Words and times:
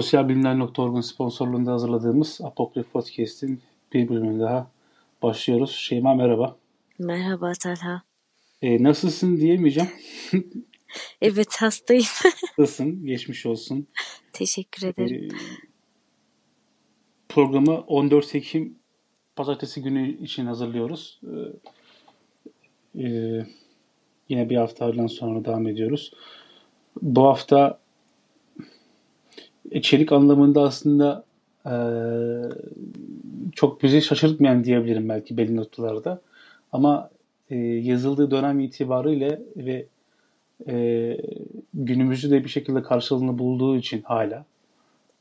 Sosyalbilimler.org'un 0.00 1.00
sponsorluğunda 1.00 1.72
hazırladığımız 1.72 2.40
Apokrif 2.44 2.92
Podcast'in 2.92 3.62
bir 3.92 4.08
bölümüne 4.08 4.40
daha 4.40 4.70
başlıyoruz. 5.22 5.70
Şeyma 5.70 6.14
merhaba. 6.14 6.56
Merhaba 6.98 7.52
Talha. 7.52 8.02
Ee, 8.62 8.82
nasılsın 8.82 9.36
diyemeyeceğim. 9.36 9.90
evet 11.22 11.56
hastayım. 11.56 12.04
Nasılsın? 12.58 13.06
Geçmiş 13.06 13.46
olsun. 13.46 13.86
Teşekkür 14.32 14.86
ederim. 14.86 15.28
Ee, 15.34 15.36
programı 17.28 17.80
14 17.80 18.34
Ekim 18.34 18.78
Pazartesi 19.36 19.82
günü 19.82 20.22
için 20.22 20.46
hazırlıyoruz. 20.46 21.20
Ee, 22.94 23.02
e, 23.02 23.46
yine 24.28 24.50
bir 24.50 24.56
haftadan 24.56 25.06
sonra 25.06 25.44
devam 25.44 25.66
ediyoruz. 25.66 26.12
Bu 27.02 27.26
hafta 27.26 27.79
içerik 29.70 30.12
anlamında 30.12 30.62
aslında 30.62 31.24
e, 31.66 31.74
çok 33.54 33.82
bizi 33.82 34.02
şaşırtmayan 34.02 34.64
diyebilirim 34.64 35.08
belki 35.08 35.36
belli 35.36 35.56
noktalarda. 35.56 36.20
Ama 36.72 37.10
e, 37.50 37.56
yazıldığı 37.56 38.30
dönem 38.30 38.60
itibariyle 38.60 39.42
ve 39.56 39.86
e, 40.68 41.16
günümüzü 41.74 42.30
de 42.30 42.44
bir 42.44 42.48
şekilde 42.48 42.82
karşılığını 42.82 43.38
bulduğu 43.38 43.76
için 43.76 44.02
hala 44.02 44.44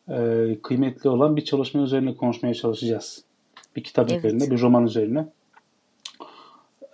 e, 0.10 0.58
kıymetli 0.64 1.10
olan 1.10 1.36
bir 1.36 1.46
çalışma 1.46 1.82
üzerine 1.82 2.16
konuşmaya 2.16 2.54
çalışacağız. 2.54 3.24
Bir 3.76 3.84
kitap 3.84 4.12
evet. 4.12 4.26
üzerine, 4.26 4.52
bir 4.52 4.62
roman 4.62 4.86
üzerine. 4.86 5.28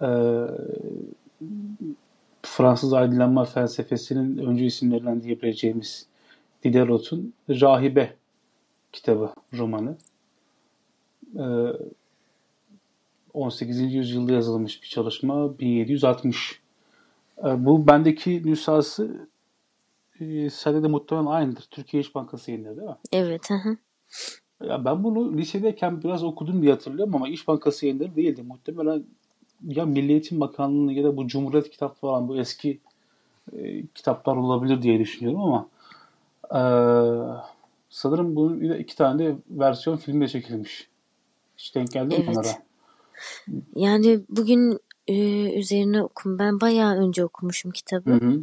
E, 0.01 0.09
Fransız 2.41 2.93
aydınlanma 2.93 3.45
felsefesinin 3.45 4.37
öncü 4.37 4.63
isimlerinden 4.63 5.23
diyebileceğimiz 5.23 6.07
Diderot'un 6.65 7.33
Rahibe 7.49 8.15
kitabı, 8.91 9.33
romanı. 9.53 9.97
18. 13.33 13.81
Ee, 13.81 13.83
yüzyılda 13.83 14.33
yazılmış 14.33 14.83
bir 14.83 14.87
çalışma. 14.87 15.59
1760. 15.59 16.61
Ee, 17.37 17.65
bu 17.65 17.87
bendeki 17.87 18.41
nüshası 18.45 19.27
e, 20.19 20.49
sende 20.49 20.83
de 20.83 20.87
muhtemelen 20.87 21.25
aynıdır. 21.25 21.67
Türkiye 21.71 22.01
İş 22.01 22.15
Bankası 22.15 22.51
yayınları 22.51 22.77
değil 22.77 22.89
mi? 22.89 22.95
Evet. 23.11 23.49
Hı 23.49 23.77
Ya 24.67 24.85
ben 24.85 25.03
bunu 25.03 25.37
lisedeyken 25.37 26.03
biraz 26.03 26.23
okudum 26.23 26.61
diye 26.61 26.71
hatırlıyorum 26.71 27.15
ama 27.15 27.27
İş 27.27 27.47
Bankası 27.47 27.85
yayınları 27.85 28.15
değildi. 28.15 28.43
Muhtemelen 28.43 29.03
ya 29.67 29.85
Milli 29.85 30.11
Eğitim 30.11 30.39
Bakanlığı 30.39 30.93
ya 30.93 31.03
da 31.03 31.17
bu 31.17 31.27
Cumhuriyet 31.27 31.69
kitap 31.69 32.01
falan 32.01 32.27
bu 32.27 32.37
eski 32.37 32.79
e, 33.53 33.85
kitaplar 33.85 34.35
olabilir 34.35 34.81
diye 34.81 34.99
düşünüyorum 34.99 35.41
ama 35.41 35.67
ee, 36.51 36.61
sanırım 37.89 38.35
bunun 38.35 38.61
bir 38.61 38.69
de 38.69 38.79
iki 38.79 38.95
tane 38.95 39.25
de 39.25 39.35
versiyon 39.49 39.97
filmde 39.97 40.27
çekilmiş. 40.27 40.87
Hiç 41.57 41.75
denk 41.75 41.91
geldi 41.91 42.07
mi 42.07 42.15
evet. 42.15 42.27
bunlara? 42.27 42.65
Yani 43.75 44.19
bugün 44.29 44.79
e, 45.07 45.15
üzerine 45.59 46.03
okum. 46.03 46.39
Ben 46.39 46.61
bayağı 46.61 46.95
önce 46.95 47.25
okumuşum 47.25 47.71
kitabı. 47.71 48.11
Hı 48.11 48.25
hı. 48.25 48.39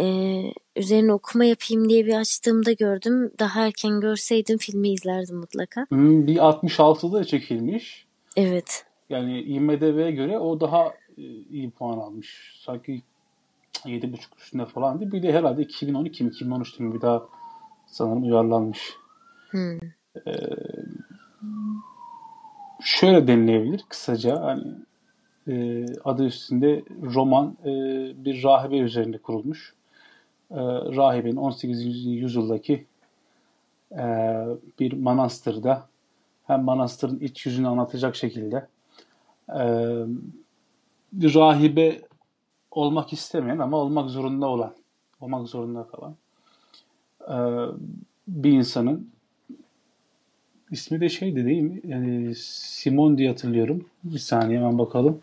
Ee, 0.00 0.52
üzerine 0.76 1.12
okuma 1.12 1.44
yapayım 1.44 1.88
diye 1.88 2.06
bir 2.06 2.20
açtığımda 2.20 2.72
gördüm. 2.72 3.30
Daha 3.38 3.66
erken 3.66 4.00
görseydim 4.00 4.58
filmi 4.58 4.92
izlerdim 4.92 5.36
mutlaka. 5.36 5.86
Hmm, 5.88 6.26
bir 6.26 6.36
66'da 6.36 7.24
çekilmiş. 7.24 8.06
Evet. 8.36 8.84
Yani 9.10 9.42
IMDB'ye 9.42 10.10
göre 10.10 10.38
o 10.38 10.60
daha 10.60 10.86
e, 11.18 11.22
iyi 11.50 11.70
puan 11.70 11.98
almış. 11.98 12.60
Sanki 12.64 13.02
7.5 13.74 14.18
üstünde 14.38 14.66
falandı. 14.66 15.12
Bir 15.12 15.22
de 15.22 15.32
herhalde 15.32 15.62
2012 15.62 16.24
mi 16.24 16.30
2013'te 16.30 16.84
mi 16.84 16.94
bir 16.94 17.00
daha 17.00 17.22
sanırım 17.86 18.22
uyarlanmış. 18.22 18.96
Hmm. 19.50 19.78
Ee, 20.26 20.32
şöyle 22.82 23.26
denilebilir 23.26 23.84
kısaca 23.88 24.40
hani 24.40 24.64
e, 25.48 25.86
adı 26.04 26.24
üstünde 26.24 26.82
roman 27.02 27.56
e, 27.64 27.70
bir 28.24 28.42
rahibe 28.42 28.78
üzerinde 28.78 29.18
kurulmuş. 29.18 29.74
E, 30.50 30.60
rahibenin 30.96 31.36
18. 31.36 32.06
yüzyıldaki 32.06 32.86
e, 33.92 34.06
bir 34.80 34.92
manastırda 34.92 35.88
hem 36.46 36.62
manastırın 36.62 37.20
iç 37.20 37.46
yüzünü 37.46 37.68
anlatacak 37.68 38.16
şekilde 38.16 38.66
e, 39.48 39.64
rahibe 41.12 42.00
olmak 42.72 43.12
istemeyen 43.12 43.58
ama 43.58 43.76
olmak 43.76 44.10
zorunda 44.10 44.46
olan, 44.46 44.74
olmak 45.20 45.48
zorunda 45.48 45.86
kalan 45.86 46.16
e, 47.28 47.36
bir 48.28 48.52
insanın 48.52 49.12
ismi 50.70 51.00
de 51.00 51.08
şeydi 51.08 51.44
değil 51.44 51.62
mi? 51.62 51.80
Yani 51.84 52.34
Simon 52.34 53.18
diye 53.18 53.28
hatırlıyorum. 53.28 53.88
Bir 54.04 54.18
saniye 54.18 54.58
hemen 54.58 54.78
bakalım. 54.78 55.22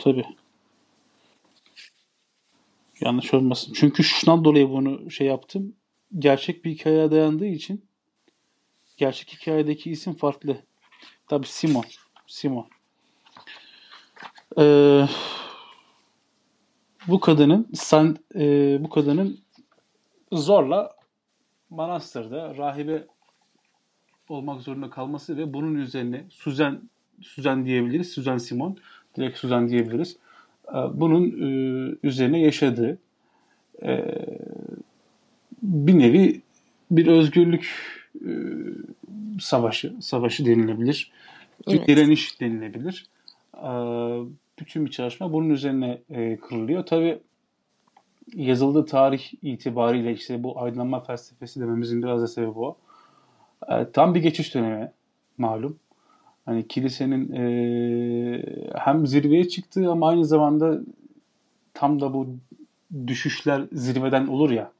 Tabii. 0.00 0.24
Yanlış 3.00 3.34
olmasın. 3.34 3.72
Çünkü 3.76 4.04
şundan 4.04 4.44
dolayı 4.44 4.70
bunu 4.70 5.10
şey 5.10 5.26
yaptım. 5.26 5.74
Gerçek 6.18 6.64
bir 6.64 6.70
hikayeye 6.70 7.10
dayandığı 7.10 7.46
için 7.46 7.84
gerçek 8.96 9.32
hikayedeki 9.32 9.90
isim 9.90 10.14
farklı. 10.14 10.56
Tabii 11.28 11.46
Simon. 11.46 11.84
Simon. 12.26 12.66
Ee, 14.58 15.06
bu 17.08 17.20
kadının 17.20 17.68
sen 17.74 18.16
e, 18.34 18.78
bu 18.84 18.90
kadının 18.90 19.38
zorla 20.32 20.96
manastırda 21.70 22.56
rahibe 22.56 23.04
olmak 24.28 24.60
zorunda 24.60 24.90
kalması 24.90 25.36
ve 25.36 25.54
bunun 25.54 25.74
üzerine 25.74 26.24
Suzen 26.30 26.80
Suzen 27.20 27.64
diyebiliriz. 27.64 28.12
Suzen 28.12 28.38
Simon. 28.38 28.76
Direkt 29.16 29.38
Suzen 29.38 29.68
diyebiliriz. 29.68 30.16
E, 30.68 30.74
bunun 30.74 31.24
e, 31.24 31.96
üzerine 32.02 32.40
yaşadığı 32.40 32.98
e, 33.82 34.04
bir 35.62 35.98
nevi 35.98 36.40
bir 36.90 37.06
özgürlük 37.06 37.92
savaşı 39.40 39.94
savaşı 40.00 40.46
denilebilir. 40.46 41.12
Bir 41.68 41.76
evet. 41.76 41.88
direniş 41.88 42.40
denilebilir 42.40 43.06
bütün 44.58 44.86
bir 44.86 44.90
çalışma 44.90 45.32
bunun 45.32 45.50
üzerine 45.50 45.98
e, 46.10 46.36
kırılıyor. 46.36 46.86
Tabi 46.86 47.18
yazıldığı 48.34 48.86
tarih 48.86 49.22
itibariyle 49.42 50.12
işte 50.12 50.42
bu 50.42 50.60
aydınlanma 50.60 51.00
felsefesi 51.00 51.60
dememizin 51.60 52.02
biraz 52.02 52.22
da 52.22 52.26
sebebi 52.26 52.58
o. 52.58 52.76
E, 53.68 53.90
tam 53.92 54.14
bir 54.14 54.22
geçiş 54.22 54.54
dönemi 54.54 54.90
malum. 55.38 55.78
Hani 56.46 56.68
kilisenin 56.68 57.32
e, 57.32 57.44
hem 58.74 59.06
zirveye 59.06 59.48
çıktığı 59.48 59.90
ama 59.90 60.08
aynı 60.08 60.24
zamanda 60.24 60.80
tam 61.74 62.00
da 62.00 62.14
bu 62.14 62.28
düşüşler 63.06 63.62
zirveden 63.72 64.26
olur 64.26 64.50
ya. 64.50 64.72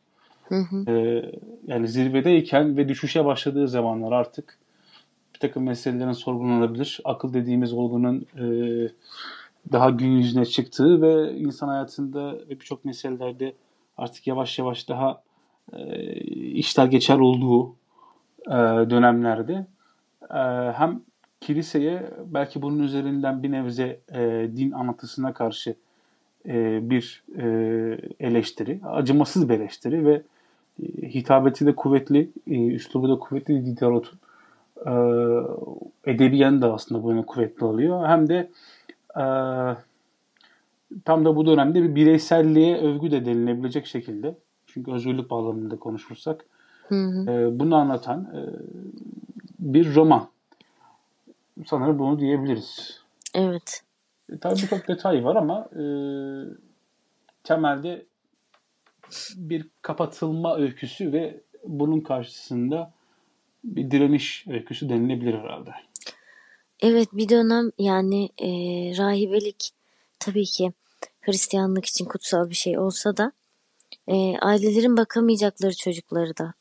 Hı 0.45 0.55
hı. 0.55 0.91
E, 0.91 1.25
yani 1.67 1.89
zirvedeyken 1.89 2.77
ve 2.77 2.89
düşüşe 2.89 3.25
başladığı 3.25 3.69
zamanlar 3.69 4.13
artık 4.13 4.59
bir 5.35 5.39
takım 5.39 5.63
meselelerin 5.63 6.13
sorgulanabilir. 6.13 7.01
Akıl 7.05 7.35
dediğimiz 7.35 7.73
olgunun 7.73 8.27
e, 8.39 8.45
daha 9.73 9.91
gün 9.91 10.11
yüzüne 10.11 10.45
çıktığı 10.45 11.03
ve 11.03 11.35
insan 11.35 11.69
hayatında 11.69 12.33
ve 12.33 12.51
birçok 12.51 12.85
meselelerde 12.85 13.55
artık 13.97 14.27
yavaş 14.27 14.59
yavaş 14.59 14.89
daha 14.89 15.23
e, 15.73 16.13
işler 16.35 16.87
geçer 16.87 17.19
olduğu 17.19 17.77
e, 18.47 18.55
dönemlerde 18.91 19.67
e, 20.31 20.73
hem 20.73 21.01
kiliseye 21.41 22.11
belki 22.27 22.63
bunun 22.63 22.79
üzerinden 22.79 23.43
bir 23.43 23.51
nebze 23.53 24.01
e, 24.15 24.51
din 24.57 24.71
anlatısına 24.71 25.33
karşı 25.35 25.75
e, 26.49 26.91
bir 26.91 27.25
e, 27.39 27.45
eleştiri, 28.21 28.81
acımasız 28.85 29.49
bir 29.49 29.55
eleştiri 29.55 30.07
ve 30.07 30.23
e, 30.83 30.87
hitabeti 31.15 31.67
de 31.67 31.75
kuvvetli, 31.75 32.31
e, 32.47 32.67
üslubu 32.67 33.09
da 33.09 33.19
kuvvetli 33.19 33.67
Diderot'un 33.67 34.19
e, 34.87 34.93
edebiyen 36.13 36.63
de 36.63 36.67
aslında 36.67 37.03
bu 37.03 37.11
yöne 37.11 37.27
kuvvetli 37.27 37.65
oluyor. 37.65 38.07
Hem 38.07 38.29
de 38.29 38.51
e, 39.17 39.25
tam 41.05 41.25
da 41.25 41.37
bu 41.37 41.47
dönemde 41.47 41.83
bir 41.83 41.95
bireyselliğe 41.95 42.79
övgü 42.79 43.11
de 43.11 43.25
denilebilecek 43.25 43.87
şekilde 43.87 44.37
çünkü 44.67 44.93
özgürlük 44.93 45.31
bağlamında 45.31 45.77
konuşursak 45.77 46.45
hı 46.89 46.95
hı. 46.95 47.31
E, 47.31 47.59
bunu 47.59 47.77
anlatan 47.77 48.25
e, 48.25 48.41
bir 49.59 49.95
roman. 49.95 50.29
Sanırım 51.67 51.99
bunu 51.99 52.19
diyebiliriz. 52.19 53.01
Evet. 53.35 53.83
E, 54.33 54.39
tabii 54.39 54.55
birçok 54.55 54.89
detay 54.89 55.25
var 55.25 55.37
ama 55.37 55.69
e, 55.73 55.85
temelde 57.45 58.07
bir 59.37 59.67
kapatılma 59.83 60.57
öyküsü 60.57 61.13
ve 61.13 61.41
bunun 61.65 62.01
karşısında 62.01 62.93
bir 63.65 63.91
direniş 63.91 64.47
öyküsü 64.49 64.89
denilebilir 64.89 65.35
herhalde. 65.35 65.71
Evet 66.83 67.09
bir 67.13 67.29
dönem 67.29 67.71
yani 67.79 68.29
e, 68.39 68.49
rahibelik 68.99 69.71
tabii 70.19 70.45
ki 70.45 70.73
Hristiyanlık 71.21 71.87
için 71.87 72.05
kutsal 72.05 72.51
bir 72.51 72.55
şey 72.55 72.79
olsa 72.79 73.17
da 73.17 73.33
e, 74.07 74.39
ailelerin 74.39 74.97
bakamayacakları 74.97 75.77
çocukları 75.77 76.37
da 76.37 76.55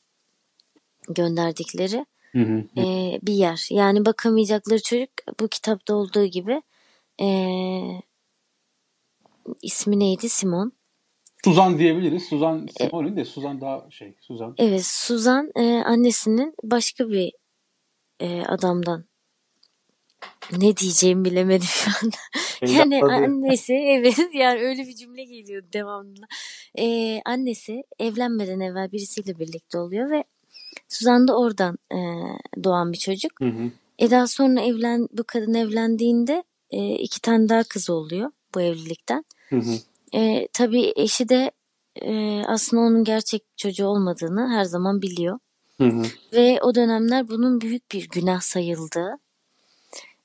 gönderdikleri 1.10 2.06
Hı 2.32 2.40
hı. 2.40 2.82
e, 2.82 3.20
bir 3.22 3.34
yer. 3.34 3.68
Yani 3.70 4.06
bakamayacakları 4.06 4.82
çocuk 4.82 5.10
bu 5.40 5.48
kitapta 5.48 5.96
olduğu 5.96 6.26
gibi 6.26 6.62
e, 7.22 7.28
ismi 9.62 10.00
neydi? 10.00 10.30
Simon. 10.30 10.72
Suzan 11.44 11.80
diyebiliriz. 11.80 12.24
Suzan 12.24 12.68
Simoni 12.78 13.16
de 13.16 13.26
Suzan 13.26 13.62
daha 13.62 13.92
şey 13.92 14.16
Suzan. 14.22 14.56
Evet 14.58 14.86
Suzan 14.86 15.52
e, 15.56 15.84
annesinin 15.86 16.56
başka 16.64 17.10
bir 17.10 17.32
e, 18.20 18.42
adamdan 18.42 19.11
ne 20.58 20.78
diyeceğimi 20.78 21.26
bilemedim 21.26 21.68
şu 21.68 21.92
anda. 22.04 22.18
yani 22.74 22.96
Evlatladı. 22.96 23.14
annesi 23.14 23.74
evet 23.88 24.20
yani 24.34 24.60
öyle 24.60 24.88
bir 24.88 24.96
cümle 24.96 25.24
geliyor 25.24 25.64
devamlı. 25.74 26.26
Ee, 26.78 27.22
annesi 27.26 27.84
evlenmeden 28.00 28.60
evvel 28.60 28.92
birisiyle 28.92 29.40
birlikte 29.40 29.78
oluyor 29.78 30.12
ve 30.12 30.24
Suzan 30.90 31.28
da 31.28 31.38
oradan 31.38 31.78
e, 31.92 32.00
doğan 32.64 32.94
bir 32.94 32.98
çocuk. 32.98 33.32
Hı 33.40 33.46
hı. 33.46 33.72
E 34.00 34.12
daha 34.12 34.28
sonra 34.28 34.62
evlen 34.62 35.08
bu 35.12 35.24
kadın 35.24 35.54
evlendiğinde 35.54 36.44
e, 36.72 36.96
iki 36.96 37.22
tane 37.22 37.50
daha 37.50 37.64
kız 37.64 37.90
oluyor 37.90 38.32
bu 38.56 38.62
evlilikten. 38.62 39.26
Hı 39.50 39.56
hı. 39.56 39.72
E, 40.14 40.48
tabii 40.54 40.94
eşi 40.96 41.30
de 41.30 41.52
e, 42.02 42.42
aslında 42.48 42.84
onun 42.84 43.04
gerçek 43.04 43.44
çocuğu 43.58 43.86
olmadığını 43.86 44.50
her 44.50 44.64
zaman 44.64 45.02
biliyor. 45.02 45.40
Hı 45.78 45.88
hı. 45.88 46.04
Ve 46.34 46.60
o 46.62 46.76
dönemler 46.76 47.28
bunun 47.30 47.62
büyük 47.62 47.92
bir 47.92 48.10
günah 48.10 48.42
sayıldığı 48.42 49.18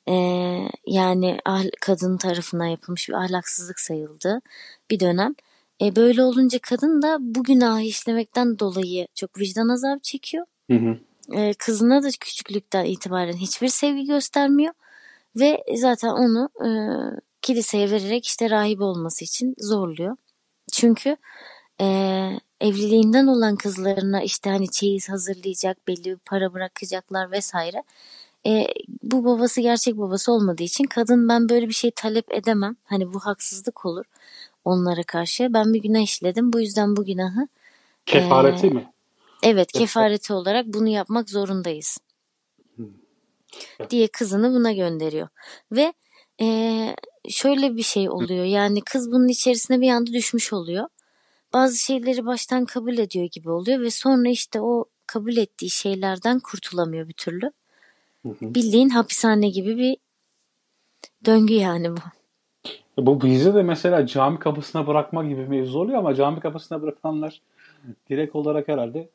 e, 0.09 0.15
yani 0.87 1.39
kadın 1.81 2.17
tarafından 2.17 2.67
yapılmış 2.67 3.09
bir 3.09 3.15
ahlaksızlık 3.15 3.81
sayıldığı 3.81 4.41
bir 4.91 5.01
dönem. 5.01 5.35
E, 5.83 5.97
böyle 5.97 6.23
olunca 6.23 6.59
kadın 6.59 7.03
da 7.03 7.17
bu 7.21 7.45
günahı 7.45 7.83
işlemekten 7.83 8.59
dolayı 8.59 9.07
çok 9.15 9.39
vicdan 9.39 9.69
azabı 9.69 10.01
çekiyor. 10.01 10.47
Hı 10.71 10.77
hı. 10.77 10.99
E, 11.33 11.55
kızına 11.55 12.03
da 12.03 12.09
küçüklükten 12.21 12.85
itibaren 12.85 13.37
hiçbir 13.37 13.69
sevgi 13.69 14.05
göstermiyor. 14.07 14.75
Ve 15.37 15.65
zaten 15.75 16.09
onu 16.09 16.49
e, 16.65 16.71
kiliseye 17.43 17.91
vererek 17.91 18.27
işte 18.27 18.51
rahip 18.51 18.81
olması 18.81 19.25
için 19.25 19.55
zorluyor. 19.59 20.17
Çünkü 20.73 21.17
e, 21.81 21.87
evliliğinden 22.61 23.27
olan 23.27 23.57
kızlarına 23.57 24.23
işte 24.23 24.51
hani 24.51 24.71
çeyiz 24.71 25.09
hazırlayacak, 25.09 25.89
belli 25.89 26.05
bir 26.05 26.17
para 26.17 26.53
bırakacaklar 26.53 27.31
vesaire. 27.31 27.83
E, 28.47 28.67
bu 29.03 29.25
babası 29.25 29.61
gerçek 29.61 29.99
babası 29.99 30.33
olmadığı 30.33 30.63
için 30.63 30.85
kadın 30.85 31.29
ben 31.29 31.49
böyle 31.49 31.69
bir 31.69 31.75
şey 31.75 31.91
talep 31.91 32.33
edemem. 32.33 32.77
Hani 32.85 33.15
bu 33.15 33.21
haksızlık 33.21 33.87
olur 33.87 34.05
onlara 34.65 35.03
karşı. 35.03 35.55
Ben 35.55 35.75
bir 35.75 35.83
günah 35.83 36.03
işledim. 36.03 36.53
Bu 36.53 36.61
yüzden 36.61 36.97
bu 36.97 37.05
günahı 37.05 37.49
Kefareti 38.07 38.67
Ee, 38.67 38.71
mi? 38.71 38.93
evet 39.43 39.73
kefareti 39.73 40.33
olarak 40.33 40.67
bunu 40.67 40.89
yapmak 40.89 41.31
zorundayız. 41.31 41.99
diye 43.91 44.09
kızını 44.09 44.53
buna 44.55 44.73
gönderiyor. 44.73 45.29
Ve 45.73 45.93
e, 46.41 46.97
şöyle 47.29 47.77
bir 47.77 47.83
şey 47.83 48.11
oluyor. 48.11 48.45
Yani 48.45 48.81
kız 48.81 49.13
bunun 49.13 49.29
içerisine 49.29 49.81
bir 49.81 49.91
anda 49.91 50.13
düşmüş 50.13 50.53
oluyor. 50.53 50.89
Bazı 51.53 51.77
şeyleri 51.77 52.27
baştan 52.27 52.65
kabul 52.65 52.99
ediyor 52.99 53.27
gibi 53.33 53.51
oluyor 53.51 53.81
ve 53.81 53.91
sonra 53.91 54.29
işte 54.29 54.61
o 54.61 54.85
kabul 55.07 55.37
ettiği 55.37 55.71
şeylerden 55.71 56.41
kurtulamıyor 56.41 57.09
bir 57.09 57.13
türlü. 57.13 57.53
Hı 58.27 58.47
hı. 58.47 58.55
Bildiğin 58.55 58.89
hapishane 58.89 59.49
gibi 59.49 59.77
bir 59.77 59.97
döngü 61.27 61.55
yani 61.55 61.91
bu. 61.91 62.01
Bu 62.99 63.21
bizde 63.21 63.55
de 63.55 63.63
mesela 63.63 64.07
cami 64.07 64.39
kapısına 64.39 64.87
bırakma 64.87 65.25
gibi 65.25 65.41
bir 65.41 65.47
mevzu 65.47 65.79
oluyor 65.79 65.99
ama 65.99 66.15
cami 66.15 66.41
kapısına 66.41 66.83
bırakılanlar 66.83 67.41
direkt 68.11 68.37
olarak 68.37 68.69
herhalde 68.69 69.09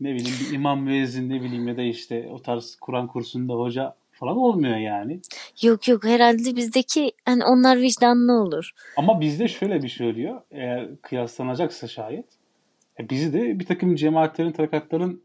ne 0.00 0.14
bileyim 0.14 0.36
bir 0.40 0.54
imam 0.54 0.82
müezzin 0.82 1.30
ne 1.30 1.42
bileyim 1.42 1.68
ya 1.68 1.76
da 1.76 1.82
işte 1.82 2.28
o 2.32 2.42
tarz 2.42 2.76
Kur'an 2.80 3.06
kursunda 3.06 3.54
hoca 3.54 3.94
falan 4.12 4.36
olmuyor 4.36 4.76
yani. 4.76 5.20
Yok 5.62 5.88
yok 5.88 6.04
herhalde 6.04 6.56
bizdeki 6.56 7.12
hani 7.24 7.44
onlar 7.44 7.80
vicdanlı 7.80 8.32
olur. 8.32 8.70
Ama 8.96 9.20
bizde 9.20 9.48
şöyle 9.48 9.82
bir 9.82 9.88
şey 9.88 10.10
oluyor. 10.10 10.40
Eğer 10.50 10.88
kıyaslanacaksa 11.02 11.88
şayet 11.88 12.26
e, 13.00 13.10
bizi 13.10 13.32
de 13.32 13.58
bir 13.58 13.66
takım 13.66 13.96
cemaatlerin, 13.96 14.52
tarikatların 14.52 15.22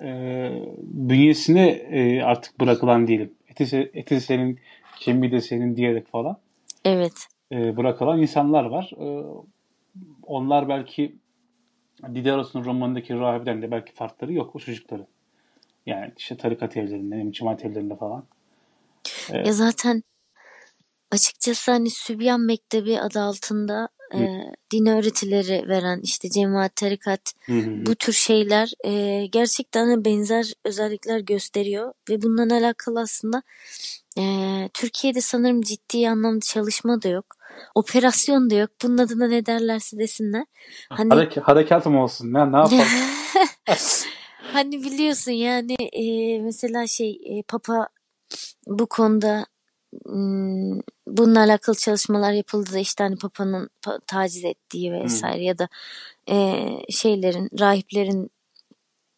e, 0.00 0.50
bünyesine 0.82 1.68
e, 1.70 2.22
artık 2.22 2.60
bırakılan 2.60 3.06
diyelim. 3.06 3.34
Eti, 3.48 3.90
eti 3.94 4.20
senin, 4.20 4.58
kemiği 4.96 5.32
de 5.32 5.40
senin 5.40 5.76
diyerek 5.76 6.08
falan 6.08 6.36
Evet. 6.84 7.28
e, 7.52 7.76
bırakılan 7.76 8.22
insanlar 8.22 8.64
var. 8.64 8.90
E, 9.00 9.06
onlar 10.22 10.68
belki 10.68 11.16
Dideros'un 12.14 12.64
romanındaki 12.64 13.14
rahipten 13.14 13.62
de 13.62 13.70
belki 13.70 13.92
farkları 13.92 14.32
yok 14.32 14.56
o 14.56 14.58
çocukların. 14.58 15.06
Yani 15.86 16.12
işte 16.16 16.36
tarikat 16.36 16.76
evlerinde, 16.76 17.32
cemaat 17.32 17.64
evlerinde 17.64 17.96
falan. 17.96 18.24
Evet. 19.30 19.46
Ya 19.46 19.52
zaten 19.52 20.02
açıkçası 21.10 21.70
hani 21.70 21.90
Sübyan 21.90 22.40
Mektebi 22.40 23.00
adı 23.00 23.20
altında 23.20 23.88
e, 24.14 24.52
din 24.72 24.86
öğretileri 24.86 25.68
veren 25.68 26.00
işte 26.02 26.30
cemaat, 26.30 26.76
tarikat 26.76 27.32
Hı 27.46 27.52
hı. 27.52 27.86
bu 27.86 27.94
tür 27.94 28.12
şeyler 28.12 28.72
e, 28.84 29.26
gerçekten 29.26 30.04
benzer 30.04 30.52
özellikler 30.64 31.20
gösteriyor 31.20 31.92
ve 32.10 32.22
bundan 32.22 32.50
alakalı 32.50 33.00
aslında 33.00 33.42
e, 34.18 34.22
Türkiye'de 34.74 35.20
sanırım 35.20 35.62
ciddi 35.62 36.08
anlamda 36.08 36.40
çalışma 36.40 37.02
da 37.02 37.08
yok. 37.08 37.26
Operasyon 37.74 38.50
da 38.50 38.54
yok. 38.54 38.70
Bunun 38.82 38.98
adına 38.98 39.28
ne 39.28 39.46
derlerse 39.46 39.98
desinler. 39.98 40.44
Hani 40.88 41.14
Harek- 41.14 41.40
harekat 41.40 41.86
mı 41.86 42.02
olsun? 42.02 42.32
Ne, 42.32 42.52
ne 42.52 42.56
yapalım? 42.56 42.86
hani 44.52 44.82
biliyorsun 44.82 45.32
yani 45.32 45.74
e, 45.92 46.38
mesela 46.42 46.86
şey 46.86 47.10
e, 47.10 47.42
Papa 47.42 47.88
bu 48.66 48.86
konuda 48.86 49.46
bununla 51.06 51.40
alakalı 51.40 51.76
çalışmalar 51.76 52.32
yapıldı 52.32 52.72
da 52.72 52.78
işte 52.78 53.04
hani 53.04 53.16
Papa'nın 53.16 53.70
pa- 53.82 54.00
taciz 54.06 54.44
ettiği 54.44 54.92
vesaire 54.92 55.44
ya 55.44 55.58
da 55.58 55.68
e, 56.28 56.66
şeylerin 56.90 57.50
rahiplerin 57.60 58.30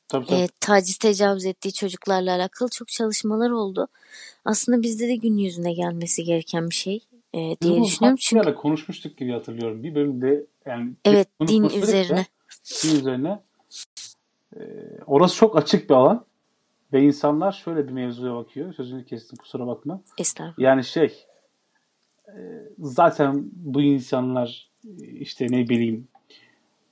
Tabii 0.08 0.26
tabii. 0.26 0.38
e, 0.40 0.48
taciz 0.60 0.96
tecavüz 0.98 1.44
ettiği 1.44 1.72
çocuklarla 1.72 2.34
alakalı 2.34 2.68
çok 2.68 2.88
çalışmalar 2.88 3.50
oldu. 3.50 3.88
Aslında 4.44 4.82
bizde 4.82 5.08
de 5.08 5.16
gün 5.16 5.38
yüzüne 5.38 5.72
gelmesi 5.72 6.24
gereken 6.24 6.70
bir 6.70 6.74
şey 6.74 6.96
e, 7.34 7.38
Biz 7.60 7.68
diye 7.68 7.76
bunu 7.76 7.84
düşünüyorum. 7.84 8.16
bir 8.16 8.22
Çünkü 8.22 8.48
ara 8.48 8.54
konuşmuştuk 8.54 9.16
gibi 9.16 9.32
hatırlıyorum. 9.32 9.82
Bir 9.82 9.94
bölümde 9.94 10.46
yani 10.66 10.92
evet 11.04 11.28
din 11.48 11.64
da 11.64 11.76
üzerine. 11.76 12.26
din 12.84 12.96
üzerine 13.00 13.42
e, 14.56 14.60
orası 15.06 15.36
çok 15.36 15.56
açık 15.56 15.90
bir 15.90 15.94
alan 15.94 16.24
ve 16.94 17.02
insanlar 17.02 17.52
şöyle 17.52 17.88
bir 17.88 17.92
mevzuya 17.92 18.34
bakıyor. 18.34 18.74
Sözünü 18.74 19.04
kestim 19.04 19.36
kusura 19.36 19.66
bakma. 19.66 20.00
Estağfurullah. 20.18 20.58
Yani 20.58 20.84
şey 20.84 21.26
e, 22.28 22.34
zaten 22.78 23.50
bu 23.52 23.82
insanlar 23.82 24.70
e, 24.84 25.06
işte 25.06 25.46
ne 25.50 25.68
bileyim 25.68 26.08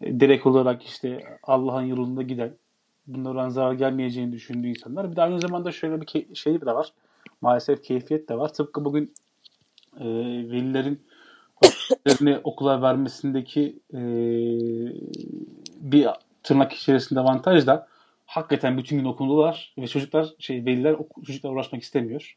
e, 0.01 0.21
direkt 0.21 0.47
olarak 0.47 0.83
işte 0.83 1.39
Allah'ın 1.43 1.83
yolunda 1.83 2.23
giden 2.23 2.55
bunlardan 3.07 3.49
zarar 3.49 3.73
gelmeyeceğini 3.73 4.33
düşündüğü 4.33 4.69
insanlar. 4.69 5.11
Bir 5.11 5.17
de 5.17 5.23
aynı 5.23 5.41
zamanda 5.41 5.73
şöyle 5.73 6.01
bir 6.01 6.35
şey 6.35 6.61
de 6.61 6.67
var. 6.67 6.93
Maalesef 7.41 7.83
keyfiyet 7.83 8.29
de 8.29 8.39
var. 8.39 8.53
Tıpkı 8.53 8.85
bugün 8.85 9.15
e, 10.01 10.07
velilerin 10.51 11.01
okula 12.45 12.83
vermesindeki 12.83 13.81
e, 13.95 14.01
bir 15.81 16.09
tırnak 16.43 16.73
içerisinde 16.73 17.21
avantaj 17.21 17.67
da 17.67 17.92
hakikaten 18.33 18.79
bütün 18.79 18.99
gün 18.99 19.05
okuldalar 19.05 19.75
ve 19.79 19.87
çocuklar 19.87 20.29
şey 20.39 20.65
veliler 20.65 20.97
çocuklar 21.27 21.51
uğraşmak 21.51 21.83
istemiyor. 21.83 22.37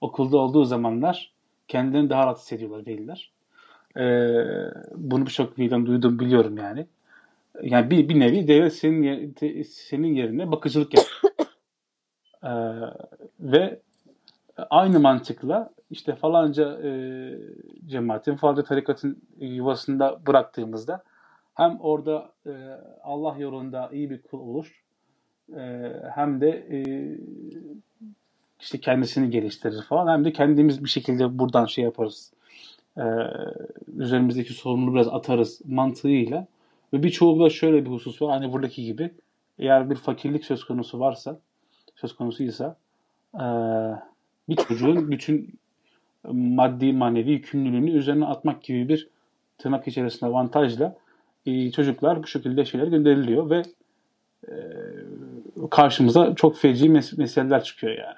Okulda 0.00 0.36
olduğu 0.36 0.64
zamanlar 0.64 1.32
kendilerini 1.68 2.10
daha 2.10 2.26
rahat 2.26 2.38
hissediyorlar 2.38 2.86
veliler. 2.86 3.32
E, 3.96 4.04
bunu 4.94 5.26
birçok 5.26 5.58
veliden 5.58 5.86
duydum 5.86 6.18
biliyorum 6.18 6.56
yani. 6.58 6.86
Yani 7.62 7.90
bir, 7.90 8.08
bir 8.08 8.20
nevi 8.20 8.48
devlet 8.48 8.74
senin 8.74 9.34
senin 9.64 10.14
yerine 10.14 10.52
bakıcılık 10.52 10.94
yapıyor. 10.94 11.36
E, 12.42 12.52
ve 13.40 13.80
aynı 14.70 15.00
mantıkla 15.00 15.70
işte 15.90 16.14
falanca 16.14 16.80
e, 16.82 16.90
cemaatin, 17.86 18.36
falanca 18.36 18.62
tarikatın 18.62 19.22
yuvasında 19.40 20.26
bıraktığımızda 20.26 21.02
hem 21.54 21.80
orada 21.80 22.32
e, 22.46 22.52
Allah 23.02 23.36
yolunda 23.38 23.90
iyi 23.92 24.10
bir 24.10 24.22
kul 24.22 24.40
olur 24.40 24.85
e, 25.56 25.92
hem 26.14 26.40
de 26.40 26.48
e, 26.50 26.78
işte 28.60 28.80
kendisini 28.80 29.30
geliştirir 29.30 29.82
falan 29.82 30.12
hem 30.12 30.24
de 30.24 30.32
kendimiz 30.32 30.84
bir 30.84 30.88
şekilde 30.88 31.38
buradan 31.38 31.66
şey 31.66 31.84
yaparız. 31.84 32.32
E, 32.98 33.04
üzerimizdeki 33.96 34.52
sorumluluğu 34.52 34.94
biraz 34.94 35.08
atarız 35.08 35.60
mantığıyla 35.64 36.46
ve 36.92 37.02
birçoğu 37.02 37.44
da 37.44 37.50
şöyle 37.50 37.84
bir 37.84 37.90
husus 37.90 38.22
var. 38.22 38.30
Hani 38.30 38.52
buradaki 38.52 38.84
gibi 38.84 39.10
eğer 39.58 39.90
bir 39.90 39.96
fakirlik 39.96 40.44
söz 40.44 40.64
konusu 40.64 41.00
varsa 41.00 41.40
söz 41.94 42.16
konusuysa 42.16 42.76
e, 43.34 43.44
bir 44.48 44.56
çocuğun 44.56 45.10
bütün 45.10 45.58
maddi 46.32 46.92
manevi 46.92 47.30
yükümlülüğünü 47.30 47.90
üzerine 47.90 48.26
atmak 48.26 48.62
gibi 48.62 48.88
bir 48.88 49.08
tırnak 49.58 49.88
içerisinde 49.88 50.30
avantajla 50.30 50.96
e, 51.46 51.70
çocuklar 51.70 52.22
bu 52.22 52.26
şekilde 52.26 52.64
şeyler 52.64 52.86
gönderiliyor 52.86 53.50
ve 53.50 53.62
karşımıza 55.70 56.34
çok 56.34 56.58
feci 56.58 56.84
mes- 56.84 57.18
meseleler 57.18 57.64
çıkıyor 57.64 57.98
yani. 57.98 58.16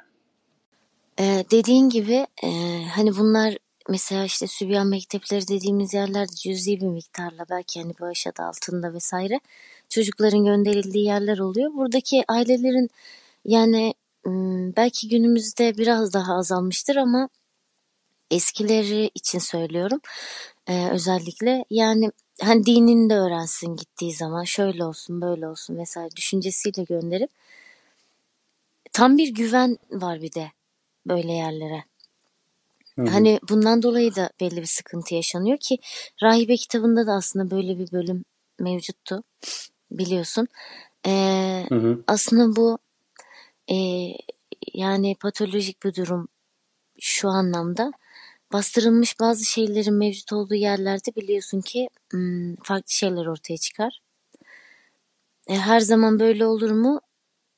Ee, 1.21 1.45
dediğin 1.51 1.89
gibi 1.89 2.27
e, 2.43 2.51
hani 2.95 3.17
bunlar 3.17 3.57
mesela 3.89 4.25
işte 4.25 4.47
Sübyan 4.47 4.87
mektepleri 4.87 5.49
dediğimiz 5.49 5.95
yerlerde 5.95 6.33
cüzi 6.33 6.81
bir 6.81 6.87
miktarla 6.87 7.45
belki 7.51 7.83
hani 7.83 7.93
bağış 8.01 8.27
adı 8.27 8.43
altında 8.43 8.93
vesaire 8.93 9.41
çocukların 9.89 10.45
gönderildiği 10.45 11.05
yerler 11.05 11.39
oluyor. 11.39 11.75
Buradaki 11.75 12.25
ailelerin 12.29 12.91
yani 13.45 13.95
belki 14.77 15.09
günümüzde 15.09 15.79
biraz 15.79 16.15
daha 16.15 16.35
azalmıştır 16.35 16.97
ama 16.97 17.29
eskileri 18.31 19.11
için 19.15 19.39
söylüyorum 19.39 20.01
ee, 20.69 20.89
özellikle 20.91 21.65
yani 21.71 22.11
hani 22.43 22.67
dinini 22.67 23.11
de 23.11 23.15
öğrensin 23.15 23.77
gittiği 23.77 24.13
zaman 24.15 24.45
şöyle 24.45 24.85
olsun 24.85 25.21
böyle 25.21 25.49
olsun 25.49 25.79
vesaire 25.79 26.11
düşüncesiyle 26.17 26.85
gönderip 26.85 27.31
tam 28.93 29.19
bir 29.19 29.35
güven 29.35 29.79
var 29.91 30.23
bir 30.23 30.33
de 30.33 30.51
böyle 31.07 31.33
yerlere. 31.33 31.85
Hı 32.97 33.03
hı. 33.03 33.07
Hani 33.07 33.41
bundan 33.49 33.83
dolayı 33.83 34.15
da 34.15 34.31
belli 34.41 34.57
bir 34.57 34.67
sıkıntı 34.67 35.15
yaşanıyor 35.15 35.59
ki 35.59 35.79
Rahibe 36.23 36.57
kitabında 36.57 37.07
da 37.07 37.13
aslında 37.13 37.51
böyle 37.51 37.79
bir 37.79 37.93
bölüm 37.93 38.25
mevcuttu 38.59 39.23
biliyorsun. 39.91 40.49
Ee, 41.07 41.67
hı 41.69 41.75
hı. 41.75 42.03
Aslında 42.07 42.57
bu 42.57 42.79
e, 43.71 43.77
yani 44.75 45.17
patolojik 45.21 45.83
bir 45.85 45.95
durum 45.95 46.29
şu 47.01 47.29
anlamda 47.29 47.93
bastırılmış 48.53 49.21
bazı 49.21 49.45
şeylerin 49.45 49.95
mevcut 49.95 50.33
olduğu 50.33 50.55
yerlerde 50.55 51.17
biliyorsun 51.17 51.61
ki 51.61 51.89
farklı 52.63 52.93
şeyler 52.93 53.27
ortaya 53.27 53.57
çıkar. 53.57 54.01
E, 55.49 55.57
her 55.57 55.81
zaman 55.81 56.21
böyle 56.21 56.47
olur 56.47 56.71
mu 56.71 57.01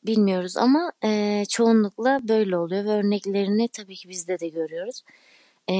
bilmiyoruz 0.07 0.57
ama 0.57 0.93
e, 1.05 1.45
çoğunlukla 1.49 2.21
böyle 2.29 2.57
oluyor 2.57 2.85
ve 2.85 2.91
örneklerini 2.91 3.69
tabii 3.69 3.97
ki 3.97 4.09
bizde 4.09 4.41
de 4.41 4.49
görüyoruz. 4.49 5.03
E, 5.71 5.75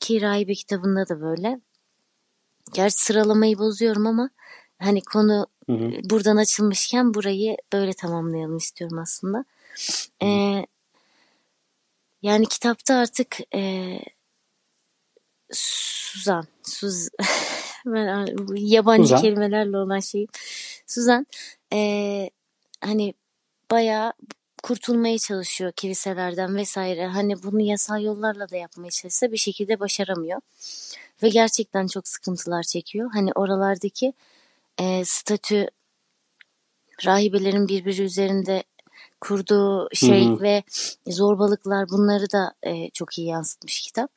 ki 0.00 0.20
Rahibe 0.22 0.54
kitabında 0.54 1.08
da 1.08 1.20
böyle. 1.20 1.60
Gerçi 2.72 3.02
sıralamayı 3.02 3.58
bozuyorum 3.58 4.06
ama 4.06 4.30
hani 4.78 5.02
konu 5.02 5.46
hı 5.66 5.72
hı. 5.72 5.92
buradan 6.04 6.36
açılmışken 6.36 7.14
burayı 7.14 7.56
böyle 7.72 7.92
tamamlayalım 7.92 8.56
istiyorum 8.56 8.98
aslında. 8.98 9.44
E, 10.22 10.28
yani 12.22 12.46
kitapta 12.46 12.94
artık 12.94 13.54
e, 13.54 13.98
Suzan, 15.52 16.46
Suz 16.62 17.08
ben 17.86 18.26
yabancı 18.56 19.02
Suzan. 19.02 19.22
kelimelerle 19.22 19.76
olan 19.76 20.00
şeyim. 20.00 20.28
Suzan 20.86 21.26
e, 21.72 22.30
hani 22.80 23.14
bayağı 23.70 24.12
kurtulmaya 24.62 25.18
çalışıyor 25.18 25.72
kiliselerden 25.72 26.56
vesaire. 26.56 27.06
Hani 27.06 27.42
bunu 27.42 27.60
yasal 27.60 28.02
yollarla 28.02 28.50
da 28.50 28.56
yapmaya 28.56 28.90
çalışsa 28.90 29.32
bir 29.32 29.36
şekilde 29.36 29.80
başaramıyor. 29.80 30.40
Ve 31.22 31.28
gerçekten 31.28 31.86
çok 31.86 32.08
sıkıntılar 32.08 32.62
çekiyor. 32.62 33.10
Hani 33.12 33.32
oralardaki 33.32 34.12
e, 34.78 35.04
statü 35.04 35.66
rahibelerin 37.04 37.68
birbiri 37.68 38.02
üzerinde 38.02 38.64
kurduğu 39.20 39.88
şey 39.94 40.26
hı 40.26 40.30
hı. 40.30 40.40
ve 40.40 40.62
zorbalıklar 41.06 41.88
bunları 41.88 42.32
da 42.32 42.54
e, 42.62 42.90
çok 42.90 43.18
iyi 43.18 43.28
yansıtmış 43.28 43.80
kitap. 43.80 44.10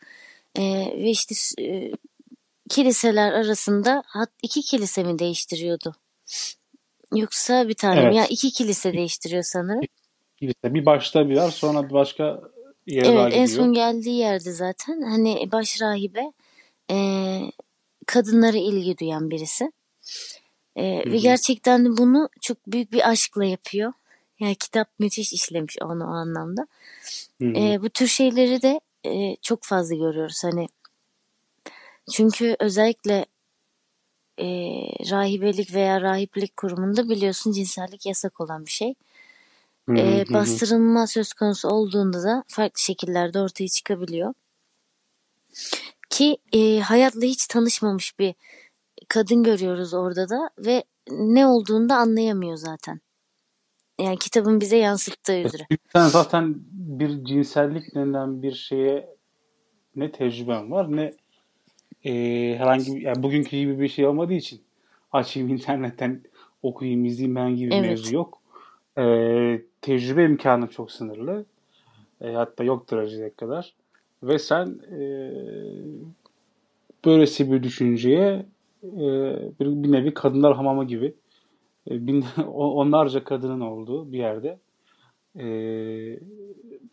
E, 0.55 0.61
ve 0.97 1.09
işte 1.09 1.35
e, 1.63 1.91
kiliseler 2.69 3.31
arasında 3.31 4.03
hat, 4.05 4.29
iki 4.43 4.61
kilise 4.61 5.03
mi 5.03 5.19
değiştiriyordu? 5.19 5.95
Yoksa 7.15 7.67
bir 7.67 7.73
tane 7.73 7.99
evet. 7.99 8.11
mi? 8.11 8.17
Ya 8.17 8.25
iki 8.25 8.51
kilise 8.51 8.93
değiştiriyor 8.93 9.43
sanırım. 9.43 9.81
Kilise. 10.39 10.73
Bir 10.73 10.85
başta 10.85 11.29
bir 11.29 11.35
yer 11.35 11.49
sonra 11.49 11.89
bir 11.89 11.93
başka 11.93 12.23
yere 12.87 13.07
evet, 13.07 13.25
gidiyor. 13.25 13.31
En 13.31 13.45
son 13.45 13.73
geldiği 13.73 14.17
yerde 14.17 14.51
zaten 14.51 15.01
hani 15.01 15.49
baş 15.51 15.81
rahibe 15.81 16.31
e, 16.91 16.97
kadınlara 18.05 18.57
ilgi 18.57 18.97
duyan 18.97 19.29
birisi. 19.29 19.71
E, 20.75 21.11
ve 21.11 21.17
gerçekten 21.17 21.85
de 21.85 21.97
bunu 21.97 22.29
çok 22.41 22.57
büyük 22.67 22.91
bir 22.91 23.09
aşkla 23.09 23.45
yapıyor. 23.45 23.93
Yani 24.39 24.55
kitap 24.55 24.87
müthiş 24.99 25.33
işlemiş 25.33 25.77
onu 25.81 26.03
o 26.03 26.07
anlamda. 26.07 26.67
E, 27.41 27.81
bu 27.81 27.89
tür 27.89 28.07
şeyleri 28.07 28.61
de 28.61 28.79
e, 29.05 29.35
çok 29.41 29.63
fazla 29.63 29.95
görüyoruz. 29.95 30.43
Hani 30.43 30.67
çünkü 32.11 32.55
özellikle 32.59 33.25
e, 34.39 34.45
rahibelik 35.11 35.73
veya 35.73 36.01
rahiplik 36.01 36.57
kurumunda 36.57 37.09
biliyorsun 37.09 37.51
cinsellik 37.51 38.05
yasak 38.05 38.41
olan 38.41 38.65
bir 38.65 38.71
şey. 38.71 38.95
e, 39.89 40.25
bastırılma 40.33 41.07
söz 41.07 41.33
konusu 41.33 41.69
olduğunda 41.69 42.23
da 42.23 42.43
farklı 42.47 42.81
şekillerde 42.81 43.39
ortaya 43.41 43.67
çıkabiliyor. 43.67 44.33
Ki 46.09 46.37
e, 46.53 46.79
hayatla 46.79 47.21
hiç 47.21 47.47
tanışmamış 47.47 48.19
bir 48.19 48.35
kadın 49.07 49.43
görüyoruz 49.43 49.93
orada 49.93 50.29
da 50.29 50.49
ve 50.57 50.83
ne 51.09 51.47
olduğunu 51.47 51.89
da 51.89 51.95
anlayamıyor 51.95 52.57
zaten. 52.57 53.01
Yani 53.99 54.17
kitabın 54.17 54.61
bize 54.61 54.77
yansıttığı 54.77 55.39
üzere. 55.39 55.63
Sen 55.93 56.07
zaten 56.07 56.55
bir 56.71 57.25
cinsellik 57.25 57.95
denilen 57.95 58.41
bir 58.41 58.51
şeye 58.51 59.09
ne 59.95 60.11
tecrüben 60.11 60.71
var 60.71 60.95
ne 60.95 61.13
e, 62.05 62.11
herhangi 62.57 62.95
bir, 62.95 63.01
yani 63.01 63.23
bugünkü 63.23 63.57
gibi 63.57 63.79
bir 63.79 63.87
şey 63.87 64.07
olmadığı 64.07 64.33
için 64.33 64.61
açayım 65.11 65.49
internetten 65.49 66.21
okuyayım 66.63 67.05
izleyeyim 67.05 67.35
ben 67.35 67.55
gibi 67.55 67.73
evet. 67.73 67.85
mevzu 67.85 68.15
yok. 68.15 68.41
E, 68.97 69.03
tecrübe 69.81 70.25
imkanı 70.25 70.67
çok 70.67 70.91
sınırlı. 70.91 71.45
E, 72.21 72.31
hatta 72.31 72.63
yoktur 72.63 72.97
acıya 72.97 73.33
kadar. 73.33 73.73
Ve 74.23 74.39
sen 74.39 74.79
e, 74.91 75.01
böylesi 77.05 77.51
bir 77.51 77.63
düşünceye 77.63 78.45
e, 78.83 78.99
bir, 79.59 79.83
bir 79.83 79.91
nevi 79.91 80.13
kadınlar 80.13 80.55
hamamı 80.55 80.87
gibi 80.87 81.05
e, 81.05 81.13
bin, 81.89 82.25
onlarca 82.53 83.23
kadının 83.23 83.61
olduğu 83.61 84.11
bir 84.11 84.17
yerde 84.17 84.59
e, 85.35 85.45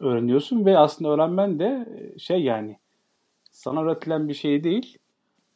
öğreniyorsun 0.00 0.64
ve 0.64 0.78
aslında 0.78 1.10
öğrenmen 1.10 1.58
de 1.58 1.88
şey 2.18 2.42
yani 2.42 2.76
sana 3.50 3.82
öğretilen 3.82 4.28
bir 4.28 4.34
şey 4.34 4.64
değil 4.64 4.98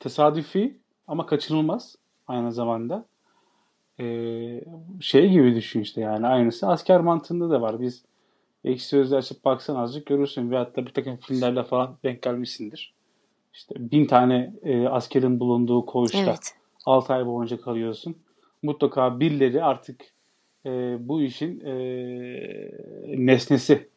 tesadüfi 0.01 0.79
ama 1.07 1.27
kaçınılmaz 1.27 1.97
aynı 2.27 2.53
zamanda 2.53 3.07
e, 4.01 4.07
şey 5.01 5.31
gibi 5.31 5.55
düşün 5.55 5.81
işte 5.81 6.01
yani 6.01 6.27
aynısı 6.27 6.69
asker 6.69 7.01
mantığında 7.01 7.51
da 7.51 7.61
var 7.61 7.81
biz 7.81 8.05
ekşi 8.65 8.87
sözlü 8.87 9.17
açıp 9.17 9.45
baksan 9.45 9.77
azıcık 9.77 10.07
görürsün 10.07 10.51
ve 10.51 10.57
hatta 10.57 10.87
bir 10.87 10.93
takım 10.93 11.17
filmlerle 11.17 11.63
falan 11.63 11.97
denk 12.05 12.23
gelmişsindir. 12.23 12.95
İşte 13.55 13.75
bin 13.79 14.07
tane 14.07 14.55
e, 14.63 14.89
askerin 14.89 15.41
bulunduğu 15.41 15.87
koğuşta 15.87 16.19
evet. 16.19 16.55
6 16.87 17.13
ay 17.13 17.27
boyunca 17.27 17.61
kalıyorsun 17.61 18.17
mutlaka 18.65 19.21
birileri 19.21 19.65
artık 19.65 20.01
e, 20.67 20.97
bu 21.01 21.23
işin 21.23 21.61
e, 21.61 21.75
nesnesi 23.07 23.89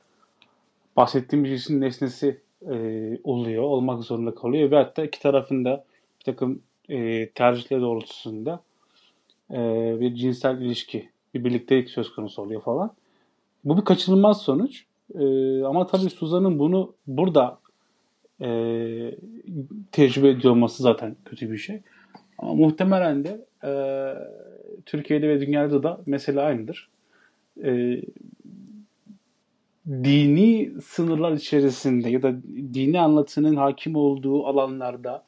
bahsettiğimiz 0.96 1.52
işin 1.52 1.82
nesnesi 1.82 2.42
e, 2.72 2.76
oluyor, 3.24 3.64
olmak 3.64 4.04
zorunda 4.04 4.36
kalıyor 4.36 4.72
ve 4.72 4.76
hatta 4.76 5.04
iki 5.04 5.20
tarafında 5.20 5.86
bir 6.20 6.24
takım 6.26 6.62
e, 6.90 7.30
tercihleri 7.30 7.82
doğrultusunda 7.82 8.62
e, 9.52 9.58
bir 10.00 10.16
cinsel 10.16 10.62
ilişki, 10.62 11.10
bir 11.34 11.44
birliktelik 11.44 11.90
söz 11.90 12.16
konusu 12.16 12.42
oluyor 12.42 12.62
falan. 12.62 12.92
Bu 13.66 13.78
bir 13.78 13.86
kaçınılmaz 13.86 14.42
sonuç. 14.42 14.86
E, 15.16 15.26
ama 15.64 15.88
tabii 15.88 16.10
Suzan'ın 16.10 16.60
bunu 16.60 16.94
burada 17.08 17.60
e, 18.42 18.48
tecrübe 19.92 20.30
ediyor 20.30 20.54
olması 20.54 20.84
zaten 20.84 21.16
kötü 21.26 21.52
bir 21.52 21.58
şey. 21.58 21.82
Ama 22.38 22.54
muhtemelen 22.54 23.24
de 23.24 23.46
e, 23.64 23.72
Türkiye'de 24.86 25.29
ve 25.29 25.41
dünyada 25.41 25.84
da 25.84 26.01
mesele 26.05 26.41
aynıdır. 26.41 26.89
E, 27.63 28.01
dini 29.88 30.72
sınırlar 30.81 31.31
içerisinde 31.31 32.10
ya 32.10 32.22
da 32.22 32.36
dini 32.74 33.00
anlatının 33.00 33.55
hakim 33.55 33.96
olduğu 33.96 34.48
alanlarda 34.48 35.24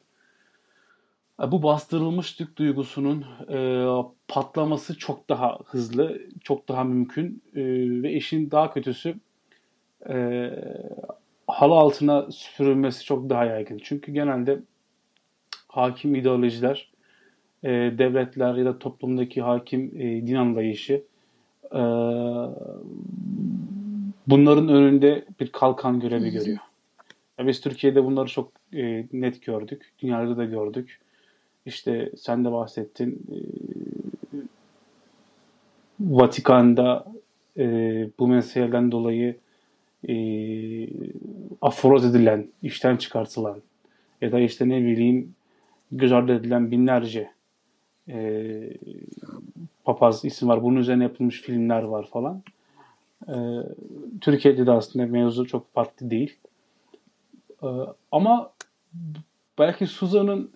e, 1.42 1.52
bu 1.52 1.62
bastırılmışlık 1.62 2.58
duygusunun 2.58 3.24
e, 3.48 3.86
patlaması 4.28 4.98
çok 4.98 5.28
daha 5.28 5.58
hızlı, 5.66 6.20
çok 6.44 6.68
daha 6.68 6.84
mümkün 6.84 7.42
e, 7.54 7.62
ve 8.02 8.12
işin 8.12 8.50
daha 8.50 8.72
kötüsü 8.72 9.14
e, 10.08 10.50
halı 11.46 11.74
altına 11.74 12.30
süpürülmesi 12.30 13.04
çok 13.04 13.30
daha 13.30 13.44
yaygın. 13.44 13.80
Çünkü 13.82 14.12
genelde 14.12 14.60
hakim 15.68 16.14
ideolojiler 16.14 16.89
e, 17.64 17.68
devletler 17.70 18.54
ya 18.54 18.64
da 18.64 18.78
toplumdaki 18.78 19.42
hakim 19.42 19.92
e, 19.96 20.26
din 20.26 20.34
anlayışı 20.34 21.02
e, 21.72 21.82
bunların 24.26 24.68
önünde 24.68 25.24
bir 25.40 25.52
kalkan 25.52 26.00
görevi 26.00 26.30
görüyor. 26.30 26.58
Ya 27.38 27.46
biz 27.46 27.60
Türkiye'de 27.60 28.04
bunları 28.04 28.28
çok 28.28 28.52
e, 28.74 29.06
net 29.12 29.42
gördük. 29.42 29.92
Dünyada 30.02 30.36
da 30.36 30.44
gördük. 30.44 31.00
işte 31.66 32.10
sen 32.16 32.44
de 32.44 32.52
bahsettin 32.52 33.26
e, 33.32 33.36
Vatikan'da 36.00 37.06
e, 37.58 37.64
bu 38.18 38.28
meseleden 38.28 38.92
dolayı 38.92 39.36
e, 40.08 40.14
aforoz 41.62 42.04
edilen, 42.04 42.48
işten 42.62 42.96
çıkartılan 42.96 43.62
ya 44.20 44.32
da 44.32 44.40
işte 44.40 44.68
ne 44.68 44.82
bileyim 44.84 45.34
göz 45.92 46.12
ardı 46.12 46.34
edilen 46.34 46.70
binlerce 46.70 47.30
e, 48.10 48.72
papaz 49.84 50.24
isim 50.24 50.48
var. 50.48 50.62
Bunun 50.62 50.76
üzerine 50.76 51.02
yapılmış 51.02 51.40
filmler 51.40 51.82
var 51.82 52.08
falan. 52.12 52.42
E, 53.28 53.34
Türkiye'de 54.20 54.66
de 54.66 54.70
aslında 54.70 55.06
mevzu 55.06 55.46
çok 55.46 55.72
farklı 55.72 56.10
değil. 56.10 56.36
E, 57.62 57.68
ama 58.12 58.52
belki 59.58 59.86
Suzan'ın 59.86 60.50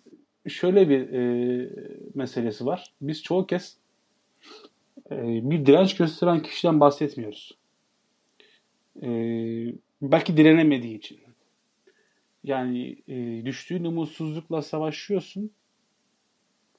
şöyle 0.49 0.89
bir 0.89 1.13
e, 1.13 1.71
meselesi 2.15 2.67
var. 2.67 2.93
Biz 3.01 3.23
çoğu 3.23 3.47
kez 3.47 3.77
e, 5.11 5.51
bir 5.51 5.67
direnç 5.67 5.97
gösteren 5.97 6.43
kişiden 6.43 6.81
bahsetmiyoruz. 6.81 7.59
E, 9.03 9.09
belki 10.03 10.37
direnemediği 10.37 10.99
için. 10.99 11.19
Yani 12.45 12.97
e, 13.09 13.45
düştüğün 13.45 13.85
umutsuzlukla 13.85 14.63
savaşıyorsun. 14.63 15.51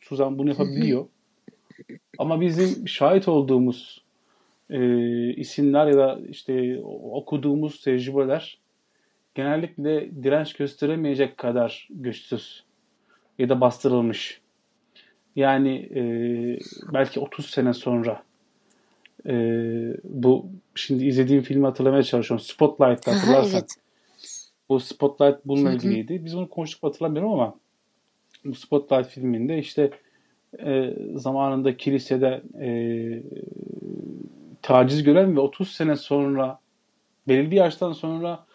Suzan 0.08 0.38
bunu 0.38 0.50
yapabiliyor. 0.50 1.06
Ama 2.18 2.42
bizim 2.42 2.88
şahit 2.88 3.28
olduğumuz 3.28 4.04
e, 4.70 4.80
isimler 5.34 5.88
ya 5.88 5.98
da 5.98 6.20
işte 6.30 6.80
okuduğumuz 7.12 7.82
tecrübeler 7.82 8.58
genellikle 9.36 10.24
direnç 10.24 10.54
gösteremeyecek 10.54 11.38
kadar 11.38 11.88
güçsüz 11.90 12.64
ya 13.40 13.50
da 13.50 13.62
bastırılmış. 13.62 14.42
Yani 15.36 15.76
e, 15.96 16.02
belki 16.94 17.20
30 17.20 17.46
sene 17.46 17.74
sonra 17.74 18.24
e, 19.28 19.34
bu 20.04 20.46
şimdi 20.76 21.06
izlediğim 21.06 21.42
filmi 21.42 21.66
hatırlamaya 21.66 22.04
çalışıyorum. 22.04 22.46
Spotlight'ta 22.46 23.16
hatırlarsan. 23.16 23.60
evet. 23.60 23.76
Bu 24.70 24.80
Spotlight 24.80 25.38
bununla 25.46 25.74
ilgiliydi. 25.74 26.26
Biz 26.26 26.36
onu 26.36 26.50
konuştuk 26.50 26.84
hatırlamıyorum 26.84 27.34
ama 27.34 27.56
Spotlight 28.54 29.08
filminde 29.08 29.60
işte 29.60 29.92
e, 30.60 30.94
zamanında 31.16 31.78
kilisede 31.78 32.42
e, 32.62 32.70
taciz 34.62 35.04
gören 35.04 35.36
ve 35.36 35.40
30 35.40 35.72
sene 35.72 35.96
sonra 35.96 36.60
belirli 37.28 37.52
bir 37.52 37.56
yaştan 37.56 37.94
sonra 37.94 38.46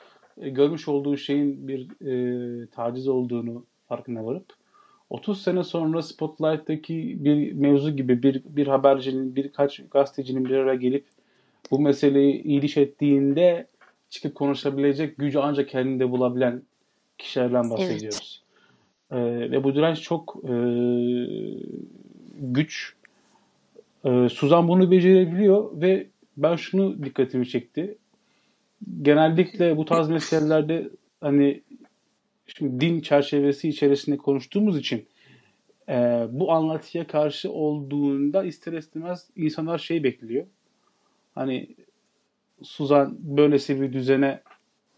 e, 0.41 0.49
görmüş 0.49 0.89
olduğu 0.89 1.17
şeyin 1.17 1.69
bir 1.69 2.07
e, 2.07 2.67
taciz 2.67 3.09
olduğunu 3.09 3.65
farkına 3.89 4.27
varıp 4.27 4.47
30 5.11 5.43
sene 5.43 5.65
sonra 5.65 6.03
Spotlight'taki 6.03 7.17
bir 7.25 7.53
mevzu 7.53 7.97
gibi 7.97 8.23
bir, 8.23 8.43
bir 8.45 8.67
habercinin, 8.67 9.37
birkaç 9.37 9.83
gazetecinin 9.91 10.45
bir 10.45 10.57
araya 10.57 10.75
gelip 10.75 11.05
bu 11.71 11.81
meseleyi 11.81 12.43
iyiliş 12.43 12.77
ettiğinde 12.77 13.67
çıkıp 14.11 14.35
konuşabilecek 14.35 15.17
gücü 15.17 15.39
ancak 15.39 15.69
kendinde 15.69 16.11
bulabilen 16.11 16.63
kişilerden 17.19 17.71
bahsediyoruz. 17.71 18.43
Ee, 19.13 19.17
ve 19.51 19.65
bu 19.65 19.75
direnç 19.75 20.01
çok 20.03 20.37
e, 20.45 20.55
güç. 22.39 22.95
Ee, 24.05 24.29
Suzan 24.29 24.69
bunu 24.69 24.91
becerebiliyor 24.91 25.81
ve 25.81 26.07
ben 26.37 26.57
şunu 26.57 27.05
dikkatimi 27.05 27.49
çekti. 27.49 27.99
Genellikle 29.03 29.77
bu 29.77 29.85
tarz 29.85 30.09
meselelerde 30.09 30.91
hani 31.21 31.63
şimdi 32.47 32.81
din 32.81 33.01
çerçevesi 33.01 33.69
içerisinde 33.69 34.17
konuştuğumuz 34.17 34.79
için 34.79 35.07
e, 35.89 36.27
bu 36.31 36.53
anlatıya 36.53 37.07
karşı 37.07 37.53
olduğunda 37.53 38.45
ister 38.45 38.73
istemez 38.73 39.27
insanlar 39.37 39.79
şey 39.79 40.05
bekliyor. 40.05 40.47
Hani 41.35 41.69
Suzan 42.63 43.17
böylesi 43.19 43.81
bir 43.81 43.93
düzene 43.93 44.41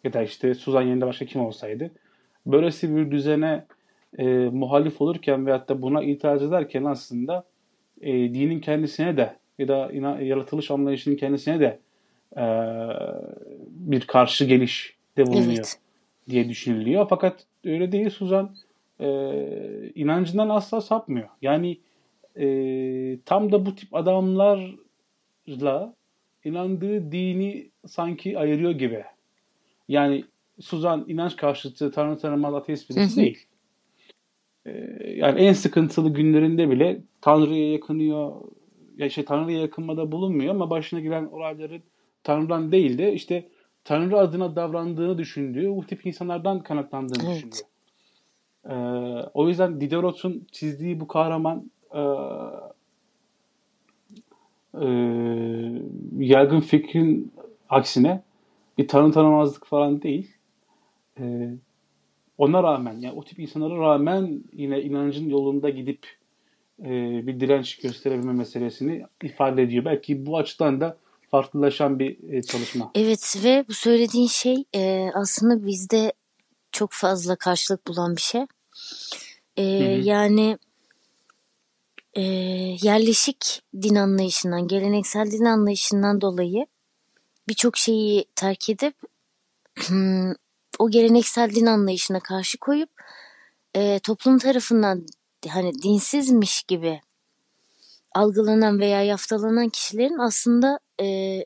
ya 0.04 0.12
da 0.12 0.22
işte 0.22 0.54
Suzan 0.54 0.82
yerinde 0.82 1.06
başka 1.06 1.24
kim 1.24 1.40
olsaydı 1.40 1.90
böylesi 2.46 2.96
bir 2.96 3.10
düzene 3.10 3.66
e, 4.18 4.24
muhalif 4.52 5.00
olurken 5.00 5.46
veyahut 5.46 5.68
da 5.68 5.82
buna 5.82 6.02
itiraz 6.02 6.42
ederken 6.42 6.84
aslında 6.84 7.44
e, 8.00 8.12
dinin 8.12 8.60
kendisine 8.60 9.16
de 9.16 9.36
ya 9.58 9.68
da 9.68 9.90
yaratılış 10.22 10.70
anlayışının 10.70 11.16
kendisine 11.16 11.60
de 11.60 11.78
e, 12.36 12.44
bir 13.68 14.00
karşı 14.00 14.44
geliş 14.44 14.96
de 15.16 15.26
bulunuyor 15.26 15.52
evet. 15.52 15.78
diye 16.30 16.48
düşünülüyor. 16.48 17.06
Fakat 17.10 17.46
öyle 17.64 17.92
değil 17.92 18.10
Suzan 18.10 18.54
e, 19.00 19.08
inancından 19.94 20.48
asla 20.48 20.80
sapmıyor. 20.80 21.28
Yani 21.42 21.78
e, 22.36 22.46
tam 23.24 23.52
da 23.52 23.66
bu 23.66 23.74
tip 23.74 23.94
adamlarla 23.94 25.94
inandığı 26.44 27.12
dini 27.12 27.70
sanki 27.86 28.38
ayırıyor 28.38 28.70
gibi. 28.70 29.04
Yani 29.88 30.24
Suzan 30.60 31.04
inanç 31.08 31.36
karşıtı 31.36 31.90
Tanrı 31.90 32.18
tanımaz 32.18 32.54
ateist 32.54 32.90
birisi 32.90 33.20
değil. 33.20 33.46
Ee, 34.66 34.70
yani 35.16 35.40
en 35.40 35.52
sıkıntılı 35.52 36.10
günlerinde 36.10 36.70
bile 36.70 37.00
Tanrı'ya 37.20 37.72
yakınıyor, 37.72 38.32
ya 38.96 39.10
şey 39.10 39.24
Tanrı'ya 39.24 39.60
yakınmada 39.60 40.12
bulunmuyor 40.12 40.54
ama 40.54 40.70
başına 40.70 41.00
gelen 41.00 41.24
olayların 41.24 41.82
Tanrı'dan 42.24 42.72
değil 42.72 42.98
de 42.98 43.12
işte 43.12 43.48
Tanrı 43.84 44.18
adına 44.18 44.56
davrandığını 44.56 45.18
düşündüğü 45.18 45.76
bu 45.76 45.86
tip 45.86 46.06
insanlardan 46.06 46.62
kaynaklandığını 46.62 47.24
evet. 47.26 47.36
düşünüyor. 47.36 47.72
Ee, 48.68 49.30
o 49.34 49.48
yüzden 49.48 49.80
Diderot'un 49.80 50.46
çizdiği 50.52 51.00
bu 51.00 51.08
kahraman 51.08 51.70
e, 51.94 52.00
e, 54.74 54.86
yaygın 56.18 56.60
fikrin 56.60 57.32
aksine 57.68 58.22
bir 58.78 58.88
tanı 58.88 59.12
tanımazlık 59.12 59.66
falan 59.66 60.02
değil. 60.02 60.30
E, 61.20 61.50
ona 62.42 62.62
rağmen 62.62 62.98
yani 63.00 63.14
o 63.18 63.24
tip 63.24 63.38
insanlara 63.38 63.80
rağmen 63.80 64.44
yine 64.52 64.82
inancın 64.82 65.30
yolunda 65.30 65.70
gidip 65.70 66.06
e, 66.80 66.90
bir 67.26 67.40
direnç 67.40 67.76
gösterebilme 67.76 68.32
meselesini 68.32 69.06
ifade 69.22 69.62
ediyor. 69.62 69.84
Belki 69.84 70.26
bu 70.26 70.38
açıdan 70.38 70.80
da 70.80 70.96
farklılaşan 71.30 71.98
bir 71.98 72.32
e, 72.32 72.42
çalışma. 72.42 72.90
Evet 72.94 73.36
ve 73.44 73.64
bu 73.68 73.74
söylediğin 73.74 74.26
şey 74.26 74.64
e, 74.74 75.10
aslında 75.14 75.66
bizde 75.66 76.12
çok 76.72 76.92
fazla 76.92 77.36
karşılık 77.36 77.86
bulan 77.86 78.16
bir 78.16 78.20
şey. 78.20 78.46
E, 79.56 79.62
Yani 80.02 80.58
e, 82.14 82.22
yerleşik 82.82 83.62
din 83.82 83.94
anlayışından, 83.94 84.68
geleneksel 84.68 85.30
din 85.30 85.44
anlayışından 85.44 86.20
dolayı 86.20 86.66
birçok 87.48 87.76
şeyi 87.76 88.24
terk 88.34 88.70
edip 88.70 88.94
o 90.82 90.90
geleneksel 90.90 91.54
din 91.54 91.66
anlayışına 91.66 92.20
karşı 92.20 92.58
koyup 92.58 92.90
e, 93.74 93.98
toplum 93.98 94.38
tarafından 94.38 95.06
hani 95.48 95.82
dinsizmiş 95.82 96.62
gibi 96.62 97.00
algılanan 98.14 98.80
veya 98.80 99.02
yaftalanan 99.02 99.68
kişilerin 99.68 100.18
aslında 100.18 100.78
e, 101.00 101.38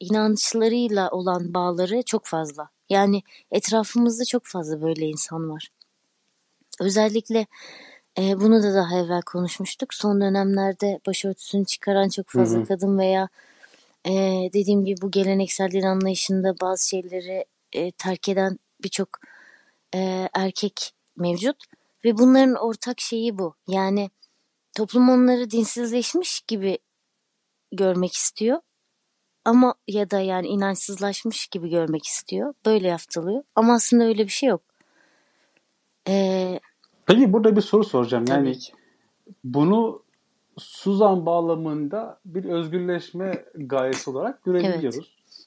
inançlarıyla 0.00 1.10
olan 1.10 1.54
bağları 1.54 2.02
çok 2.02 2.26
fazla. 2.26 2.68
Yani 2.88 3.22
etrafımızda 3.50 4.24
çok 4.24 4.46
fazla 4.46 4.82
böyle 4.82 5.06
insan 5.06 5.50
var. 5.50 5.68
Özellikle 6.80 7.46
e, 8.18 8.40
bunu 8.40 8.62
da 8.62 8.74
daha 8.74 8.98
evvel 8.98 9.22
konuşmuştuk. 9.22 9.94
Son 9.94 10.20
dönemlerde 10.20 11.00
başörtüsünü 11.06 11.64
çıkaran 11.64 12.08
çok 12.08 12.28
fazla 12.28 12.58
hı 12.58 12.62
hı. 12.62 12.66
kadın 12.66 12.98
veya 12.98 13.28
e, 14.04 14.12
dediğim 14.52 14.84
gibi 14.84 15.00
bu 15.02 15.10
geleneksel 15.10 15.70
din 15.70 15.82
anlayışında 15.82 16.60
bazı 16.60 16.88
şeyleri 16.88 17.44
e, 17.76 17.90
terk 17.90 18.28
eden 18.28 18.58
birçok 18.82 19.08
e, 19.94 20.28
erkek 20.34 20.92
mevcut. 21.16 21.56
Ve 22.04 22.18
bunların 22.18 22.54
ortak 22.54 23.00
şeyi 23.00 23.38
bu. 23.38 23.54
Yani 23.68 24.10
toplum 24.76 25.08
onları 25.08 25.50
dinsizleşmiş 25.50 26.40
gibi 26.40 26.78
görmek 27.72 28.12
istiyor. 28.12 28.60
Ama 29.44 29.74
ya 29.88 30.10
da 30.10 30.20
yani 30.20 30.48
inançsızlaşmış 30.48 31.46
gibi 31.46 31.70
görmek 31.70 32.06
istiyor. 32.06 32.54
Böyle 32.66 32.88
yaptılıyor. 32.88 33.42
Ama 33.54 33.74
aslında 33.74 34.04
öyle 34.04 34.24
bir 34.24 34.28
şey 34.28 34.48
yok. 34.48 34.62
Ee, 36.08 36.60
Peki 37.06 37.32
burada 37.32 37.56
bir 37.56 37.60
soru 37.60 37.84
soracağım. 37.84 38.24
Yani 38.28 38.58
ki. 38.58 38.72
bunu 39.44 40.02
Suzan 40.58 41.26
bağlamında 41.26 42.20
bir 42.24 42.44
özgürleşme 42.44 43.44
gayesi 43.54 44.10
olarak 44.10 44.44
görebiliyoruz. 44.44 45.16
Evet. 45.22 45.46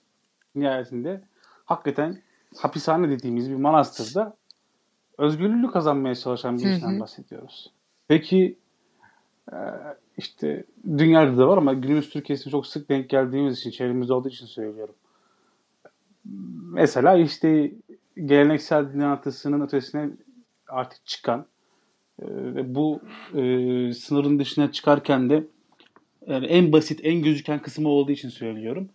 Nihayetinde 0.55 1.21
hakikaten 1.69 2.21
hapishane 2.57 3.09
dediğimiz 3.09 3.49
bir 3.49 3.55
manastırda 3.55 4.35
özgürlüğü 5.17 5.71
kazanmaya 5.71 6.15
çalışan 6.15 6.57
bir 6.57 6.69
işten 6.69 6.99
bahsediyoruz. 6.99 7.71
Peki 8.07 8.57
e, 9.51 9.57
işte 10.17 10.63
dünyada 10.97 11.37
da 11.37 11.47
var 11.47 11.57
ama 11.57 11.73
günümüz 11.73 12.09
Türkiye'sine 12.09 12.51
çok 12.51 12.67
sık 12.67 12.89
denk 12.89 13.09
geldiğimiz 13.09 13.57
için, 13.59 13.71
çevremizde 13.71 14.13
olduğu 14.13 14.29
için 14.29 14.45
söylüyorum. 14.45 14.95
Mesela 16.73 17.17
işte 17.17 17.71
geleneksel 18.25 18.93
din 18.93 18.99
anlatısının 18.99 19.61
ötesine 19.61 20.09
artık 20.67 21.05
çıkan 21.05 21.45
Ve 22.21 22.75
bu 22.75 22.99
e, 23.33 23.43
sınırın 23.93 24.39
dışına 24.39 24.71
çıkarken 24.71 25.29
de 25.29 25.43
yani 26.27 26.45
en 26.45 26.71
basit, 26.71 26.99
en 27.03 27.21
gözüken 27.21 27.61
kısmı 27.61 27.89
olduğu 27.89 28.11
için 28.11 28.29
söylüyorum. 28.29 28.89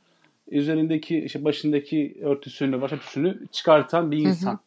Üzerindeki, 0.50 1.18
işte 1.18 1.44
başındaki 1.44 2.18
örtüsünü, 2.22 2.80
baş 2.80 2.92
örtüsünü 2.92 3.46
çıkartan 3.52 4.11
bir 4.11 4.18
insan. 4.18 4.50
Hı 4.50 4.54
hı. 4.54 4.61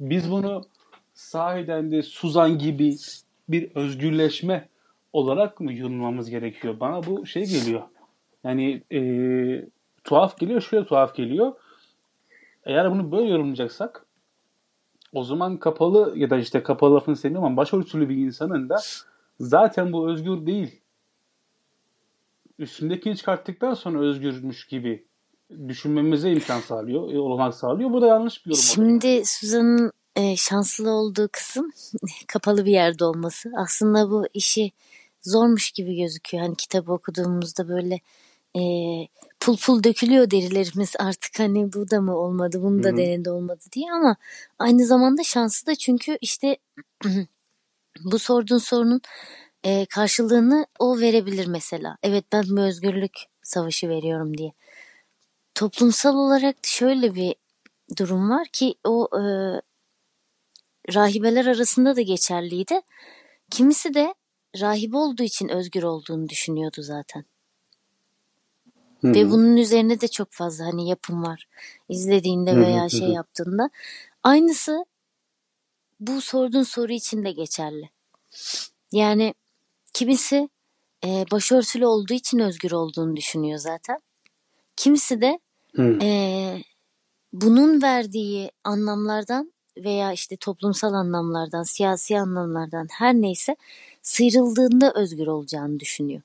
Biz 0.00 0.30
bunu 0.30 0.62
sahiden 1.14 1.90
de 1.90 2.02
Suzan 2.02 2.58
gibi 2.58 2.96
bir 3.48 3.70
özgürleşme 3.74 4.68
olarak 5.12 5.60
mı 5.60 5.72
yorumlamamız 5.72 6.30
gerekiyor? 6.30 6.80
Bana 6.80 7.06
bu 7.06 7.26
şey 7.26 7.46
geliyor. 7.46 7.82
Yani 8.44 8.82
e, 8.92 9.00
tuhaf 10.04 10.38
geliyor, 10.38 10.60
şöyle 10.60 10.86
tuhaf 10.86 11.14
geliyor. 11.14 11.52
Eğer 12.64 12.90
bunu 12.90 13.12
böyle 13.12 13.30
yorumlayacaksak 13.30 14.06
o 15.12 15.24
zaman 15.24 15.56
kapalı 15.56 16.12
ya 16.16 16.30
da 16.30 16.38
işte 16.38 16.62
kapalı 16.62 16.94
lafını 16.94 17.16
sevmiyorum 17.16 17.46
ama 17.46 17.56
başörtülü 17.56 18.08
bir 18.08 18.16
insanın 18.16 18.68
da 18.68 18.76
zaten 19.40 19.92
bu 19.92 20.10
özgür 20.10 20.46
değil. 20.46 20.80
Üstündekini 22.58 23.16
çıkarttıktan 23.16 23.74
sonra 23.74 23.98
özgürmüş 23.98 24.66
gibi 24.66 25.04
düşünmemize 25.68 26.32
imkan 26.32 26.60
sağlıyor, 26.60 27.12
e, 27.12 27.18
olanak 27.18 27.54
sağlıyor. 27.54 27.92
Bu 27.92 28.02
da 28.02 28.06
yanlış 28.06 28.46
bir 28.46 28.50
yorum. 28.50 28.62
Şimdi. 28.62 29.22
Suzan'ın 29.26 29.92
e, 30.16 30.36
şanslı 30.36 30.90
olduğu 30.90 31.28
kısım 31.32 31.70
kapalı 32.28 32.64
bir 32.64 32.72
yerde 32.72 33.04
olması. 33.04 33.52
Aslında 33.56 34.10
bu 34.10 34.26
işi 34.34 34.72
zormuş 35.22 35.70
gibi 35.70 35.96
gözüküyor. 35.96 36.44
Hani 36.44 36.56
kitabı 36.56 36.92
okuduğumuzda 36.92 37.68
böyle 37.68 38.00
e, 38.56 38.62
pul 39.40 39.56
pul 39.56 39.84
dökülüyor 39.84 40.30
derilerimiz 40.30 40.92
artık 40.98 41.38
hani 41.38 41.72
bu 41.72 41.90
da 41.90 42.00
mı 42.00 42.16
olmadı 42.16 42.62
bunu 42.62 42.82
da 42.82 42.96
denedi 42.96 43.30
olmadı 43.30 43.62
diye 43.72 43.92
ama 43.92 44.16
aynı 44.58 44.86
zamanda 44.86 45.22
şanslı 45.22 45.66
da 45.66 45.74
çünkü 45.74 46.18
işte 46.20 46.56
bu 48.04 48.18
sorduğun 48.18 48.58
sorunun 48.58 49.00
e, 49.64 49.86
karşılığını 49.86 50.66
o 50.78 51.00
verebilir 51.00 51.46
mesela. 51.46 51.96
Evet 52.02 52.24
ben 52.32 52.44
bu 52.48 52.60
özgürlük 52.60 53.12
savaşı 53.42 53.88
veriyorum 53.88 54.38
diye. 54.38 54.52
Toplumsal 55.54 56.14
olarak 56.16 56.56
şöyle 56.62 57.14
bir 57.14 57.34
durum 57.96 58.30
var 58.30 58.46
ki 58.52 58.74
o 58.84 59.08
e, 59.12 59.22
rahibeler 60.94 61.46
arasında 61.46 61.96
da 61.96 62.00
geçerliydi. 62.00 62.80
Kimisi 63.50 63.94
de 63.94 64.14
rahibe 64.60 64.96
olduğu 64.96 65.22
için 65.22 65.48
özgür 65.48 65.82
olduğunu 65.82 66.28
düşünüyordu 66.28 66.82
zaten. 66.82 67.24
Ve 69.04 69.30
bunun 69.30 69.56
üzerine 69.56 70.00
de 70.00 70.08
çok 70.08 70.32
fazla 70.32 70.64
hani 70.64 70.88
yapım 70.88 71.22
var. 71.22 71.48
İzlediğinde 71.88 72.56
veya 72.56 72.88
şey 72.88 73.08
yaptığında. 73.08 73.70
Aynısı 74.22 74.84
bu 76.00 76.20
sorduğun 76.20 76.62
soru 76.62 76.92
için 76.92 77.24
de 77.24 77.32
geçerli. 77.32 77.90
Yani 78.92 79.34
kimisi 79.92 80.48
e, 81.04 81.24
başörtülü 81.30 81.86
olduğu 81.86 82.14
için 82.14 82.38
özgür 82.38 82.72
olduğunu 82.72 83.16
düşünüyor 83.16 83.58
zaten. 83.58 84.00
Kimisi 84.76 85.20
de 85.20 85.40
e, 85.78 86.62
bunun 87.32 87.82
verdiği 87.82 88.50
anlamlardan 88.64 89.52
veya 89.76 90.12
işte 90.12 90.36
toplumsal 90.36 90.92
anlamlardan, 90.92 91.62
siyasi 91.62 92.20
anlamlardan 92.20 92.86
her 92.90 93.14
neyse 93.14 93.56
sıyrıldığında 94.02 94.92
özgür 94.94 95.26
olacağını 95.26 95.80
düşünüyor. 95.80 96.22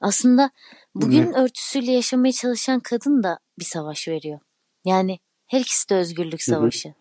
Aslında 0.00 0.50
bugün 0.94 1.32
Hı. 1.32 1.42
örtüsüyle 1.42 1.92
yaşamaya 1.92 2.32
çalışan 2.32 2.80
kadın 2.80 3.22
da 3.22 3.38
bir 3.58 3.64
savaş 3.64 4.08
veriyor. 4.08 4.40
Yani 4.84 5.18
her 5.46 5.60
ikisi 5.60 5.88
de 5.88 5.94
özgürlük 5.94 6.42
savaşı. 6.42 6.94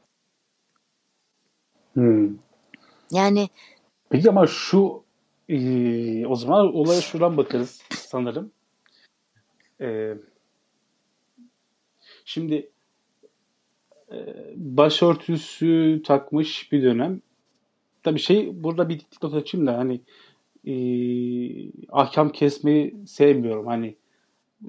Hı. 1.93 2.30
Yani 3.12 3.50
Peki 4.10 4.30
ama 4.30 4.48
şu 4.48 5.04
e, 5.50 6.26
o 6.26 6.36
zaman 6.36 6.76
olaya 6.76 7.02
şuradan 7.02 7.38
bakarız 7.38 7.82
sanırım. 7.91 8.52
E, 9.82 10.13
şimdi 12.30 12.70
e, 14.12 14.18
başörtüsü 14.56 16.02
takmış 16.06 16.72
bir 16.72 16.84
dönem. 16.84 17.22
Tabii 18.04 18.20
şey 18.20 18.63
burada 18.63 18.89
bir 18.89 19.00
dipnot 19.00 19.34
açayım 19.34 19.68
da 19.68 19.78
hani 19.78 20.02
e, 20.68 20.74
ahkam 21.89 22.32
kesmeyi 22.32 22.96
sevmiyorum. 23.08 23.68
Hani 23.68 23.96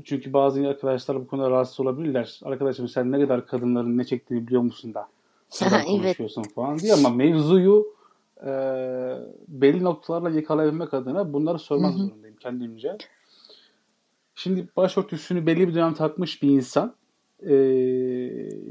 çünkü 0.05 0.33
bazı 0.33 0.69
arkadaşlar 0.69 1.21
bu 1.21 1.27
konuda 1.27 1.51
rahatsız 1.51 1.81
olabilirler. 1.81 2.41
Arkadaşım 2.45 2.89
sen 2.89 3.13
ne 3.13 3.21
kadar 3.21 3.47
kadınların 3.47 3.99
ne 3.99 4.05
çektiğini 4.05 4.47
biliyor 4.47 4.63
musun 4.63 4.95
da 4.95 5.09
evet. 5.63 5.85
konuşuyorsun 5.87 6.43
falan 6.43 6.79
diye 6.79 6.93
ama 6.93 7.11
mevzuyu 7.11 7.87
e, 8.43 8.51
belli 9.49 9.85
noktalarla 9.85 10.31
yakalayabilmek 10.31 10.95
adına 10.95 11.33
bunları 11.33 11.59
sormak 11.59 11.91
Hı-hı. 11.91 11.99
zorundayım 11.99 12.37
kendimce. 12.37 12.97
Şimdi 14.35 14.69
başörtüsünü 14.77 15.47
belli 15.47 15.69
bir 15.69 15.75
dönem 15.75 15.95
takmış 15.95 16.43
bir 16.43 16.49
insan 16.49 17.00
e, 17.49 17.55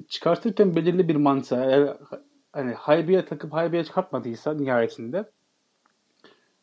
çıkartırken 0.07 0.75
belirli 0.75 1.07
bir 1.07 1.15
mantığa 1.15 1.65
eğer 1.65 1.97
hani 2.53 2.73
haybeye 2.73 3.25
takıp 3.25 3.53
haybeye 3.53 3.83
çıkartmadıysa 3.83 4.53
nihayetinde 4.53 5.29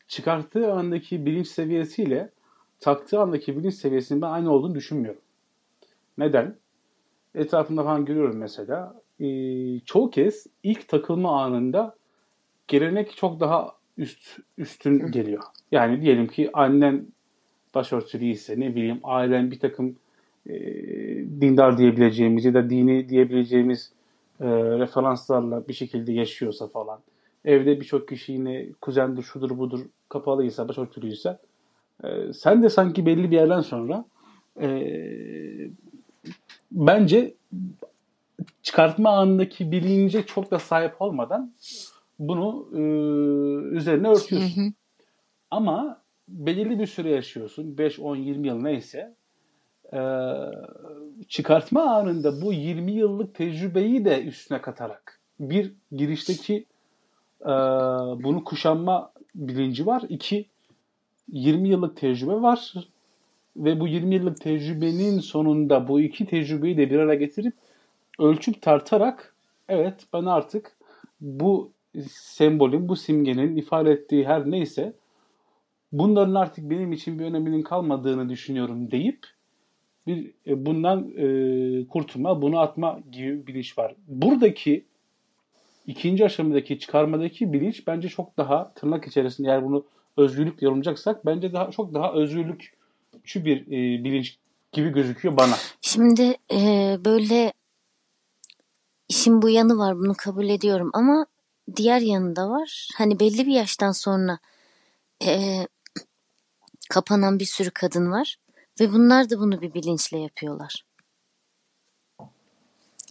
çıkarttığı 0.07 0.73
andaki 0.73 1.25
bilinç 1.25 1.47
seviyesiyle 1.47 2.29
taktığı 2.79 3.19
andaki 3.19 3.57
bilinç 3.57 3.73
seviyesinin 3.73 4.21
ben 4.21 4.27
aynı 4.27 4.51
olduğunu 4.51 4.75
düşünmüyorum. 4.75 5.21
Neden? 6.17 6.55
Etrafında 7.35 7.83
falan 7.83 8.05
görüyorum 8.05 8.37
mesela. 8.37 9.01
Ee, 9.19 9.79
çoğu 9.79 10.09
kez 10.09 10.47
ilk 10.63 10.87
takılma 10.87 11.43
anında 11.43 11.95
gelenek 12.67 13.15
çok 13.17 13.39
daha 13.39 13.71
üst 13.97 14.39
üstün 14.57 15.11
geliyor. 15.11 15.43
Yani 15.71 16.01
diyelim 16.01 16.27
ki 16.27 16.49
annen 16.53 17.07
başörtülü 17.75 18.25
ise 18.25 18.59
ne 18.59 18.75
bileyim 18.75 18.99
ailen 19.03 19.51
bir 19.51 19.59
takım 19.59 19.95
e, 20.49 20.55
dindar 21.41 21.77
diyebileceğimiz 21.77 22.45
ya 22.45 22.53
da 22.53 22.69
dini 22.69 23.09
diyebileceğimiz 23.09 23.91
e, 24.39 24.45
referanslarla 24.49 25.67
bir 25.67 25.73
şekilde 25.73 26.11
yaşıyorsa 26.11 26.67
falan. 26.67 26.99
Evde 27.45 27.79
birçok 27.79 28.07
kişi 28.07 28.31
yine 28.31 28.65
kuzendir, 28.81 29.23
şudur 29.23 29.57
budur 29.57 29.79
kapalıysa, 30.09 30.67
başörtülüyse 30.67 31.37
e, 32.03 32.33
sen 32.33 32.63
de 32.63 32.69
sanki 32.69 33.05
belli 33.05 33.31
bir 33.31 33.35
yerden 33.35 33.61
sonra 33.61 34.05
e, 34.61 34.69
bence 36.71 37.33
çıkartma 38.63 39.09
anındaki 39.09 39.71
bilince 39.71 40.23
çok 40.25 40.51
da 40.51 40.59
sahip 40.59 41.01
olmadan 41.01 41.53
bunu 42.19 42.69
e, 42.73 42.79
üzerine 43.75 44.07
örtüyorsun. 44.07 44.61
Hı 44.61 44.67
hı. 44.67 44.71
Ama 45.51 46.01
belirli 46.27 46.79
bir 46.79 46.87
süre 46.87 47.09
yaşıyorsun. 47.09 47.77
5, 47.77 47.99
10, 47.99 48.15
20 48.15 48.47
yıl 48.47 48.61
neyse. 48.61 49.15
E, 49.93 49.99
çıkartma 51.27 51.81
anında 51.81 52.41
bu 52.41 52.53
20 52.53 52.91
yıllık 52.91 53.35
tecrübeyi 53.35 54.05
de 54.05 54.23
üstüne 54.23 54.61
katarak 54.61 55.19
bir 55.39 55.73
girişteki 55.91 56.65
e, 57.41 57.53
bunu 58.23 58.43
kuşanma 58.43 59.11
bilinci 59.35 59.85
var. 59.85 60.03
İki, 60.09 60.45
20 61.31 61.69
yıllık 61.69 61.97
tecrübe 61.97 62.41
var 62.41 62.73
ve 63.57 63.79
bu 63.79 63.87
20 63.87 64.15
yıllık 64.15 64.41
tecrübenin 64.41 65.19
sonunda 65.19 65.87
bu 65.87 66.01
iki 66.01 66.25
tecrübeyi 66.25 66.77
de 66.77 66.89
bir 66.89 66.99
araya 66.99 67.15
getirip 67.15 67.53
ölçüp 68.19 68.61
tartarak 68.61 69.35
evet 69.69 70.05
ben 70.13 70.25
artık 70.25 70.77
bu 71.21 71.71
sembolün, 72.09 72.89
bu 72.89 72.95
simgenin 72.95 73.55
ifade 73.55 73.91
ettiği 73.91 74.27
her 74.27 74.51
neyse 74.51 74.93
bunların 75.91 76.35
artık 76.35 76.69
benim 76.69 76.91
için 76.91 77.19
bir 77.19 77.25
öneminin 77.25 77.61
kalmadığını 77.61 78.29
düşünüyorum 78.29 78.91
deyip 78.91 79.25
bir 80.07 80.31
e, 80.47 80.65
bundan 80.65 81.11
e, 81.17 81.87
kurtulma, 81.87 82.41
bunu 82.41 82.59
atma 82.59 82.99
gibi 83.11 83.41
bir 83.41 83.47
bilinç 83.47 83.77
var. 83.77 83.95
Buradaki 84.07 84.85
ikinci 85.87 86.25
aşamadaki 86.25 86.79
çıkarmadaki 86.79 87.53
bilinç 87.53 87.87
bence 87.87 88.09
çok 88.09 88.37
daha 88.37 88.73
tırnak 88.73 89.07
içerisinde 89.07 89.47
eğer 89.47 89.65
bunu 89.65 89.85
özgürlük 90.17 90.61
yorumlayacaksak 90.61 91.25
bence 91.25 91.53
daha 91.53 91.71
çok 91.71 91.93
daha 91.93 92.13
özgürlükçü 92.13 93.45
bir 93.45 93.61
e, 93.67 94.03
bilinç 94.03 94.37
gibi 94.71 94.89
gözüküyor 94.89 95.37
bana. 95.37 95.55
Şimdi 95.81 96.35
e, 96.51 96.95
böyle 97.05 97.53
işin 99.09 99.41
bu 99.41 99.49
yanı 99.49 99.77
var 99.77 99.97
bunu 99.97 100.13
kabul 100.17 100.49
ediyorum 100.49 100.89
ama 100.93 101.25
diğer 101.75 102.01
yanı 102.01 102.35
da 102.35 102.49
var. 102.49 102.89
Hani 102.97 103.19
belli 103.19 103.47
bir 103.47 103.53
yaştan 103.53 103.91
sonra 103.91 104.39
e, 105.25 105.61
kapanan 106.89 107.39
bir 107.39 107.45
sürü 107.45 107.71
kadın 107.71 108.11
var 108.11 108.37
ve 108.79 108.93
bunlar 108.93 109.29
da 109.29 109.39
bunu 109.39 109.61
bir 109.61 109.73
bilinçle 109.73 110.19
yapıyorlar. 110.19 110.85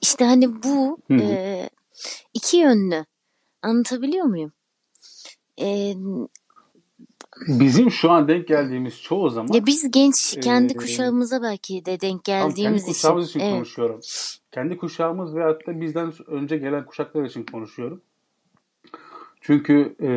İşte 0.02 0.24
hani 0.24 0.62
bu 0.62 0.98
e, 1.11 1.70
iki 2.35 2.57
yönlü. 2.57 3.05
Anlatabiliyor 3.62 4.24
muyum? 4.24 4.52
E, 5.61 5.94
Bizim 7.48 7.90
şu 7.90 8.11
an 8.11 8.29
denk 8.29 8.48
geldiğimiz 8.48 9.02
çoğu 9.02 9.31
zaman 9.31 9.52
ya 9.52 9.66
biz 9.66 9.90
genç 9.90 10.40
kendi 10.40 10.72
e, 10.72 10.76
kuşağımıza 10.76 11.42
belki 11.42 11.85
de 11.85 12.00
denk 12.00 12.24
geldiğimiz 12.24 12.83
kendi 12.83 12.94
kuşağımız 12.94 13.29
için, 13.29 13.38
için 13.38 13.48
evet. 13.48 13.57
konuşuyorum. 13.57 14.00
Kendi 14.52 14.76
kuşağımız 14.76 15.37
ve 15.37 15.42
hatta 15.42 15.81
bizden 15.81 16.12
önce 16.26 16.57
gelen 16.57 16.87
kuşaklar 16.87 17.24
için 17.24 17.44
konuşuyorum. 17.44 18.02
Çünkü 19.40 19.96
e, 20.00 20.11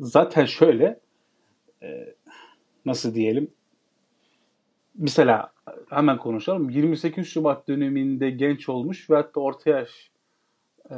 zaten 0.00 0.44
şöyle 0.44 1.00
e, 1.82 2.14
nasıl 2.86 3.14
diyelim 3.14 3.50
mesela 4.98 5.52
hemen 5.90 6.18
konuşalım 6.18 6.70
28 6.70 7.28
Şubat 7.28 7.68
döneminde 7.68 8.30
genç 8.30 8.68
olmuş 8.68 9.10
ve 9.10 9.14
hatta 9.16 9.40
orta 9.40 9.70
yaş 9.70 10.10
e, 10.90 10.96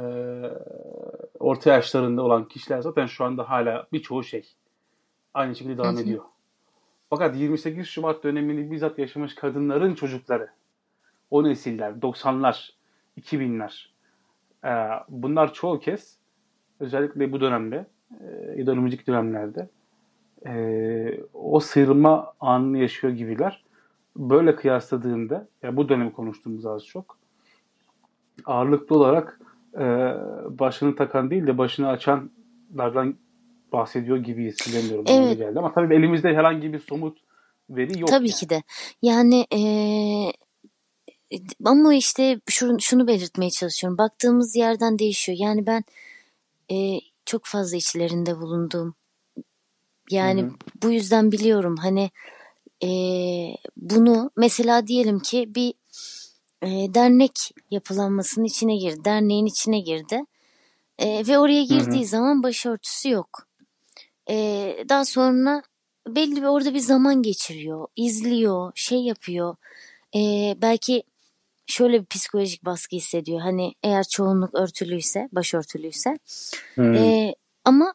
orta 1.39 1.73
yaşlarında 1.73 2.21
olan 2.21 2.47
kişiler 2.47 2.81
zaten 2.81 3.05
şu 3.05 3.25
anda 3.25 3.49
hala 3.49 3.87
birçoğu 3.93 4.23
şey 4.23 4.53
aynı 5.33 5.55
şekilde 5.55 5.77
devam 5.77 5.93
hı 5.93 5.97
hı. 5.97 6.03
ediyor. 6.03 6.23
Fakat 7.09 7.35
28 7.35 7.87
Şubat 7.87 8.23
dönemini 8.23 8.71
bizzat 8.71 8.99
yaşamış 8.99 9.35
kadınların 9.35 9.95
çocukları 9.95 10.49
o 11.31 11.43
nesiller 11.43 11.91
90'lar 11.91 12.69
2000'ler 13.21 13.85
e, 14.65 15.03
bunlar 15.09 15.53
çoğu 15.53 15.79
kez 15.79 16.17
özellikle 16.79 17.31
bu 17.31 17.41
dönemde 17.41 17.85
ya 18.55 18.65
da 18.65 18.71
önümüzdeki 18.71 19.05
dönemlerde 19.07 19.69
e, 20.45 21.23
o 21.33 21.59
sıyrılma 21.59 22.33
anını 22.39 22.77
yaşıyor 22.77 23.13
gibiler. 23.13 23.63
Böyle 24.19 24.55
kıyasladığında 24.55 25.47
ya 25.63 25.77
bu 25.77 25.89
dönemi 25.89 26.13
konuştuğumuz 26.13 26.65
az 26.65 26.85
çok 26.85 27.17
ağırlıklı 28.45 28.95
olarak 28.95 29.39
e, 29.73 29.85
başını 30.59 30.95
takan 30.95 31.29
değil 31.29 31.47
de 31.47 31.57
başını 31.57 31.87
açanlardan 31.89 33.15
bahsediyor 33.71 34.17
gibi 34.17 34.45
hissedemiyorum. 34.45 35.05
Evet. 35.07 35.37
Geldi. 35.37 35.59
Ama 35.59 35.73
tabii 35.73 35.95
elimizde 35.95 36.35
herhangi 36.35 36.73
bir 36.73 36.79
somut 36.79 37.17
veri 37.69 37.99
yok. 37.99 38.09
Tabii 38.09 38.27
yani. 38.27 38.35
ki 38.35 38.49
de. 38.49 38.63
Yani 39.01 39.45
e, 39.53 39.61
ama 41.65 41.93
işte 41.93 42.39
şunu, 42.49 42.81
şunu 42.81 43.07
belirtmeye 43.07 43.51
çalışıyorum. 43.51 43.97
Baktığımız 43.97 44.55
yerden 44.55 44.99
değişiyor. 44.99 45.37
Yani 45.41 45.67
ben 45.67 45.83
e, 46.71 46.99
çok 47.25 47.45
fazla 47.45 47.77
içlerinde 47.77 48.37
bulunduğum 48.37 48.95
yani 50.11 50.41
Hı-hı. 50.41 50.51
bu 50.83 50.91
yüzden 50.91 51.31
biliyorum 51.31 51.75
hani 51.77 52.09
e, 52.83 52.89
bunu 53.77 54.31
mesela 54.37 54.87
diyelim 54.87 55.19
ki 55.19 55.55
bir 55.55 55.73
e, 56.61 56.93
dernek 56.93 57.51
yapılanmasının 57.71 58.45
içine 58.45 58.75
girdi. 58.75 59.05
Derneğin 59.05 59.45
içine 59.45 59.79
girdi. 59.79 60.25
E, 60.99 61.27
ve 61.27 61.39
oraya 61.39 61.63
girdiği 61.63 61.99
Hı-hı. 61.99 62.09
zaman 62.09 62.43
başörtüsü 62.43 63.09
yok. 63.09 63.47
E, 64.29 64.35
daha 64.89 65.05
sonra 65.05 65.63
belli 66.07 66.35
bir 66.35 66.47
orada 66.47 66.73
bir 66.73 66.79
zaman 66.79 67.21
geçiriyor. 67.21 67.87
izliyor, 67.95 68.71
şey 68.75 68.99
yapıyor. 68.99 69.55
E, 70.15 70.19
belki 70.61 71.03
şöyle 71.67 72.01
bir 72.01 72.05
psikolojik 72.05 72.65
baskı 72.65 72.95
hissediyor. 72.95 73.39
Hani 73.39 73.73
eğer 73.83 74.03
çoğunluk 74.03 74.55
örtülüyse, 74.55 75.29
başörtülüyse. 75.31 76.19
E, 76.79 77.35
ama 77.65 77.93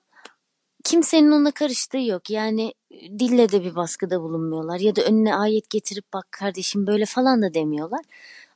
kimsenin 0.84 1.30
ona 1.30 1.50
karıştığı 1.50 1.98
yok. 1.98 2.30
Yani 2.30 2.74
dille 3.18 3.52
de 3.52 3.64
bir 3.64 3.76
baskıda 3.76 4.20
bulunmuyorlar 4.20 4.80
ya 4.80 4.96
da 4.96 5.02
önüne 5.02 5.34
ayet 5.34 5.70
getirip 5.70 6.04
bak 6.12 6.32
kardeşim 6.32 6.86
böyle 6.86 7.06
falan 7.06 7.42
da 7.42 7.54
demiyorlar. 7.54 8.00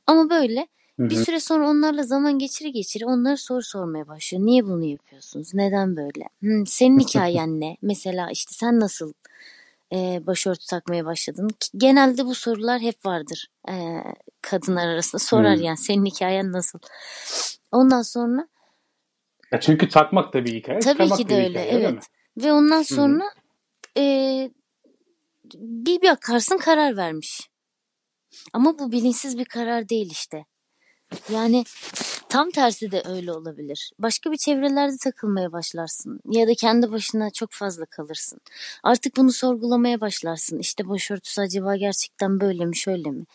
Ama 0.07 0.29
böyle 0.29 0.67
bir 0.99 1.15
süre 1.15 1.39
sonra 1.39 1.69
onlarla 1.69 2.03
zaman 2.03 2.39
geçiri 2.39 2.71
geçiri 2.71 3.05
onlara 3.05 3.37
soru 3.37 3.61
sormaya 3.61 4.07
başlıyor. 4.07 4.45
Niye 4.45 4.65
bunu 4.65 4.85
yapıyorsunuz? 4.85 5.53
Neden 5.53 5.95
böyle? 5.95 6.29
Hmm, 6.39 6.65
senin 6.65 6.99
hikayen 7.07 7.59
ne? 7.59 7.77
Mesela 7.81 8.31
işte 8.31 8.51
sen 8.53 8.79
nasıl 8.79 9.13
e, 9.93 10.27
başörtü 10.27 10.65
takmaya 10.65 11.05
başladın? 11.05 11.49
Genelde 11.77 12.25
bu 12.25 12.35
sorular 12.35 12.81
hep 12.81 13.05
vardır. 13.05 13.47
E, 13.69 13.73
kadınlar 14.41 14.87
arasında 14.87 15.19
sorar 15.19 15.57
hmm. 15.57 15.63
yani 15.63 15.77
senin 15.77 16.05
hikayen 16.05 16.51
nasıl? 16.51 16.79
Ondan 17.71 18.01
sonra 18.01 18.47
ya 19.51 19.59
çünkü 19.59 19.89
takmak 19.89 20.33
da 20.33 20.45
bir 20.45 20.53
hikaye. 20.53 20.79
Tabii 20.79 21.09
ki 21.09 21.29
de 21.29 21.35
öyle. 21.35 21.65
Hikaye, 21.65 21.69
evet. 21.71 22.07
Ve 22.43 22.51
ondan 22.51 22.81
sonra 22.81 23.23
e, 23.97 24.03
bir 25.55 26.01
bakarsın 26.01 26.57
karar 26.57 26.97
vermiş. 26.97 27.49
Ama 28.53 28.79
bu 28.79 28.91
bilinçsiz 28.91 29.37
bir 29.37 29.45
karar 29.45 29.89
değil 29.89 30.11
işte. 30.11 30.45
Yani 31.33 31.63
tam 32.29 32.51
tersi 32.51 32.91
de 32.91 33.03
öyle 33.05 33.31
olabilir. 33.31 33.91
Başka 33.99 34.31
bir 34.31 34.37
çevrelerde 34.37 34.95
takılmaya 35.03 35.51
başlarsın 35.51 36.19
ya 36.31 36.47
da 36.47 36.53
kendi 36.53 36.91
başına 36.91 37.29
çok 37.31 37.51
fazla 37.51 37.85
kalırsın. 37.85 38.39
Artık 38.83 39.17
bunu 39.17 39.31
sorgulamaya 39.31 40.01
başlarsın. 40.01 40.59
İşte 40.59 40.89
başörtüsü 40.89 41.41
acaba 41.41 41.75
gerçekten 41.75 42.39
böyle 42.39 42.65
mi 42.65 42.77
şöyle 42.77 43.11
mi? 43.11 43.25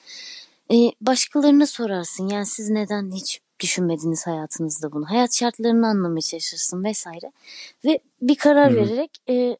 Ee, 0.70 0.90
başkalarına 1.00 1.66
sorarsın. 1.66 2.28
Yani 2.28 2.46
siz 2.46 2.70
neden 2.70 3.10
hiç 3.10 3.40
düşünmediniz 3.60 4.26
hayatınızda 4.26 4.92
bunu? 4.92 5.10
Hayat 5.10 5.34
şartlarını 5.34 5.86
anlamaya 5.86 6.20
çalışırsın 6.20 6.84
vesaire. 6.84 7.32
Ve 7.84 8.00
bir 8.20 8.36
karar 8.36 8.72
Hı-hı. 8.72 8.80
vererek 8.80 9.10
e, 9.28 9.56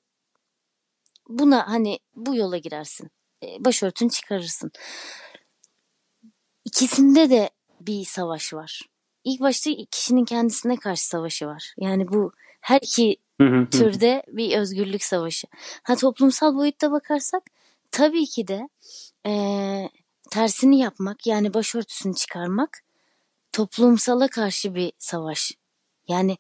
buna 1.29 1.69
hani 1.69 1.99
bu 2.17 2.37
yola 2.37 2.59
girersin. 2.59 3.11
E, 3.43 3.65
başörtünü 3.65 4.11
çıkarırsın. 4.11 4.71
İkisinde 6.65 7.31
de 7.31 7.51
bir 7.81 8.05
savaş 8.05 8.55
var. 8.55 8.81
İlk 9.25 9.41
başta 9.41 9.71
kişinin 9.91 10.25
kendisine 10.25 10.77
karşı 10.77 11.07
savaşı 11.07 11.47
var. 11.47 11.75
Yani 11.79 12.09
bu 12.09 12.33
her 12.61 12.81
iki 12.83 13.17
türde 13.71 14.23
bir 14.29 14.59
özgürlük 14.59 15.05
savaşı. 15.05 15.47
Ha 15.83 15.97
toplumsal 15.97 16.55
boyutta 16.55 16.93
bakarsak 16.93 17.43
tabii 17.91 18.27
ki 18.27 18.49
de 18.49 18.69
e, 19.27 19.33
tersini 20.31 20.79
yapmak 20.79 21.27
yani 21.27 21.55
başörtüsünü 21.55 22.15
çıkarmak 22.15 22.84
toplumsala 23.55 24.29
karşı 24.29 24.75
bir 24.75 24.93
savaş. 24.99 25.53
Yani 26.09 26.37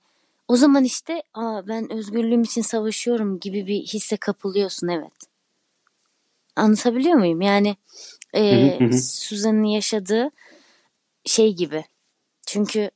o 0.48 0.56
zaman 0.56 0.84
işte 0.84 1.22
Aa, 1.34 1.68
ben 1.68 1.92
özgürlüğüm 1.92 2.42
için 2.42 2.62
savaşıyorum 2.62 3.40
gibi 3.40 3.66
bir 3.66 3.80
hisse 3.80 4.16
kapılıyorsun 4.16 4.88
evet. 4.88 5.12
Anlatabiliyor 6.56 7.14
muyum? 7.14 7.40
Yani 7.40 7.76
e, 8.34 8.92
Suzan'ın 9.02 9.64
yaşadığı 9.64 10.30
şey 11.24 11.56
gibi. 11.56 11.84
Çünkü 12.46 12.90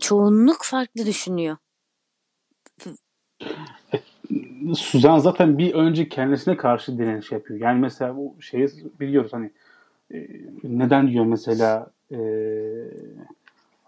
çoğunluk 0.00 0.64
farklı 0.64 1.06
düşünüyor. 1.06 1.56
Suzan 4.76 5.18
zaten 5.18 5.58
bir 5.58 5.74
önce 5.74 6.08
kendisine 6.08 6.56
karşı 6.56 6.98
direniş 6.98 7.32
yapıyor. 7.32 7.60
Yani 7.60 7.80
mesela 7.80 8.16
bu 8.16 8.36
şeyi 8.40 8.68
biliyoruz 9.00 9.32
hani 9.32 9.50
e, 10.14 10.28
neden 10.62 11.10
diyor 11.10 11.24
mesela 11.24 11.90
e, 12.10 12.18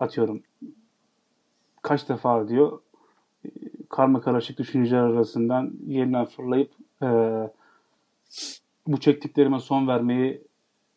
atıyorum 0.04 0.42
kaç 1.82 2.08
defa 2.08 2.48
diyor 2.48 2.80
karma 3.88 4.20
karışık 4.20 4.58
düşünceler 4.58 5.02
arasından 5.02 5.72
yeniden 5.86 6.24
fırlayıp 6.24 6.70
e, 7.02 7.08
bu 8.86 9.00
çektiklerime 9.00 9.60
son 9.60 9.88
vermeyi 9.88 10.42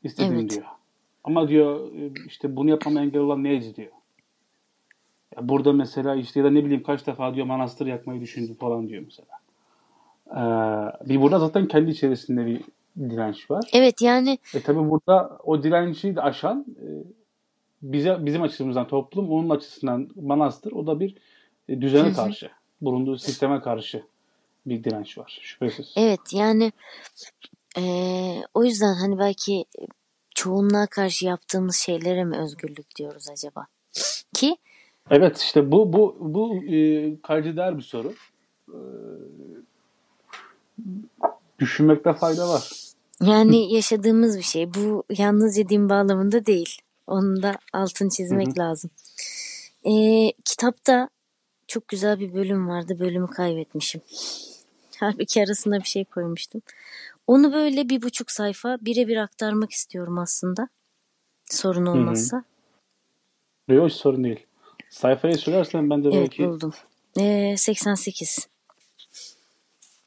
istedim 0.04 0.40
evet. 0.40 0.50
diyor. 0.50 0.66
Ama 1.24 1.48
diyor 1.48 1.92
işte 2.28 2.56
bunu 2.56 2.70
yapmama 2.70 3.02
engel 3.02 3.22
olan 3.22 3.44
neydi 3.44 3.76
diyor. 3.76 3.92
Ya 5.36 5.50
burada 5.50 5.74
mesela 5.74 6.16
işte 6.16 6.40
ya 6.40 6.46
da 6.46 6.50
ne 6.50 6.66
bileyim 6.66 6.84
kaç 6.84 7.08
defa 7.08 7.36
diyor 7.36 7.46
manastır 7.46 7.86
yakmayı 7.86 8.22
düşündü 8.22 8.54
falan 8.54 8.90
diyor 8.90 9.04
mesela. 9.06 9.28
Ee, 10.32 11.10
bir 11.10 11.22
burada 11.22 11.40
zaten 11.40 11.68
kendi 11.68 11.92
içerisinde 11.92 12.46
bir 12.46 12.62
direnç 13.10 13.52
var. 13.52 13.70
Evet 13.74 14.02
yani. 14.02 14.38
E 14.54 14.62
tabi 14.62 14.90
burada 14.90 15.38
o 15.44 15.64
direnci 15.64 16.16
de 16.16 16.22
aşan 16.22 16.66
e, 16.70 16.88
bize 17.82 18.18
bizim 18.20 18.42
açımızdan 18.42 18.88
toplum, 18.88 19.32
onun 19.32 19.50
açısından 19.50 20.10
manastır. 20.16 20.72
O 20.72 20.88
da 20.88 21.00
bir 21.00 21.16
e, 21.70 21.82
düzene 21.82 22.14
karşı, 22.14 22.50
bulunduğu 22.82 23.18
sisteme 23.18 23.62
karşı 23.62 24.04
bir 24.66 24.84
direnç 24.84 25.18
var 25.18 25.40
şüphesiz. 25.42 25.94
Evet 25.96 26.20
yani 26.32 26.72
e, 27.78 27.84
o 28.54 28.64
yüzden 28.64 28.94
hani 28.94 29.20
belki 29.20 29.66
çoğunluğa 30.36 30.88
karşı 30.88 31.26
yaptığımız 31.26 31.76
şeylere 31.76 32.24
mi 32.24 32.38
özgürlük 32.38 32.96
diyoruz 32.96 33.30
acaba? 33.30 33.68
Ki 34.34 34.58
Evet 35.12 35.38
işte 35.38 35.72
bu 35.72 35.94
bu 35.94 36.18
bu 36.20 36.64
e, 36.64 37.22
kaycıder 37.22 37.78
bir 37.78 37.84
soru. 37.84 38.14
E, 38.70 38.80
düşünmekte 41.60 42.14
fayda 42.14 42.50
var. 42.50 42.72
Yani 43.22 43.74
yaşadığımız 43.74 44.38
bir 44.38 44.44
şey. 44.44 44.74
Bu 44.74 45.04
yalnızca 45.18 45.70
din 45.70 45.90
bağlamında 45.90 46.46
değil. 46.46 46.78
Onun 47.08 47.44
da 47.44 47.56
altını 47.74 48.10
çizmek 48.10 48.48
Hı-hı. 48.48 48.60
lazım. 48.60 48.92
Ee, 49.86 50.32
kitapta 50.46 51.10
çok 51.68 51.88
güzel 51.88 52.20
bir 52.20 52.34
bölüm 52.34 52.68
vardı. 52.68 53.00
Bölümü 53.00 53.28
kaybetmişim. 53.28 54.02
Halbuki 55.00 55.44
arasında 55.44 55.80
bir 55.80 55.88
şey 55.88 56.06
koymuştum. 56.06 56.62
Onu 57.28 57.54
böyle 57.54 57.90
bir 57.90 58.02
buçuk 58.02 58.32
sayfa 58.32 58.78
birebir 58.82 59.18
aktarmak 59.18 59.72
istiyorum 59.72 60.18
aslında. 60.18 60.68
Sorun 61.46 61.86
olmazsa. 61.86 62.44
Yok 63.68 63.92
sorun 63.92 64.24
değil. 64.24 64.46
Sayfayı 64.90 65.38
söylersen 65.38 65.90
ben 65.90 66.04
de 66.04 66.08
evet, 66.08 66.22
belki... 66.22 66.44
Evet 66.44 66.54
buldum. 66.54 66.74
Ee, 67.20 67.56
88. 67.58 68.48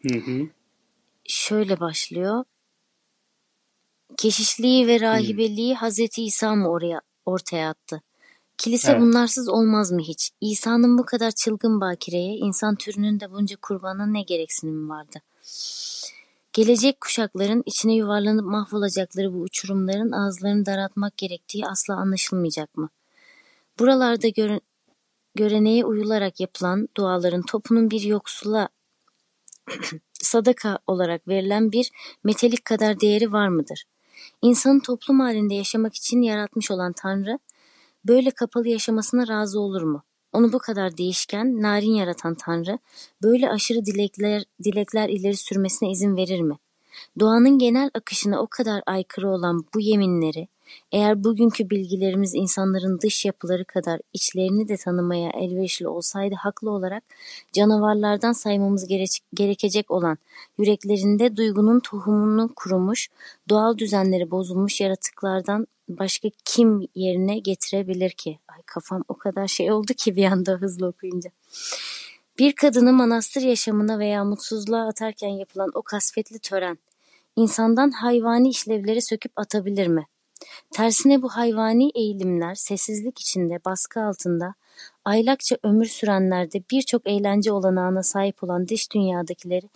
Hı 0.02 0.18
hı. 0.18 0.48
Şöyle 1.24 1.80
başlıyor. 1.80 2.44
Keşişliği 4.20 4.87
ve 4.87 5.00
rahibeliği 5.00 5.74
Hazreti 5.74 6.24
İsa 6.24 6.54
mı 6.54 6.68
oraya 6.68 7.00
ortaya 7.26 7.70
attı? 7.70 8.02
Kilise 8.59 8.92
evet. 8.92 9.00
bunlarsız 9.00 9.48
olmaz 9.48 9.92
mı 9.92 10.00
hiç? 10.00 10.30
İsa'nın 10.40 10.98
bu 10.98 11.04
kadar 11.04 11.30
çılgın 11.30 11.80
bakireye, 11.80 12.37
insan 12.37 12.76
türünün 12.76 13.20
de 13.20 13.30
bunca 13.30 13.56
kurbana 13.56 14.06
ne 14.06 14.22
gereksinimi 14.22 14.88
vardı? 14.88 15.18
Gelecek 16.52 17.00
kuşakların 17.00 17.62
içine 17.66 17.94
yuvarlanıp 17.94 18.44
mahvolacakları 18.44 19.35
bu 19.35 19.38
uçurumların 19.38 20.12
ağızlarını 20.12 20.66
daraltmak 20.66 21.16
gerektiği 21.16 21.66
asla 21.66 21.94
anlaşılmayacak 21.94 22.76
mı? 22.76 22.88
Buralarda 23.78 24.28
göre, 24.28 24.61
göreneğe 25.35 25.85
uyularak 25.85 26.40
yapılan 26.40 26.88
duaların 26.96 27.42
topunun 27.42 27.90
bir 27.90 28.02
yoksula 28.02 28.68
sadaka 30.12 30.78
olarak 30.87 31.28
verilen 31.28 31.72
bir 31.72 31.90
metelik 32.24 32.64
kadar 32.64 33.00
değeri 33.00 33.33
var 33.33 33.48
mıdır? 33.48 33.85
İnsanı 34.42 34.83
toplum 34.83 35.20
halinde 35.20 35.55
yaşamak 35.55 35.94
için 35.94 36.22
yaratmış 36.22 36.70
olan 36.70 36.92
Tanrı, 36.92 37.38
böyle 38.05 38.31
kapalı 38.31 38.68
yaşamasına 38.68 39.29
razı 39.29 39.61
olur 39.61 39.83
mu? 39.83 40.03
Onu 40.33 40.53
bu 40.53 40.59
kadar 40.59 40.96
değişken, 40.96 41.62
narin 41.62 41.94
yaratan 41.94 42.35
Tanrı, 42.35 42.79
böyle 43.22 43.50
aşırı 43.50 43.87
dilekler, 43.87 44.44
dilekler 44.64 45.09
ileri 45.09 45.37
sürmesine 45.37 45.90
izin 45.90 46.16
verir 46.16 46.40
mi? 46.40 46.59
Doğanın 47.20 47.59
genel 47.59 47.90
akışına 47.94 48.40
o 48.42 48.46
kadar 48.46 48.83
aykırı 48.87 49.31
olan 49.31 49.64
bu 49.74 49.81
yeminleri, 49.81 50.48
eğer 50.92 51.24
bugünkü 51.24 51.70
bilgilerimiz 51.70 52.35
insanların 52.35 53.00
dış 53.00 53.24
yapıları 53.24 53.64
kadar 53.64 54.00
içlerini 54.12 54.68
de 54.68 54.76
tanımaya 54.76 55.30
elverişli 55.30 55.88
olsaydı 55.88 56.35
haklı 56.35 56.70
olarak 56.70 57.04
canavarlardan 57.52 58.33
saymamız 58.33 58.88
gerekecek 59.35 59.90
olan 59.90 60.18
yüreklerinde 60.59 61.37
duygunun 61.37 61.80
tohumunu 61.80 62.54
kurumuş, 62.56 63.09
doğal 63.48 63.78
düzenleri 63.78 64.30
bozulmuş 64.30 64.80
yaratıklardan 64.80 65.66
başka 65.88 66.28
kim 66.44 66.88
yerine 66.94 67.38
getirebilir 67.38 68.11
ki? 68.11 68.38
Ay 68.48 68.62
kafam 68.66 69.04
o 69.09 69.14
kadar 69.14 69.48
şey 69.48 69.72
oldu 69.72 69.94
ki 69.94 70.16
bir 70.16 70.24
anda 70.24 70.52
hızlı 70.52 70.87
okuyunca. 70.87 71.30
Bir 72.38 72.52
kadını 72.52 72.92
manastır 72.92 73.42
yaşamına 73.42 73.98
veya 73.98 74.24
mutsuzluğa 74.24 74.88
atarken 74.88 75.28
yapılan 75.28 75.70
o 75.74 75.83
kasvetli 75.83 76.38
tören, 76.38 76.78
insandan 77.37 77.90
hayvani 77.90 78.48
işlevleri 78.48 79.02
söküp 79.02 79.33
atabilir 79.37 79.87
mi? 79.87 80.06
Tersine 80.70 81.22
bu 81.22 81.29
hayvani 81.29 81.90
eğilimler 81.94 82.55
sessizlik 82.55 83.18
içinde, 83.18 83.59
baskı 83.64 84.00
altında, 84.00 84.55
aylakça 85.05 85.57
ömür 85.62 85.87
sürenlerde 85.87 86.62
birçok 86.70 87.07
eğlence 87.07 87.53
olanağına 87.53 88.03
sahip 88.03 88.44
olan 88.44 88.68
dış 88.68 88.92
dünyadakileri 88.92 89.68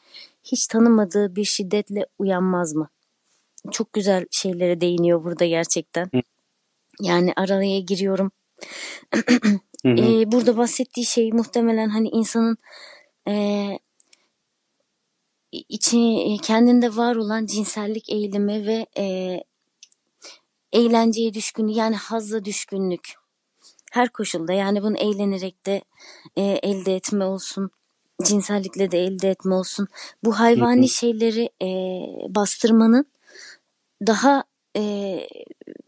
hiç 0.44 0.66
tanımadığı 0.66 1.37
bir 1.37 1.44
şiddetle 1.44 2.07
uyanmaz 2.18 2.74
mı? 2.74 2.88
Çok 3.70 3.92
güzel 3.92 4.27
şeylere 4.31 4.81
değiniyor 4.81 5.24
burada 5.24 5.46
gerçekten. 5.46 6.11
Yani 7.00 7.33
araya 7.37 7.81
giriyorum. 7.81 8.33
ee, 9.87 10.33
burada 10.33 10.57
bahsettiği 10.57 11.07
şey 11.07 11.33
muhtemelen 11.33 11.88
hani 11.88 12.09
insanın 12.09 12.57
e, 13.29 13.66
içi 15.53 16.37
kendinde 16.42 16.96
var 16.96 17.16
olan 17.16 17.46
cinsellik 17.46 18.11
eğilimi 18.11 18.66
ve 18.66 18.87
e, 18.98 19.05
eğlenceye 20.74 21.34
düşkün 21.34 21.68
yani 21.68 21.96
hazza 21.96 22.44
düşkünlük 22.44 23.14
her 23.92 24.08
koşulda 24.08 24.52
yani 24.52 24.82
bunu 24.82 24.96
eğlenerek 24.96 25.66
de 25.66 25.82
e, 26.37 26.42
elde 26.42 26.96
etme 26.96 27.24
olsun 27.24 27.70
cinsellikle 28.24 28.90
de 28.90 28.98
elde 28.98 29.30
etme 29.30 29.54
olsun 29.54 29.88
bu 30.24 30.38
hayvani 30.38 30.88
şeyleri 30.88 31.50
e, 31.62 31.68
bastırmanın 32.34 33.06
daha 34.06 34.44
e, 34.76 34.82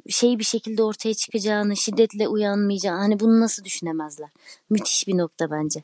şey 0.08 0.38
bir 0.38 0.44
şekilde 0.44 0.82
ortaya 0.82 1.14
çıkacağını, 1.14 1.76
şiddetle 1.76 2.28
uyanmayacağını 2.28 2.98
hani 2.98 3.20
bunu 3.20 3.40
nasıl 3.40 3.64
düşünemezler? 3.64 4.28
Müthiş 4.70 5.08
bir 5.08 5.18
nokta 5.18 5.50
bence. 5.50 5.82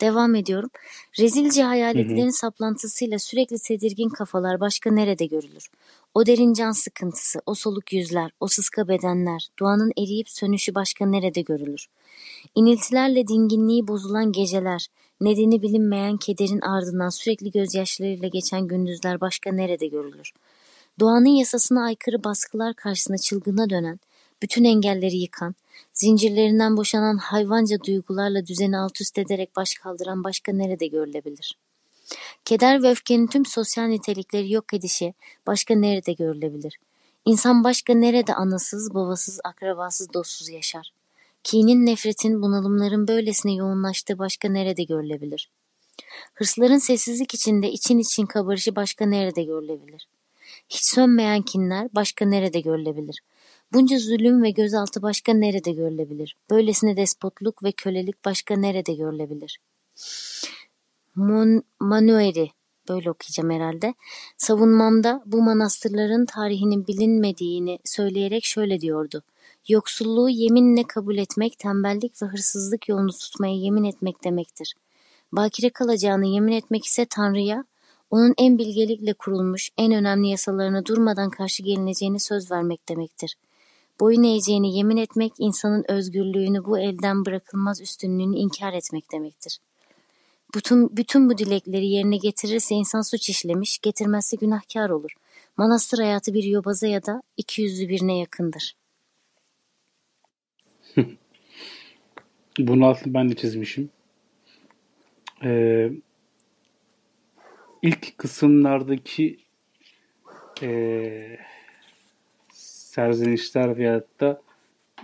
Devam 0.00 0.34
ediyorum. 0.34 0.70
Rezilce 1.18 1.62
hayaletlerin 1.62 2.22
hı 2.22 2.26
hı. 2.26 2.32
saplantısıyla 2.32 3.18
sürekli 3.18 3.58
tedirgin 3.58 4.08
kafalar 4.08 4.60
başka 4.60 4.90
nerede 4.90 5.26
görülür? 5.26 5.70
O 6.14 6.26
derin 6.26 6.52
can 6.52 6.72
sıkıntısı, 6.72 7.40
o 7.46 7.54
soluk 7.54 7.92
yüzler, 7.92 8.30
o 8.40 8.46
sıska 8.48 8.88
bedenler, 8.88 9.48
doğanın 9.60 9.92
eriyip 9.98 10.30
sönüşü 10.30 10.74
başka 10.74 11.06
nerede 11.06 11.40
görülür? 11.40 11.86
İniltilerle 12.54 13.26
dinginliği 13.26 13.88
bozulan 13.88 14.32
geceler, 14.32 14.86
nedeni 15.20 15.62
bilinmeyen 15.62 16.16
kederin 16.16 16.60
ardından 16.60 17.08
sürekli 17.08 17.50
gözyaşlarıyla 17.50 18.28
geçen 18.28 18.66
gündüzler 18.66 19.20
başka 19.20 19.52
nerede 19.52 19.86
görülür? 19.86 20.32
Doğanın 21.00 21.36
yasasına 21.38 21.84
aykırı 21.84 22.24
baskılar 22.24 22.74
karşısında 22.74 23.18
çılgına 23.18 23.70
dönen, 23.70 24.00
bütün 24.42 24.64
engelleri 24.64 25.16
yıkan, 25.16 25.54
zincirlerinden 25.92 26.76
boşanan 26.76 27.18
hayvanca 27.18 27.80
duygularla 27.86 28.46
düzeni 28.46 28.78
alt 28.78 29.00
üst 29.00 29.18
ederek 29.18 29.56
baş 29.56 29.74
kaldıran 29.74 30.24
başka 30.24 30.52
nerede 30.52 30.86
görülebilir? 30.86 31.56
Keder 32.44 32.82
ve 32.82 32.90
öfkenin 32.90 33.26
tüm 33.26 33.46
sosyal 33.46 33.84
nitelikleri 33.84 34.52
yok 34.52 34.74
edişi 34.74 35.14
başka 35.46 35.74
nerede 35.74 36.12
görülebilir? 36.12 36.78
İnsan 37.24 37.64
başka 37.64 37.94
nerede 37.94 38.34
anasız, 38.34 38.94
babasız, 38.94 39.40
akrabasız, 39.44 40.12
dostsuz 40.14 40.48
yaşar? 40.48 40.92
Kinin, 41.44 41.86
nefretin, 41.86 42.42
bunalımların 42.42 43.08
böylesine 43.08 43.54
yoğunlaştığı 43.54 44.18
başka 44.18 44.48
nerede 44.48 44.82
görülebilir? 44.82 45.50
Hırsların 46.34 46.78
sessizlik 46.78 47.34
içinde 47.34 47.70
için 47.70 47.98
için 47.98 48.26
kabarışı 48.26 48.76
başka 48.76 49.06
nerede 49.06 49.42
görülebilir? 49.42 50.06
Hiç 50.68 50.84
sönmeyen 50.84 51.42
kinler 51.42 51.88
başka 51.94 52.26
nerede 52.26 52.60
görülebilir? 52.60 53.20
Bunca 53.72 53.98
zulüm 53.98 54.42
ve 54.42 54.50
gözaltı 54.50 55.02
başka 55.02 55.34
nerede 55.34 55.72
görülebilir? 55.72 56.36
Böylesine 56.50 56.96
despotluk 56.96 57.64
ve 57.64 57.72
kölelik 57.72 58.24
başka 58.24 58.56
nerede 58.56 58.94
görülebilir? 58.94 59.58
Mon 61.20 61.62
Manueri, 61.80 62.50
böyle 62.88 63.10
okuyacağım 63.10 63.50
herhalde, 63.50 63.94
savunmamda 64.36 65.22
bu 65.26 65.42
manastırların 65.42 66.26
tarihinin 66.26 66.86
bilinmediğini 66.86 67.78
söyleyerek 67.84 68.44
şöyle 68.44 68.80
diyordu. 68.80 69.22
Yoksulluğu 69.68 70.28
yeminle 70.28 70.82
kabul 70.82 71.16
etmek, 71.16 71.58
tembellik 71.58 72.22
ve 72.22 72.26
hırsızlık 72.26 72.88
yolunu 72.88 73.12
tutmaya 73.12 73.54
yemin 73.54 73.84
etmek 73.84 74.24
demektir. 74.24 74.74
Bakire 75.32 75.70
kalacağını 75.70 76.26
yemin 76.26 76.52
etmek 76.52 76.84
ise 76.84 77.04
Tanrı'ya, 77.04 77.64
onun 78.10 78.34
en 78.38 78.58
bilgelikle 78.58 79.12
kurulmuş, 79.12 79.70
en 79.78 79.92
önemli 79.92 80.28
yasalarına 80.28 80.86
durmadan 80.86 81.30
karşı 81.30 81.62
gelineceğini 81.62 82.20
söz 82.20 82.50
vermek 82.50 82.88
demektir. 82.88 83.36
Boyun 84.00 84.22
eğeceğini 84.22 84.76
yemin 84.76 84.96
etmek, 84.96 85.32
insanın 85.38 85.84
özgürlüğünü, 85.88 86.64
bu 86.64 86.78
elden 86.78 87.26
bırakılmaz 87.26 87.80
üstünlüğünü 87.80 88.36
inkar 88.36 88.72
etmek 88.72 89.12
demektir. 89.12 89.58
Bütün, 90.54 90.96
bütün 90.96 91.30
bu 91.30 91.38
dilekleri 91.38 91.86
yerine 91.86 92.16
getirirse 92.16 92.74
insan 92.74 93.00
suç 93.00 93.28
işlemiş, 93.28 93.78
getirmezse 93.78 94.36
günahkar 94.36 94.90
olur. 94.90 95.10
Manastır 95.56 95.98
hayatı 95.98 96.34
bir 96.34 96.44
yobaza 96.44 96.86
ya 96.86 97.06
da 97.06 97.22
iki 97.36 97.62
yüzlü 97.62 97.88
birine 97.88 98.18
yakındır. 98.18 98.76
Bunu 102.58 102.86
aslında 102.86 103.14
ben 103.14 103.30
de 103.30 103.36
çizmişim. 103.36 103.90
Ee, 105.44 105.90
ilk 107.82 108.18
kısımlardaki 108.18 109.38
e, 110.62 111.38
serzenişler 112.52 113.76
veyahut 113.76 114.20
da 114.20 114.42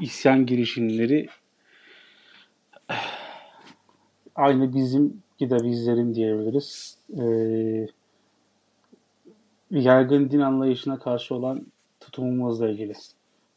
isyan 0.00 0.46
girişimleri 0.46 1.28
aynı 4.34 4.74
bizim 4.74 5.25
gidevizlerim 5.38 6.14
diyebiliriz. 6.14 6.98
Ee, 7.18 7.86
yaygın 9.70 10.30
din 10.30 10.40
anlayışına 10.40 10.98
karşı 10.98 11.34
olan 11.34 11.66
tutumumuzla 12.00 12.68
ilgili. 12.68 12.92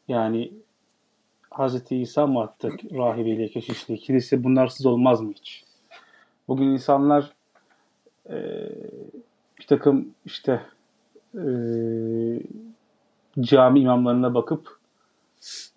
Yani 0.08 0.52
Hz. 1.50 1.92
İsa 1.92 2.26
mı 2.26 2.40
attık 2.40 2.92
rahibiyle, 2.92 3.48
keşişle, 3.48 3.96
kilise 3.96 4.44
bunlarsız 4.44 4.86
olmaz 4.86 5.20
mı 5.20 5.32
hiç? 5.32 5.64
Bugün 6.48 6.66
insanlar 6.66 7.32
e, 8.30 8.68
bir 9.58 9.66
takım 9.66 10.08
işte 10.24 10.62
e, 11.34 11.44
cami 13.40 13.80
imamlarına 13.80 14.34
bakıp 14.34 14.78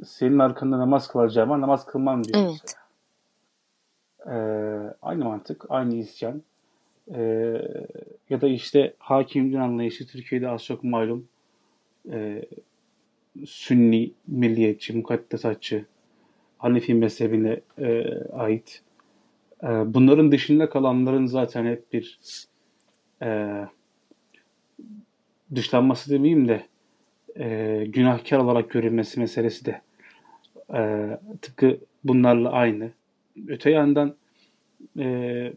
senin 0.06 0.40
arkanda 0.40 0.80
namaz 0.80 1.08
kılacağıma 1.08 1.62
namaz 1.62 1.86
kılmam 1.86 2.24
diyor. 2.24 2.46
Evet. 2.46 2.76
Ee, 4.28 4.32
aynı 5.02 5.24
mantık, 5.24 5.66
aynı 5.70 5.96
isyan. 5.96 6.44
Ee, 7.16 7.62
ya 8.30 8.42
da 8.42 8.48
işte 8.48 8.94
hakim 9.00 9.52
din 9.52 9.58
anlayışı 9.58 10.08
Türkiye'de 10.08 10.50
az 10.50 10.64
çok 10.64 10.84
malum. 10.84 11.28
Ee, 12.12 12.46
Sünni, 13.46 14.12
milliyetçi, 14.28 14.94
mukaddesatçı, 14.94 15.86
Hanefi 16.58 16.94
mezhebine 16.94 17.60
e, 17.78 18.18
ait. 18.34 18.82
E, 19.64 19.68
bunların 19.68 20.32
dışında 20.32 20.70
kalanların 20.70 21.26
zaten 21.26 21.66
hep 21.66 21.94
bir 21.94 22.20
e, 23.22 23.60
dışlanması 25.56 26.12
demeyeyim 26.12 26.48
de 26.48 26.68
e, 27.40 27.86
günahkar 27.88 28.38
olarak 28.38 28.70
görülmesi 28.70 29.20
meselesi 29.20 29.66
de 29.66 29.82
e, 30.74 31.10
tıpkı 31.42 31.78
bunlarla 32.04 32.52
aynı. 32.52 32.92
Öte 33.48 33.70
yandan 33.70 34.16
e, 35.00 35.54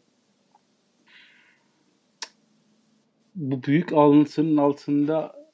bu 3.34 3.62
büyük 3.62 3.92
alıntının 3.92 4.56
altında 4.56 5.46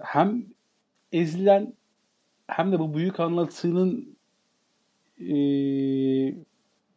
hem 0.00 0.44
ezilen 1.12 1.74
hem 2.46 2.72
de 2.72 2.78
bu 2.78 2.94
büyük 2.94 3.20
anlatının 3.20 4.16
e, 5.20 5.34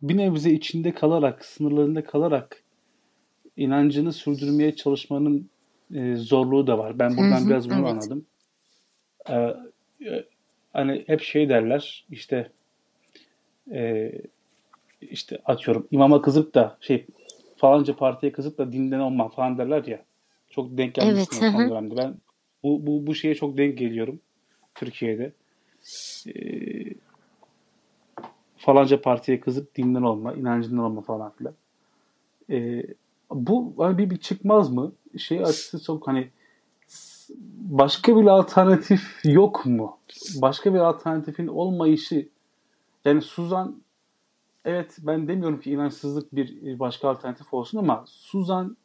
bir 0.02 0.18
nebze 0.18 0.52
içinde 0.52 0.94
kalarak, 0.94 1.46
sınırlarında 1.46 2.04
kalarak 2.04 2.64
inancını 3.58 4.14
sürdürmeye 4.14 4.76
çalışmanın 4.76 5.50
e, 5.94 6.16
zorluğu 6.16 6.68
da 6.68 6.78
var. 6.78 7.00
Ben 7.00 7.18
buradan 7.18 7.40
hı 7.42 7.46
hı, 7.46 7.50
biraz 7.50 7.70
bunu 7.70 7.80
evet. 7.80 7.90
anladım. 7.90 8.26
Ee, 9.30 9.56
hani 10.74 11.04
hep 11.08 11.22
şey 11.22 11.50
derler 11.50 12.06
işte 12.12 12.52
e, 13.72 14.12
işte 15.02 15.40
atıyorum 15.46 15.88
imama 15.92 16.22
kızıp 16.22 16.56
da 16.56 16.78
şey 16.82 17.06
falanca 17.58 17.96
partiye 17.96 18.32
kızıp 18.32 18.58
da 18.58 18.72
dinden 18.72 19.00
olma 19.00 19.30
falan 19.30 19.58
derler 19.58 19.86
ya. 19.86 20.04
Çok 20.50 20.78
denk 20.78 20.94
gelmiştim 20.94 21.40
evet, 21.42 21.52
son 21.52 21.70
dönemde. 21.70 21.98
Ben 21.98 22.16
bu, 22.64 22.88
bu, 22.88 23.08
bu 23.08 23.16
şeye 23.16 23.36
çok 23.36 23.58
denk 23.58 23.78
geliyorum 23.78 24.20
Türkiye'de. 24.76 25.32
Ee, 26.28 26.94
falanca 28.58 29.02
partiye 29.02 29.40
kızıp 29.40 29.76
dinden 29.76 30.02
olma, 30.02 30.34
inancından 30.34 30.84
olma 30.84 31.02
falan 31.02 31.32
filan. 31.32 31.54
Ee, 32.50 32.84
bu 33.32 33.74
hani 33.78 33.98
bir, 33.98 34.10
bir 34.10 34.18
çıkmaz 34.18 34.72
mı? 34.72 34.92
Şey 35.18 35.44
açısı 35.44 35.84
çok 35.84 36.08
hani 36.08 36.28
başka 37.58 38.18
bir 38.18 38.26
alternatif 38.26 39.20
yok 39.24 39.66
mu? 39.66 39.98
Başka 40.42 40.74
bir 40.74 40.80
alternatifin 40.80 41.48
olmayışı 41.48 42.28
yani 43.06 43.22
Suzan 43.22 43.84
evet 44.66 44.98
ben 45.02 45.28
demiyorum 45.28 45.60
ki 45.60 45.72
inançsızlık 45.72 46.36
bir 46.36 46.80
başka 46.80 47.10
alternatif 47.10 47.54
olsun 47.54 47.78
ama 47.78 48.04
Suzan 48.08 48.78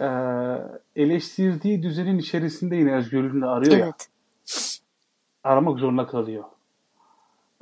e, 0.00 0.06
eleştirdiği 0.96 1.82
düzenin 1.82 2.18
içerisinde 2.18 2.76
yine 2.76 2.94
özgürlüğünü 2.94 3.46
arıyor 3.46 3.76
evet. 3.76 3.84
ya. 3.84 3.94
Aramak 5.44 5.78
zorunda 5.78 6.06
kalıyor. 6.06 6.44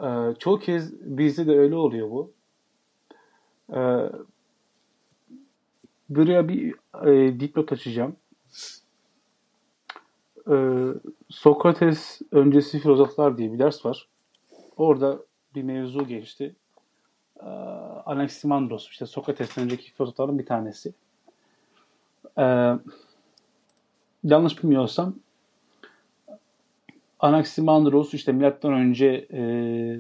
E, 0.03 0.35
çoğu 0.39 0.59
kez 0.59 0.93
bizde 1.01 1.47
de 1.47 1.59
öyle 1.59 1.75
oluyor 1.75 2.11
bu. 2.11 2.33
E, 3.73 3.81
buraya 6.09 6.49
bir 6.49 6.75
e, 7.07 7.41
dipnot 7.41 7.73
açacağım. 7.73 8.17
E, 10.51 10.55
Sokrates 11.29 12.21
öncesi 12.33 12.79
filozoflar 12.79 13.39
diye 13.39 13.53
bir 13.53 13.59
ders 13.59 13.87
var. 13.87 14.09
Orada 14.77 15.19
bir 15.55 15.63
mevzu 15.63 16.07
geçti. 16.07 16.55
E, 17.41 17.47
Anaximandros, 18.07 18.89
işte 18.89 19.07
Sokrates'ten 19.07 19.65
önceki 19.65 19.93
filozofların 19.93 20.39
bir 20.39 20.47
tanesi. 20.47 20.93
E, 22.39 22.45
yanlış 24.25 24.63
bilmiyorsam 24.63 25.15
Anaximandros 27.21 28.15
işte 28.15 28.33
milattan 28.33 28.73
önce 28.73 29.27
e, 29.31 29.39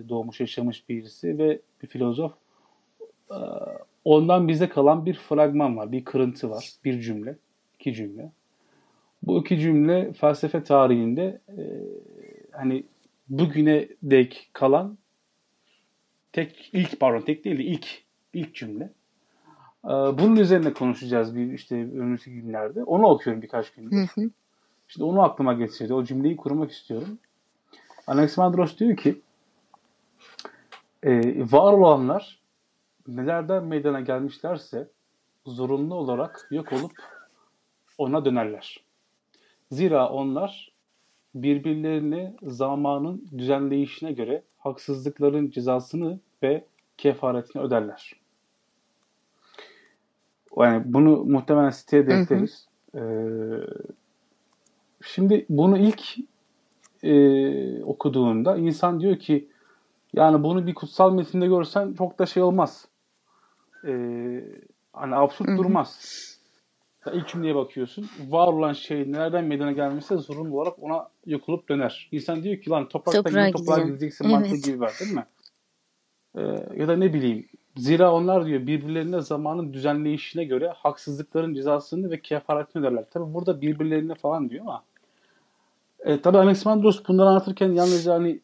doğmuş 0.09 0.40
yaşamış 0.40 0.88
birisi 0.88 1.38
ve 1.38 1.61
bir 1.82 1.88
filozof. 1.88 2.32
E, 3.30 3.38
ondan 4.05 4.48
bize 4.48 4.68
kalan 4.68 5.07
bir 5.07 5.14
fragman 5.14 5.76
var, 5.76 5.92
bir 5.92 6.05
kırıntı 6.05 6.51
var, 6.51 6.70
bir 6.84 7.01
cümle, 7.01 7.36
iki 7.74 7.94
cümle. 7.94 8.32
Bu 9.22 9.40
iki 9.40 9.59
cümle 9.59 10.12
felsefe 10.12 10.62
tarihinde 10.62 11.40
e, 11.48 11.62
hani 12.53 12.84
bugüne 13.28 13.88
dek 14.03 14.51
kalan 14.53 14.98
tek 16.33 16.70
ilk 16.72 17.01
pardon 17.01 17.20
tek 17.20 17.45
değil 17.45 17.59
de 17.59 17.64
ilk 17.64 18.03
ilk 18.33 18.55
cümle. 18.55 18.85
Ee, 19.85 19.89
bunun 19.89 20.37
üzerine 20.37 20.72
konuşacağız 20.72 21.37
bir 21.37 21.53
işte 21.53 21.74
önümüzdeki 21.74 22.41
günlerde. 22.41 22.85
Onu 22.85 23.07
okuyorum 23.07 23.43
birkaç 23.43 23.70
gündür. 23.70 23.97
Şimdi 24.89 25.05
onu 25.05 25.22
aklıma 25.22 25.53
getirdi. 25.53 25.95
O 25.95 26.05
cümleyi 26.05 26.37
kurmak 26.37 26.70
istiyorum. 26.70 27.18
Anaximandros 28.07 28.78
diyor 28.78 28.97
ki 28.97 29.20
e, 31.03 31.41
var 31.53 31.72
olanlar 31.72 32.41
nelerden 33.09 33.64
meydana 33.64 34.01
gelmişlerse 34.01 34.89
zorunlu 35.47 35.95
olarak 35.95 36.49
yok 36.51 36.72
olup 36.72 36.93
ona 37.99 38.24
dönerler. 38.24 38.85
Zira 39.70 40.09
onlar 40.09 40.70
birbirlerini 41.35 42.35
zamanın 42.43 43.28
düzenleyişine 43.39 44.12
göre 44.12 44.43
haksızlıkların 44.59 45.51
cezasını 45.51 46.18
ve 46.43 46.64
kefaretini 46.99 47.62
öderler. 47.62 48.12
Yani 50.59 50.83
bunu 50.85 51.24
muhtemelen 51.24 51.70
siteye 51.70 52.07
de 52.07 52.14
ekleriz. 52.14 52.66
Ee, 52.95 53.01
şimdi 55.03 55.47
bunu 55.49 55.78
ilk 55.78 56.03
e, 57.03 57.83
okuduğunda 57.85 58.57
insan 58.57 59.01
diyor 59.01 59.16
ki 59.16 59.49
yani 60.12 60.43
bunu 60.43 60.66
bir 60.66 60.74
kutsal 60.74 61.12
metinde 61.12 61.47
görsen 61.47 61.93
çok 61.93 62.18
da 62.18 62.26
şey 62.26 62.43
olmaz. 62.43 62.89
Ee, 63.85 64.45
hani 64.93 65.14
absürt 65.14 65.59
durmaz. 65.59 66.30
Ya 67.07 67.12
ilk 67.12 67.28
cümleye 67.28 67.55
bakıyorsun. 67.55 68.07
Var 68.28 68.48
olan 68.48 68.72
şey 68.72 69.12
nereden 69.12 69.44
meydana 69.44 69.72
gelmişse 69.72 70.16
zorunlu 70.16 70.61
olarak 70.61 70.82
ona 70.82 71.09
yıkılıp 71.26 71.68
döner. 71.68 72.09
İnsan 72.12 72.42
diyor 72.42 72.57
ki 72.57 72.70
lan 72.70 72.88
topraktan 72.88 73.22
toprağa, 73.22 73.51
toprağa 73.51 73.84
gideceksin 73.84 74.24
evet. 74.24 74.34
mantığı 74.34 74.57
gibi 74.57 74.80
var 74.80 74.92
değil 75.01 75.14
mi? 75.14 75.24
Ee, 76.36 76.40
ya 76.76 76.88
da 76.88 76.96
ne 76.96 77.14
bileyim 77.14 77.46
Zira 77.76 78.12
onlar 78.12 78.46
diyor 78.46 78.66
birbirlerine 78.66 79.20
zamanın 79.20 79.72
düzenleyişine 79.72 80.44
göre 80.44 80.68
haksızlıkların 80.76 81.55
cezasını 81.55 82.11
ve 82.11 82.20
kefaretini 82.20 82.82
öderler. 82.82 83.05
Tabi 83.11 83.34
burada 83.34 83.61
birbirlerine 83.61 84.14
falan 84.14 84.51
diyor 84.51 84.62
ama 84.62 84.82
e, 86.01 86.20
tabi 86.20 86.38
Anaximandros 86.38 87.03
bunları 87.09 87.28
anlatırken 87.28 87.72
yalnızca 87.72 88.14
hani 88.14 88.40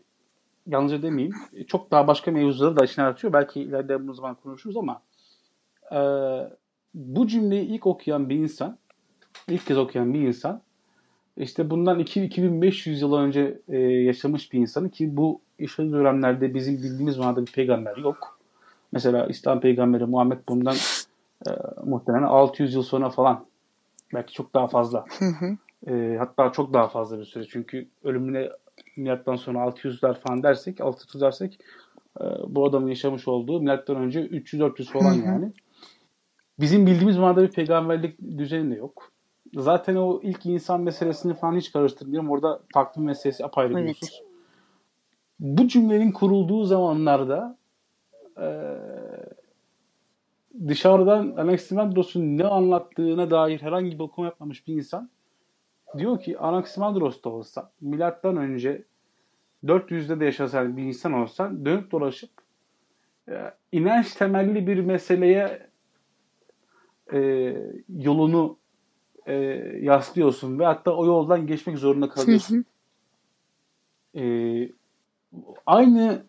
yalnızca 0.66 1.02
demeyeyim 1.02 1.34
çok 1.66 1.90
daha 1.90 2.06
başka 2.06 2.30
mevzuları 2.30 2.76
da 2.76 2.84
içine 2.84 3.04
atıyor. 3.04 3.32
Belki 3.32 3.60
ileride 3.60 4.08
bu 4.08 4.14
zaman 4.14 4.34
konuşuruz 4.34 4.76
ama 4.76 5.02
e, 5.92 5.98
bu 6.96 7.26
cümleyi 7.26 7.62
ilk 7.66 7.86
okuyan 7.86 8.28
bir 8.28 8.36
insan, 8.36 8.78
ilk 9.48 9.66
kez 9.66 9.78
okuyan 9.78 10.14
bir 10.14 10.20
insan 10.20 10.62
işte 11.36 11.70
bundan 11.70 11.98
2500 11.98 13.02
yıl 13.02 13.12
önce 13.14 13.60
e, 13.68 13.78
yaşamış 13.78 14.52
bir 14.52 14.58
insanı 14.58 14.90
ki 14.90 15.16
bu 15.16 15.40
yaşadığı 15.58 15.92
dönemlerde 15.92 16.54
bizim 16.54 16.76
bildiğimiz 16.76 17.18
manada 17.18 17.46
bir 17.46 17.52
peygamber 17.52 17.96
yok. 17.96 18.38
Mesela 18.92 19.26
İslam 19.26 19.60
peygamberi 19.60 20.04
Muhammed 20.04 20.38
bundan 20.48 20.76
e, 21.46 21.50
muhtemelen 21.84 22.22
600 22.22 22.74
yıl 22.74 22.82
sonra 22.82 23.10
falan 23.10 23.46
belki 24.14 24.34
çok 24.34 24.54
daha 24.54 24.66
fazla. 24.66 25.04
E, 25.88 26.16
hatta 26.18 26.52
çok 26.52 26.72
daha 26.72 26.88
fazla 26.88 27.18
bir 27.18 27.24
süre. 27.24 27.44
Çünkü 27.44 27.88
ölümüne 28.04 28.48
milattan 28.96 29.36
sonra 29.36 29.58
600'ler 29.58 30.14
falan 30.20 30.42
dersek, 30.42 30.80
600 30.80 31.20
dersek 31.22 31.58
e, 32.20 32.24
bu 32.48 32.66
adamın 32.66 32.88
yaşamış 32.88 33.28
olduğu 33.28 33.60
milattan 33.60 33.96
önce 33.96 34.20
300-400 34.20 34.84
falan 34.84 35.12
yani. 35.12 35.52
Bizim 36.60 36.86
bildiğimiz 36.86 37.18
manada 37.18 37.42
bir 37.42 37.50
peygamberlik 37.50 38.18
düzeni 38.38 38.70
de 38.70 38.74
yok. 38.74 39.12
Zaten 39.54 39.96
o 39.96 40.20
ilk 40.22 40.46
insan 40.46 40.80
meselesini 40.80 41.34
falan 41.34 41.56
hiç 41.56 41.72
karıştırmıyorum. 41.72 42.30
Orada 42.30 42.60
bir 42.96 43.00
meselesi 43.00 43.44
apayrı 43.44 43.76
bir 43.76 43.80
evet. 43.80 43.96
husus. 44.02 44.20
Bu 45.40 45.68
cümlenin 45.68 46.12
kurulduğu 46.12 46.64
zamanlarda 46.64 47.58
e, 48.40 48.46
dışarıdan 50.68 51.34
Anaximandros'un 51.36 52.38
ne 52.38 52.44
anlattığına 52.44 53.30
dair 53.30 53.62
herhangi 53.62 53.92
bir 53.92 54.04
okuma 54.04 54.26
yapmamış 54.26 54.66
bir 54.66 54.74
insan 54.74 55.10
diyor 55.98 56.20
ki 56.20 56.38
Anaximandros 56.38 57.22
da 57.22 57.28
olsa 57.28 57.70
milattan 57.80 58.36
önce 58.36 58.84
400'de 59.64 60.20
de 60.20 60.24
yaşasan 60.24 60.76
bir 60.76 60.82
insan 60.82 61.12
olsan 61.12 61.66
dönüp 61.66 61.90
dolaşıp 61.90 62.30
e, 63.28 63.50
inanç 63.72 64.14
temelli 64.14 64.66
bir 64.66 64.78
meseleye 64.78 65.65
e, 67.12 67.52
yolunu 67.98 68.56
e, 69.26 69.34
yaslıyorsun 69.82 70.58
ve 70.58 70.64
hatta 70.64 70.96
o 70.96 71.06
yoldan 71.06 71.46
geçmek 71.46 71.78
zorunda 71.78 72.08
kalıyorsun. 72.08 72.64
e, 74.16 74.22
aynı 75.66 76.22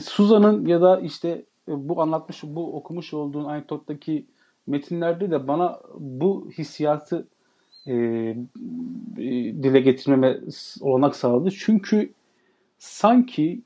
Suzan'ın 0.00 0.66
ya 0.66 0.80
da 0.80 1.00
işte 1.00 1.28
e, 1.68 1.88
bu 1.88 2.02
anlatmış, 2.02 2.42
bu 2.42 2.76
okumuş 2.76 3.14
olduğun 3.14 3.44
anekdottaki 3.44 4.26
metinlerde 4.66 5.30
de 5.30 5.48
bana 5.48 5.80
bu 5.98 6.50
hissiyatı 6.58 7.28
e, 7.86 7.94
e, 7.94 8.36
dile 9.62 9.80
getirmeme 9.80 10.40
olanak 10.80 11.16
sağladı. 11.16 11.50
Çünkü 11.50 12.12
sanki 12.78 13.62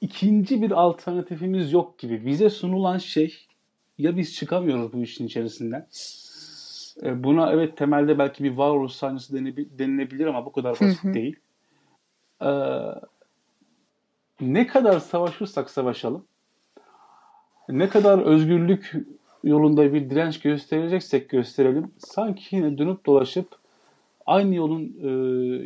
ikinci 0.00 0.62
bir 0.62 0.70
alternatifimiz 0.70 1.72
yok 1.72 1.98
gibi. 1.98 2.26
Bize 2.26 2.50
sunulan 2.50 2.98
şey 2.98 3.46
ya 3.98 4.16
biz 4.16 4.34
çıkamıyoruz 4.34 4.92
bu 4.92 5.02
işin 5.02 5.26
içerisinden. 5.26 5.86
E, 7.02 7.24
buna 7.24 7.52
evet 7.52 7.76
temelde 7.76 8.18
belki 8.18 8.44
bir 8.44 8.56
varoluş 8.56 8.92
sancısı 8.92 9.34
denilebilir 9.78 10.26
ama 10.26 10.46
bu 10.46 10.52
kadar 10.52 10.80
basit 10.80 11.04
değil. 11.04 11.36
E, 12.42 12.50
ne 14.40 14.66
kadar 14.66 14.98
savaşırsak 15.00 15.70
savaşalım, 15.70 16.24
ne 17.68 17.88
kadar 17.88 18.18
özgürlük 18.18 18.92
yolunda 19.44 19.92
bir 19.92 20.10
direnç 20.10 20.40
göstereceksek 20.40 21.30
gösterelim, 21.30 21.92
sanki 21.98 22.56
yine 22.56 22.78
dönüp 22.78 23.06
dolaşıp 23.06 23.48
aynı 24.26 24.54
yolun 24.54 24.96
e, 25.02 25.08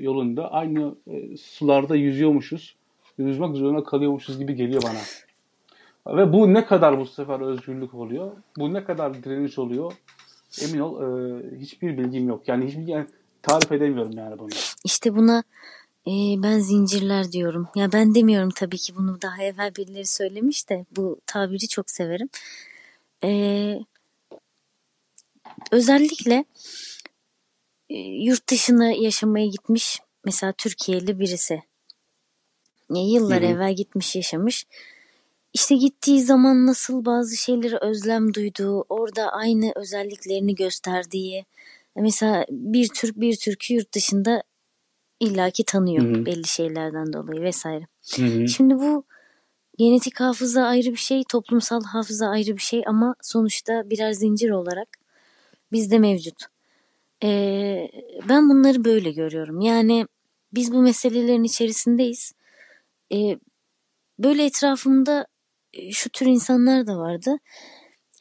yolunda, 0.00 0.52
aynı 0.52 0.94
e, 1.06 1.36
sularda 1.36 1.96
yüzüyormuşuz, 1.96 2.76
yüzmek 3.18 3.56
zorunda 3.56 3.84
kalıyormuşuz 3.84 4.38
gibi 4.38 4.54
geliyor 4.54 4.82
bana. 4.82 4.98
Ve 6.08 6.32
bu 6.32 6.54
ne 6.54 6.66
kadar 6.66 7.00
bu 7.00 7.06
sefer 7.06 7.40
özgürlük 7.40 7.94
oluyor, 7.94 8.32
bu 8.58 8.74
ne 8.74 8.84
kadar 8.84 9.24
direniş 9.24 9.58
oluyor, 9.58 9.92
emin 10.62 10.78
ol 10.80 11.02
e, 11.02 11.60
hiçbir 11.60 11.98
bilgim 11.98 12.28
yok. 12.28 12.48
Yani 12.48 12.66
hiçbir 12.66 12.86
yani, 12.86 13.06
tarif 13.42 13.72
edemiyorum 13.72 14.12
yani 14.12 14.38
bunu. 14.38 14.48
İşte 14.84 15.16
buna 15.16 15.42
e, 16.06 16.12
ben 16.42 16.58
zincirler 16.58 17.32
diyorum. 17.32 17.68
Ya 17.74 17.92
ben 17.92 18.14
demiyorum 18.14 18.50
tabii 18.50 18.78
ki 18.78 18.96
bunu 18.96 19.22
daha 19.22 19.42
evvel 19.42 19.74
birileri 19.74 20.06
söylemiş 20.06 20.68
de 20.68 20.86
bu 20.96 21.20
tabiri 21.26 21.68
çok 21.68 21.90
severim. 21.90 22.28
E, 23.24 23.30
özellikle 25.70 26.44
e, 27.90 27.98
yurt 27.98 28.50
dışına 28.50 28.90
yaşamaya 28.90 29.46
gitmiş 29.46 30.00
mesela 30.24 30.52
Türkiye'li 30.52 31.20
birisi. 31.20 31.62
Ya 32.90 33.02
yıllar 33.02 33.42
Hı-hı. 33.42 33.50
evvel 33.50 33.76
gitmiş 33.76 34.16
yaşamış. 34.16 34.66
İşte 35.52 35.74
gittiği 35.74 36.22
zaman 36.22 36.66
nasıl 36.66 37.04
bazı 37.04 37.36
şeyleri 37.36 37.76
özlem 37.76 38.34
duyduğu, 38.34 38.84
orada 38.88 39.32
aynı 39.32 39.72
özelliklerini 39.76 40.54
gösterdiği. 40.54 41.44
Mesela 41.96 42.46
bir 42.50 42.88
Türk 42.88 43.20
bir 43.20 43.36
Türk'ü 43.36 43.74
yurt 43.74 43.94
dışında 43.94 44.42
illaki 45.20 45.64
tanıyor 45.64 46.04
Hı-hı. 46.04 46.26
belli 46.26 46.46
şeylerden 46.46 47.12
dolayı 47.12 47.40
vesaire. 47.40 47.86
Hı-hı. 48.16 48.48
Şimdi 48.48 48.74
bu 48.74 49.04
genetik 49.78 50.20
hafıza 50.20 50.62
ayrı 50.62 50.90
bir 50.90 50.96
şey, 50.96 51.24
toplumsal 51.28 51.84
hafıza 51.84 52.28
ayrı 52.28 52.56
bir 52.56 52.62
şey 52.62 52.82
ama 52.86 53.14
sonuçta 53.22 53.90
birer 53.90 54.12
zincir 54.12 54.50
olarak 54.50 54.88
bizde 55.72 55.98
mevcut. 55.98 56.42
Ee, 57.22 57.90
ben 58.28 58.50
bunları 58.50 58.84
böyle 58.84 59.10
görüyorum. 59.10 59.60
Yani 59.60 60.06
biz 60.54 60.72
bu 60.72 60.82
meselelerin 60.82 61.44
içerisindeyiz. 61.44 62.32
Ee, 63.12 63.38
böyle 64.18 64.44
etrafımda 64.44 65.26
şu 65.92 66.10
tür 66.10 66.26
insanlar 66.26 66.86
da 66.86 66.98
vardı. 66.98 67.38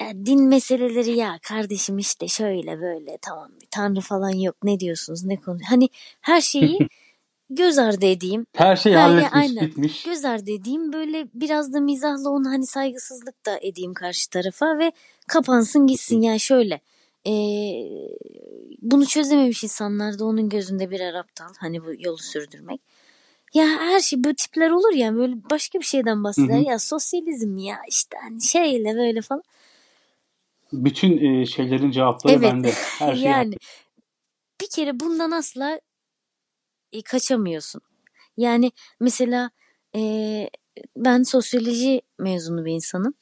Ya, 0.02 0.26
din 0.26 0.48
meseleleri 0.48 1.18
ya 1.18 1.40
kardeşim 1.44 1.98
işte 1.98 2.28
şöyle 2.28 2.82
böyle 2.82 3.18
tamam 3.22 3.52
tanrı 3.72 4.02
falan 4.02 4.30
yok 4.30 4.56
ne 4.64 4.80
diyorsunuz 4.80 5.24
ne 5.24 5.36
konu 5.36 5.60
hani 5.70 5.90
her 6.22 6.42
şeyi 6.42 6.80
göz 7.50 7.78
ardı 7.78 8.06
edeyim. 8.06 8.46
Her 8.56 8.76
şeyi 8.76 8.96
ha, 8.96 9.04
halletmiş 9.04 9.34
aynen. 9.34 9.68
bitmiş. 9.68 10.04
Göz 10.04 10.26
ardı 10.26 10.52
edeyim 10.52 10.94
böyle 10.94 11.28
biraz 11.34 11.74
da 11.74 11.80
mizahla 11.80 12.30
onu 12.30 12.50
hani 12.50 12.68
saygısızlık 12.68 13.46
da 13.46 13.60
edeyim 13.62 13.94
karşı 13.94 14.30
tarafa 14.30 14.80
ve 14.80 14.92
kapansın 15.28 15.88
gitsin 15.88 16.22
yani 16.22 16.40
şöyle. 16.40 16.82
E, 17.28 17.34
bunu 18.82 19.06
çözememiş 19.06 19.64
insanlar 19.64 20.20
da 20.20 20.26
onun 20.26 20.50
gözünde 20.50 20.92
birer 20.92 21.14
aptal 21.14 21.54
hani 21.60 21.86
bu 21.86 21.92
yolu 22.00 22.18
sürdürmek. 22.18 22.82
Ya 23.54 23.66
her 23.66 24.00
şey 24.00 24.24
bu 24.24 24.34
tipler 24.34 24.70
olur 24.70 24.94
ya 24.94 25.16
böyle 25.16 25.36
başka 25.50 25.80
bir 25.80 25.86
şeyden 25.86 26.24
bahseder 26.24 26.58
ya 26.58 26.80
sosyalizm 26.80 27.58
ya 27.58 27.78
işte 27.90 28.18
hani 28.24 28.42
şeyle 28.42 28.96
böyle 28.96 29.22
falan. 29.22 29.44
Bütün 30.74 31.18
e, 31.18 31.46
şeylerin 31.46 31.92
cevapları 31.92 32.34
evet. 32.34 32.44
bende. 32.44 32.72
Her 33.00 33.16
şey 33.16 33.24
yani 33.24 33.56
bir 34.62 34.68
kere 34.76 35.00
bundan 35.00 35.32
asla 35.32 35.80
e, 36.92 37.02
kaçamıyorsun. 37.02 37.82
Yani 38.38 38.72
mesela 39.00 39.50
e, 39.96 40.02
ben 40.98 41.24
sosyoloji 41.24 42.02
mezunu 42.20 42.66
bir 42.66 42.72
insanım. 42.72 43.14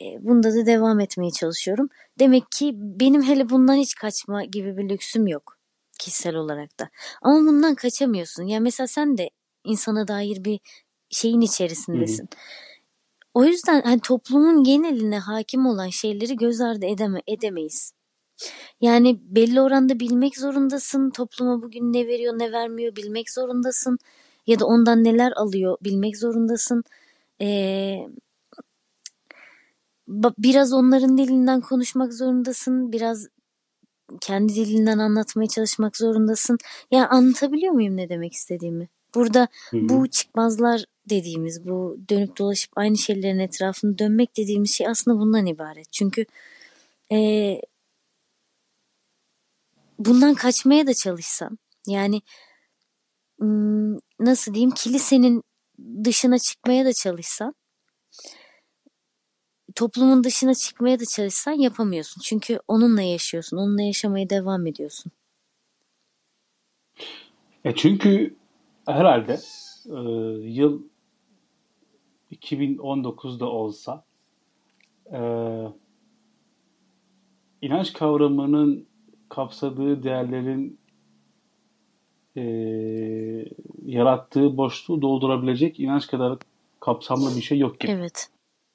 E, 0.00 0.04
bunda 0.20 0.54
da 0.54 0.66
devam 0.66 1.00
etmeye 1.00 1.30
çalışıyorum. 1.30 1.88
Demek 2.18 2.52
ki 2.52 2.72
benim 2.74 3.22
hele 3.22 3.48
bundan 3.48 3.74
hiç 3.74 3.94
kaçma 3.94 4.44
gibi 4.44 4.76
bir 4.76 4.88
lüksüm 4.88 5.26
yok 5.26 5.56
kişisel 6.00 6.34
olarak 6.34 6.78
da. 6.78 6.90
Ama 7.22 7.38
bundan 7.38 7.74
kaçamıyorsun. 7.74 8.44
Yani 8.44 8.62
mesela 8.62 8.86
sen 8.86 9.18
de 9.18 9.30
insana 9.64 10.08
dair 10.08 10.44
bir 10.44 10.60
şeyin 11.10 11.40
içerisindesin. 11.40 12.22
Hı 12.22 12.36
hı. 12.36 12.40
O 13.34 13.44
yüzden 13.44 13.82
hani 13.82 14.00
toplumun 14.00 14.64
geneline 14.64 15.18
hakim 15.18 15.66
olan 15.66 15.88
şeyleri 15.88 16.36
göz 16.36 16.60
ardı 16.60 16.86
edeme, 16.86 17.22
edemeyiz. 17.26 17.92
Yani 18.80 19.20
belli 19.22 19.60
oranda 19.60 20.00
bilmek 20.00 20.38
zorundasın. 20.38 21.10
Topluma 21.10 21.62
bugün 21.62 21.92
ne 21.92 22.06
veriyor 22.06 22.34
ne 22.38 22.52
vermiyor 22.52 22.96
bilmek 22.96 23.30
zorundasın. 23.30 23.98
Ya 24.46 24.58
da 24.58 24.66
ondan 24.66 25.04
neler 25.04 25.32
alıyor 25.36 25.78
bilmek 25.84 26.16
zorundasın. 26.18 26.84
Ee, 27.40 28.08
biraz 30.38 30.72
onların 30.72 31.18
dilinden 31.18 31.60
konuşmak 31.60 32.14
zorundasın. 32.14 32.92
Biraz 32.92 33.26
kendi 34.20 34.54
dilinden 34.54 34.98
anlatmaya 34.98 35.48
çalışmak 35.48 35.96
zorundasın. 35.96 36.58
Yani 36.90 37.06
anlatabiliyor 37.06 37.72
muyum 37.72 37.96
ne 37.96 38.08
demek 38.08 38.32
istediğimi? 38.32 38.88
Burada 39.14 39.48
Hı-hı. 39.70 39.88
bu 39.88 40.08
çıkmazlar 40.08 40.84
dediğimiz, 41.10 41.66
bu 41.66 41.98
dönüp 42.08 42.38
dolaşıp 42.38 42.72
aynı 42.76 42.98
şeylerin 42.98 43.38
etrafında 43.38 43.98
dönmek 43.98 44.36
dediğimiz 44.36 44.70
şey 44.74 44.86
aslında 44.88 45.18
bundan 45.18 45.46
ibaret. 45.46 45.92
Çünkü 45.92 46.24
e, 47.12 47.60
bundan 49.98 50.34
kaçmaya 50.34 50.86
da 50.86 50.94
çalışsan, 50.94 51.58
yani 51.86 52.22
nasıl 54.20 54.54
diyeyim 54.54 54.70
kilisenin 54.70 55.42
dışına 56.04 56.38
çıkmaya 56.38 56.84
da 56.84 56.92
çalışsan, 56.92 57.54
toplumun 59.74 60.24
dışına 60.24 60.54
çıkmaya 60.54 61.00
da 61.00 61.04
çalışsan 61.04 61.52
yapamıyorsun. 61.52 62.20
Çünkü 62.20 62.60
onunla 62.68 63.02
yaşıyorsun, 63.02 63.56
onunla 63.56 63.82
yaşamaya 63.82 64.30
devam 64.30 64.66
ediyorsun. 64.66 65.12
E 67.64 67.74
çünkü 67.76 68.39
herhalde 68.86 69.38
e, 69.86 70.00
yıl 70.48 70.82
2019'da 72.32 73.46
olsa 73.46 74.04
e, 75.12 75.20
inanç 77.62 77.92
kavramının 77.92 78.86
kapsadığı 79.28 80.02
değerlerin 80.02 80.78
e, 82.36 82.42
yarattığı 83.86 84.56
boşluğu 84.56 85.02
doldurabilecek 85.02 85.80
inanç 85.80 86.06
kadar 86.06 86.38
kapsamlı 86.80 87.36
bir 87.36 87.42
şey 87.42 87.58
yok 87.58 87.80
gibi. 87.80 87.92
Evet. 87.92 88.30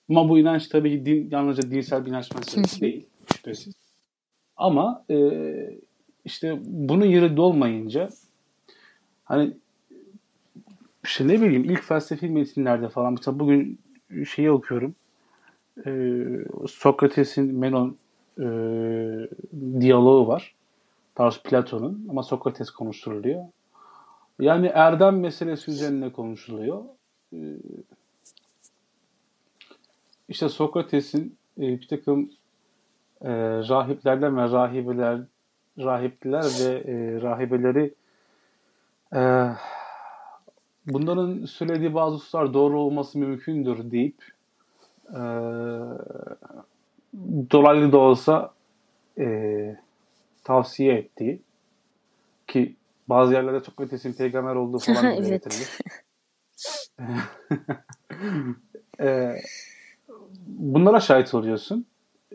Ama 0.10 0.30
bu 0.30 0.40
inanç 0.40 0.68
tabii 0.68 0.92
ki 0.92 1.06
din, 1.06 1.30
yalnızca 1.32 1.72
dinsel 1.72 2.06
bir 2.06 2.10
inanç 2.10 2.32
meselesi 2.34 2.82
değil 2.82 3.08
şüphesiz. 3.34 3.74
Ama 4.58 5.06
e, 5.10 5.18
işte 6.26 6.60
bunun 6.66 7.06
yeri 7.06 7.38
dolmayınca 7.38 8.10
hani 9.24 9.54
işte 11.06 11.28
ne 11.28 11.42
bileyim 11.42 11.64
ilk 11.64 11.84
felsefi 11.84 12.30
metinlerde 12.30 12.90
falan 12.90 13.14
mesela 13.14 13.40
bugün 13.40 13.80
şeyi 14.30 14.52
okuyorum. 14.52 14.96
Ee, 15.86 16.26
Sokrates'in 16.68 17.56
Menon 17.56 17.98
e, 18.40 18.46
diyaloğu 19.80 20.28
var. 20.28 20.56
Daha 21.18 21.30
Platon'un 21.30 22.08
ama 22.10 22.24
Sokrates 22.24 22.70
konuşturuluyor. 22.70 23.44
Yani 24.40 24.68
erdem 24.68 25.20
meselesi 25.20 25.72
üzerine 25.72 26.12
konuşuluyor. 26.12 26.84
Ee, 27.34 27.38
işte 30.30 30.50
Sokrates'in 30.50 31.38
e, 31.58 31.62
bir 31.62 31.88
takım 31.88 32.30
e, 33.22 33.32
rahiplerden 33.70 34.38
ve 34.38 34.42
rahibeler 34.42 35.22
rahipliler 35.80 36.44
ve 36.44 36.92
e, 36.92 37.22
rahibeleri 37.22 37.94
e, 39.16 39.50
bunların 40.88 41.46
söylediği 41.46 41.94
bazı 41.94 42.16
hususlar 42.16 42.54
doğru 42.54 42.80
olması 42.80 43.20
mümkündür 43.20 43.92
deyip 43.92 44.24
e, 45.10 45.22
dolaylı 47.52 47.92
da 47.92 47.98
olsa 47.98 48.54
e, 49.18 49.78
tavsiye 50.44 50.94
ettiği 50.94 51.40
ki 52.48 52.76
bazı 53.10 53.34
yerlerde 53.34 53.64
çok 53.64 53.82
ötesin 53.82 54.14
peygamber 54.14 54.56
olduğu 54.56 54.80
falan 54.86 55.06
evet. 55.06 55.48
e, 59.00 59.36
bunlara 60.48 61.00
şahit 61.00 61.34
oluyorsun. 61.34 61.86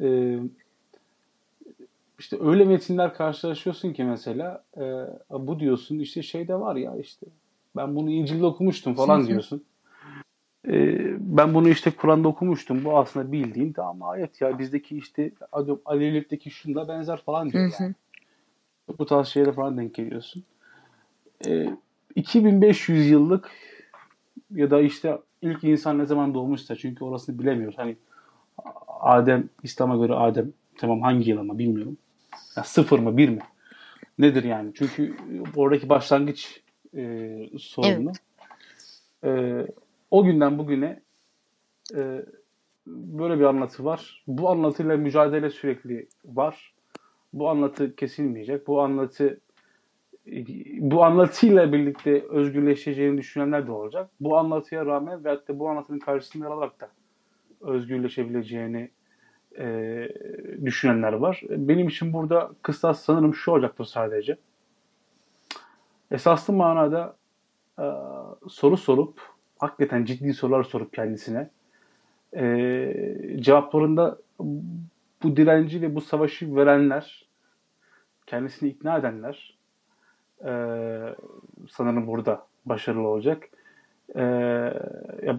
E, 0.01 0.39
işte 2.19 2.37
öyle 2.41 2.65
metinler 2.65 3.15
karşılaşıyorsun 3.15 3.93
ki 3.93 4.05
mesela 4.05 4.65
e, 4.77 4.83
bu 5.31 5.61
diyorsun 5.61 5.99
işte 5.99 6.23
şeyde 6.23 6.55
var 6.55 6.77
ya 6.77 6.97
işte 6.97 7.27
ben 7.77 7.97
bunu 7.97 8.11
İncil'de 8.11 8.45
okumuştum 8.47 8.95
falan 8.95 9.27
diyorsun. 9.27 9.65
Ee, 10.69 11.17
ben 11.19 11.55
bunu 11.55 11.69
işte 11.69 11.91
Kur'an'da 11.91 12.29
okumuştum. 12.29 12.85
Bu 12.85 12.99
aslında 12.99 13.33
bildiğin 13.33 13.73
tamam 13.73 14.03
ayet 14.03 14.41
ya 14.41 14.59
bizdeki 14.59 14.97
işte 14.97 15.33
Alevlikteki 15.85 16.51
şunla 16.51 16.89
benzer 16.89 17.17
falan 17.23 17.51
diyor 17.51 17.65
yani. 17.81 17.95
Bu 18.99 19.07
tarz 19.07 19.29
şeylere 19.29 19.53
falan 19.53 19.79
denk 19.79 19.95
geliyorsun. 19.95 20.45
Ee, 21.47 21.71
2500 22.15 23.11
yıllık 23.11 23.51
ya 24.51 24.71
da 24.71 24.81
işte 24.81 25.19
ilk 25.43 25.65
insan 25.65 25.99
ne 25.99 26.07
zaman 26.07 26.35
doğmuşsa 26.35 26.77
çünkü 26.77 27.05
orasını 27.05 27.39
bilemiyoruz. 27.39 27.79
Hani 27.79 27.97
Adem 29.01 29.49
İslam'a 29.63 29.97
göre 29.97 30.15
Adem 30.15 30.53
tamam 30.79 31.01
hangi 31.01 31.31
yıl 31.31 31.39
ama 31.39 31.59
bilmiyorum. 31.59 31.97
Ya 32.57 32.65
sıfır 32.65 32.99
mı 32.99 33.17
bir 33.17 33.29
mi? 33.29 33.41
Nedir 34.19 34.45
yani? 34.45 34.73
Çünkü 34.75 35.17
oradaki 35.57 35.89
başlangıç 35.89 36.61
e, 36.97 37.59
sorunu. 37.59 38.13
Evet. 39.23 39.69
E, 39.69 39.73
o 40.11 40.25
günden 40.25 40.59
bugüne 40.59 41.01
e, 41.95 42.25
böyle 42.87 43.39
bir 43.39 43.45
anlatı 43.45 43.85
var. 43.85 44.25
Bu 44.27 44.51
anlatıyla 44.51 44.97
mücadele 44.97 45.51
sürekli 45.51 46.09
var. 46.25 46.75
Bu 47.33 47.49
anlatı 47.49 47.97
kesilmeyecek. 47.97 48.67
Bu 48.67 48.81
anlatı 48.81 49.41
bu 50.79 51.05
anlatıyla 51.05 51.73
birlikte 51.73 52.23
özgürleşeceğini 52.29 53.19
düşünenler 53.19 53.67
de 53.67 53.73
olacak. 53.73 54.11
Bu 54.21 54.37
anlatıya 54.39 54.87
rağmen 54.87 55.25
veyahut 55.25 55.49
da 55.49 55.59
bu 55.59 55.69
anlatının 55.69 55.99
karşısında 55.99 56.49
alarak 56.49 56.81
da 56.81 56.91
özgürleşebileceğini 57.61 58.91
e, 59.59 60.09
düşünenler 60.65 61.13
var. 61.13 61.43
Benim 61.51 61.89
için 61.89 62.13
burada 62.13 62.51
kıstas 62.63 63.03
sanırım 63.03 63.35
şu 63.35 63.51
olacaktır 63.51 63.85
sadece. 63.85 64.37
Esaslı 66.11 66.55
manada 66.55 67.17
e, 67.79 67.85
soru 68.49 68.77
sorup, 68.77 69.21
hakikaten 69.59 70.05
ciddi 70.05 70.35
sorular 70.35 70.63
sorup 70.63 70.93
kendisine 70.93 71.51
e, 72.37 72.95
cevaplarında 73.41 74.19
bu 75.23 75.37
direnci 75.37 75.83
ve 75.83 75.95
bu 75.95 76.01
savaşı 76.01 76.57
verenler, 76.57 77.27
kendisini 78.27 78.69
ikna 78.69 78.99
edenler 78.99 79.59
e, 80.45 80.51
sanırım 81.71 82.07
burada 82.07 82.47
başarılı 82.65 83.09
olacak. 83.09 83.49
E, 84.15 84.23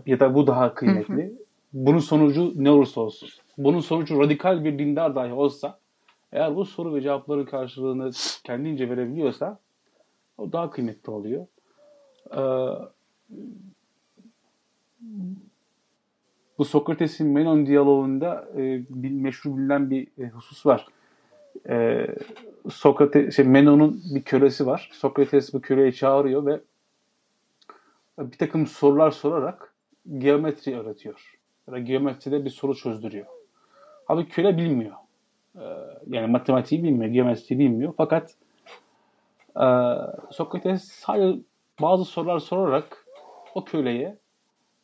ya, 0.05 0.19
da 0.19 0.35
bu 0.35 0.47
daha 0.47 0.73
kıymetli. 0.73 1.33
Bunun 1.73 1.99
sonucu 1.99 2.53
ne 2.55 2.71
olursa 2.71 3.01
olsun. 3.01 3.29
Bunun 3.57 3.79
sonucu 3.79 4.19
radikal 4.19 4.63
bir 4.63 4.79
dindar 4.79 5.15
dahi 5.15 5.33
olsa 5.33 5.79
eğer 6.31 6.55
bu 6.55 6.65
soru 6.65 6.95
ve 6.95 7.01
cevapların 7.01 7.45
karşılığını 7.45 8.11
kendince 8.43 8.89
verebiliyorsa 8.89 9.59
o 10.41 10.51
daha 10.51 10.69
kıymetli 10.69 11.11
oluyor. 11.11 11.47
Ee, 12.31 12.41
bu 16.57 16.65
Sokrates'in 16.65 17.27
Menon 17.27 17.65
diyaloğunda 17.65 18.47
e, 18.57 18.83
bir 18.89 19.11
meşhur 19.11 19.57
bilinen 19.57 19.89
bir 19.89 20.07
e, 20.17 20.29
husus 20.29 20.65
var. 20.65 20.85
E, 21.69 22.07
Sokrates, 22.69 23.35
şey, 23.35 23.45
Menon'un 23.45 24.01
bir 24.15 24.21
kölesi 24.21 24.65
var. 24.65 24.89
Sokrates 24.93 25.53
bu 25.53 25.61
köleyi 25.61 25.93
çağırıyor 25.93 26.45
ve 26.45 26.61
bir 28.19 28.37
takım 28.37 28.67
sorular 28.67 29.11
sorarak 29.11 29.73
geometri 30.17 30.79
öğretiyor. 30.79 31.39
Ya 31.71 31.79
geometride 31.79 32.45
bir 32.45 32.49
soru 32.49 32.75
çözdürüyor. 32.75 33.25
Abi 34.07 34.27
köle 34.27 34.57
bilmiyor. 34.57 34.95
E, 35.55 35.63
yani 36.07 36.27
matematiği 36.27 36.83
bilmiyor, 36.83 37.11
geometriyi 37.11 37.59
bilmiyor. 37.59 37.93
Fakat 37.97 38.35
Sokrates 40.31 40.83
sadece 40.83 41.39
bazı 41.81 42.05
sorular 42.05 42.39
sorarak 42.39 43.05
o 43.55 43.65
köleye 43.65 44.17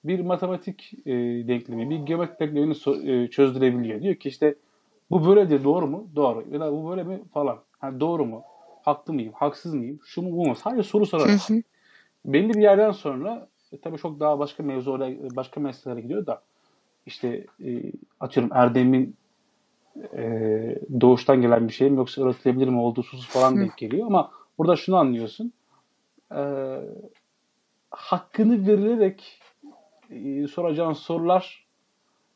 bir 0.03 0.19
matematik 0.19 0.93
e, 1.05 1.13
denklemi, 1.47 1.89
bir 1.89 1.95
geometri 1.95 2.39
denklemini 2.39 2.75
so, 2.75 2.95
e, 2.95 3.29
çözdürebiliyor. 3.29 4.01
Diyor 4.01 4.15
ki 4.15 4.29
işte 4.29 4.55
bu 5.11 5.27
böyledir 5.27 5.63
doğru 5.63 5.87
mu? 5.87 6.09
Doğru. 6.15 6.43
Ya 6.51 6.59
da 6.59 6.71
bu 6.71 6.89
böyle 6.89 7.03
mi? 7.03 7.21
Falan. 7.33 7.59
Yani 7.83 7.99
doğru 7.99 8.25
mu? 8.25 8.43
Haklı 8.81 9.13
mıyım? 9.13 9.33
Haksız 9.35 9.73
mıyım? 9.73 9.99
Şu 10.05 10.21
mu 10.21 10.31
bu 10.31 10.47
mu? 10.47 10.55
Sadece 10.55 10.83
soru 10.83 11.05
sorarak. 11.05 11.29
Belli 12.25 12.53
bir 12.53 12.61
yerden 12.61 12.91
sonra 12.91 13.47
e, 13.71 13.77
tabii 13.77 13.97
çok 13.97 14.19
daha 14.19 14.39
başka 14.39 14.63
mevzu 14.63 14.99
başka 15.35 15.59
meselelere 15.59 16.01
gidiyor 16.01 16.25
da 16.25 16.41
işte 17.05 17.45
e, 17.65 17.91
atıyorum 18.19 18.51
Erdem'in 18.53 19.15
e, 20.17 20.21
doğuştan 21.01 21.41
gelen 21.41 21.67
bir 21.67 21.73
şey 21.73 21.89
mi 21.89 21.97
yoksa 21.97 22.23
öğretilebilir 22.23 22.67
mi 22.67 22.79
olduğu 22.79 23.03
sus 23.03 23.27
falan 23.27 23.57
denk 23.57 23.77
geliyor 23.77 24.07
ama 24.07 24.31
burada 24.57 24.75
şunu 24.75 24.97
anlıyorsun. 24.97 25.53
E, 26.31 26.41
hakkını 27.91 28.67
verilerek 28.67 29.41
e, 30.09 30.47
soracağın 30.47 30.93
sorular 30.93 31.67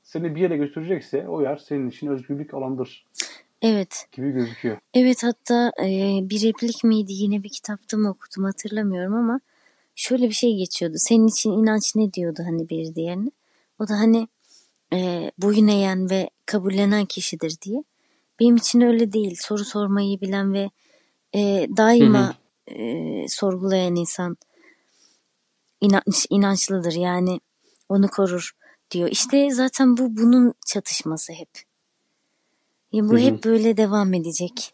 seni 0.03 0.35
bir 0.35 0.41
yere 0.41 0.57
götürecekse 0.57 1.27
o 1.27 1.41
yer 1.41 1.57
senin 1.57 1.89
için 1.89 2.07
özgürlük 2.07 2.53
alanıdır. 2.53 3.05
Evet. 3.61 4.07
Gibi 4.11 4.31
gözüküyor. 4.31 4.77
Evet 4.93 5.23
hatta 5.23 5.71
e, 5.83 6.19
bir 6.29 6.41
replik 6.41 6.83
miydi 6.83 7.13
yine 7.13 7.43
bir 7.43 7.49
kitapta 7.49 7.97
mı 7.97 8.09
okudum 8.09 8.43
hatırlamıyorum 8.43 9.13
ama 9.13 9.39
şöyle 9.95 10.29
bir 10.29 10.33
şey 10.33 10.55
geçiyordu. 10.55 10.95
Senin 10.97 11.27
için 11.27 11.51
inanç 11.51 11.95
ne 11.95 12.13
diyordu 12.13 12.43
hani 12.45 12.69
bir 12.69 12.95
diğerine. 12.95 13.31
O 13.79 13.87
da 13.87 13.93
hani 13.93 14.27
e, 14.93 15.31
boyun 15.37 15.67
eğen 15.67 16.09
ve 16.09 16.29
kabullenen 16.45 17.05
kişidir 17.05 17.55
diye. 17.61 17.83
Benim 18.39 18.55
için 18.55 18.81
öyle 18.81 19.13
değil. 19.13 19.35
Soru 19.39 19.65
sormayı 19.65 20.21
bilen 20.21 20.53
ve 20.53 20.69
e, 21.35 21.67
daima 21.77 22.27
hı 22.27 22.33
hı. 22.73 22.75
E, 22.75 23.27
sorgulayan 23.27 23.95
insan 23.95 24.37
inanç, 25.81 26.27
inançlıdır. 26.29 26.93
Yani 26.93 27.39
onu 27.89 28.07
korur 28.07 28.51
diyor. 28.91 29.09
İşte 29.11 29.51
zaten 29.51 29.97
bu 29.97 30.17
bunun 30.17 30.53
çatışması 30.65 31.33
hep. 31.33 31.49
Ya 32.91 33.03
bu 33.03 33.11
hı 33.13 33.15
hı. 33.15 33.19
hep 33.19 33.43
böyle 33.43 33.77
devam 33.77 34.13
edecek. 34.13 34.73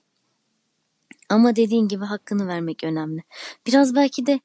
Ama 1.30 1.56
dediğin 1.56 1.88
gibi 1.88 2.06
hakkını 2.06 2.48
vermek 2.48 2.84
önemli. 2.84 3.24
Biraz 3.68 3.96
belki 3.96 4.26
de 4.26 4.40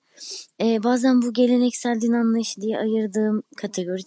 e, 0.61 0.83
bazen 0.83 1.23
bu 1.23 1.33
geleneksel 1.33 2.01
din 2.01 2.13
anlayışı 2.13 2.61
diye 2.61 2.79
ayırdığım 2.79 3.43
kategori 3.57 4.03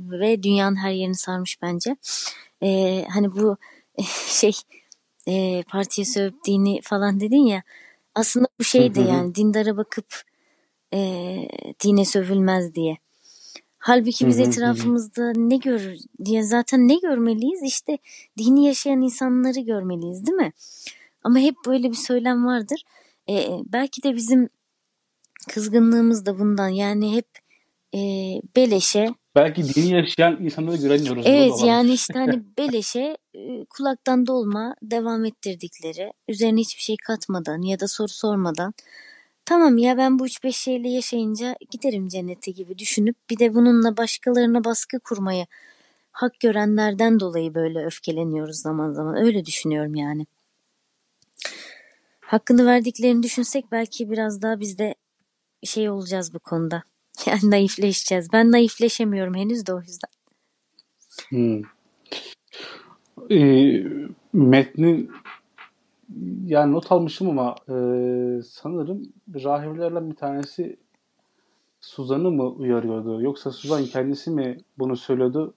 ve 0.00 0.42
dünyanın 0.42 0.76
her 0.76 0.90
yerini 0.90 1.16
sarmış 1.16 1.62
bence. 1.62 1.96
E, 2.62 3.04
hani 3.12 3.36
bu 3.36 3.56
şey 4.26 4.52
e, 5.26 5.62
partiye 5.62 6.04
sövüp 6.04 6.44
dini 6.44 6.80
falan 6.82 7.20
dedin 7.20 7.46
ya 7.46 7.62
aslında 8.14 8.48
bu 8.58 8.64
şeydi 8.64 9.00
yani 9.00 9.34
dindara 9.34 9.76
bakıp 9.76 10.22
e, 10.94 10.98
dine 11.84 12.04
sövülmez 12.04 12.74
diye. 12.74 12.98
Halbuki 13.78 14.26
biz 14.26 14.38
etrafımızda 14.38 15.32
ne 15.36 15.56
görür 15.56 15.98
diye 16.24 16.42
zaten 16.42 16.88
ne 16.88 16.94
görmeliyiz? 16.94 17.62
İşte 17.62 17.98
dini 18.38 18.64
yaşayan 18.66 19.00
insanları 19.00 19.60
görmeliyiz 19.60 20.26
değil 20.26 20.36
mi? 20.36 20.52
Ama 21.24 21.38
hep 21.38 21.54
böyle 21.66 21.90
bir 21.90 21.96
söylem 21.96 22.46
vardır. 22.46 22.82
Ee, 23.28 23.48
belki 23.72 24.02
de 24.02 24.14
bizim 24.14 24.48
kızgınlığımız 25.48 26.26
da 26.26 26.38
bundan. 26.38 26.68
Yani 26.68 27.16
hep 27.16 27.26
e, 27.94 27.98
beleşe. 28.56 29.14
Belki 29.34 29.74
dini 29.74 29.92
yaşayan 29.92 30.44
insanları 30.44 30.76
göremiyoruz. 30.76 31.26
Evet 31.26 31.52
yani 31.64 31.92
işte 31.92 32.14
hani 32.14 32.42
beleşe 32.58 33.16
kulaktan 33.70 34.26
dolma 34.26 34.74
devam 34.82 35.24
ettirdikleri, 35.24 36.12
üzerine 36.28 36.60
hiçbir 36.60 36.82
şey 36.82 36.96
katmadan 37.06 37.62
ya 37.62 37.80
da 37.80 37.88
soru 37.88 38.08
sormadan 38.08 38.74
tamam 39.44 39.78
ya 39.78 39.96
ben 39.96 40.18
bu 40.18 40.26
üç 40.26 40.44
beş 40.44 40.56
şeyle 40.56 40.88
yaşayınca 40.88 41.56
giderim 41.70 42.08
cennete 42.08 42.50
gibi 42.50 42.78
düşünüp 42.78 43.16
bir 43.30 43.38
de 43.38 43.54
bununla 43.54 43.96
başkalarına 43.96 44.64
baskı 44.64 45.00
kurmayı 45.00 45.46
hak 46.12 46.40
görenlerden 46.40 47.20
dolayı 47.20 47.54
böyle 47.54 47.84
öfkeleniyoruz 47.84 48.56
zaman 48.56 48.92
zaman. 48.92 49.16
Öyle 49.16 49.44
düşünüyorum 49.44 49.94
yani 49.94 50.26
hakkını 52.20 52.66
verdiklerini 52.66 53.22
düşünsek 53.22 53.72
belki 53.72 54.10
biraz 54.10 54.42
daha 54.42 54.60
biz 54.60 54.78
de 54.78 54.94
şey 55.64 55.90
olacağız 55.90 56.34
bu 56.34 56.38
konuda. 56.38 56.82
Yani 57.26 57.50
naifleşeceğiz. 57.50 58.32
Ben 58.32 58.52
naifleşemiyorum 58.52 59.34
henüz 59.34 59.66
de 59.66 59.74
o 59.74 59.80
yüzden. 59.80 60.10
Hmm. 61.28 61.62
E, 63.30 63.38
metnin 64.32 65.10
yani 66.46 66.72
not 66.72 66.92
almışım 66.92 67.28
ama 67.28 67.54
e, 67.68 67.74
sanırım 68.42 69.12
rahiplerden 69.34 70.10
bir 70.10 70.16
tanesi 70.16 70.76
Suzan'ı 71.80 72.30
mı 72.30 72.48
uyarıyordu? 72.48 73.22
Yoksa 73.22 73.50
Suzan 73.50 73.84
kendisi 73.84 74.30
mi 74.30 74.58
bunu 74.78 74.96
söylüyordu? 74.96 75.54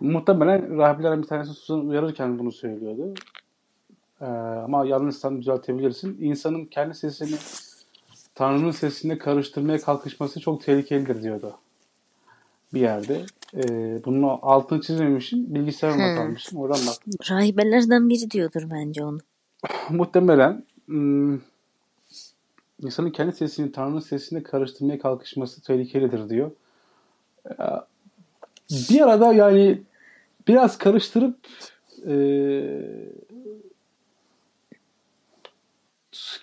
Muhtemelen 0.00 0.78
rahiplerden 0.78 1.22
bir 1.22 1.26
tanesi 1.26 1.52
Suzan'ı 1.52 1.88
uyarırken 1.88 2.38
bunu 2.38 2.52
söylüyordu. 2.52 3.14
Ee, 4.20 4.24
ama 4.64 4.86
yanlışsan 4.86 5.38
düzeltebilirsin. 5.40 6.16
İnsanın 6.20 6.64
kendi 6.64 6.94
sesini 6.94 7.36
Tanrı'nın 8.36 8.70
sesine 8.70 9.18
karıştırmaya 9.18 9.80
kalkışması 9.80 10.40
çok 10.40 10.62
tehlikelidir 10.62 11.22
diyordu. 11.22 11.54
Bir 12.74 12.80
yerde. 12.80 13.26
Ee, 13.54 14.04
bunun 14.04 14.22
altını 14.22 14.80
çizmemişim. 14.80 15.54
Bilgisayarıma 15.54 16.24
hmm. 16.24 16.60
Oradan 16.60 16.86
baktım. 16.86 17.12
Rahibelerden 17.30 18.08
biri 18.08 18.30
diyordur 18.30 18.62
bence 18.70 19.04
onu. 19.04 19.18
Muhtemelen 19.90 20.64
hmm, 20.86 21.38
insanın 22.82 23.10
kendi 23.10 23.36
sesini 23.36 23.72
Tanrı'nın 23.72 24.00
sesine 24.00 24.42
karıştırmaya 24.42 24.98
kalkışması 24.98 25.62
tehlikelidir 25.62 26.28
diyor. 26.28 26.50
Ee, 27.50 27.54
bir 28.70 29.00
arada 29.00 29.32
yani 29.32 29.82
biraz 30.48 30.78
karıştırıp 30.78 31.36
e, 32.06 32.16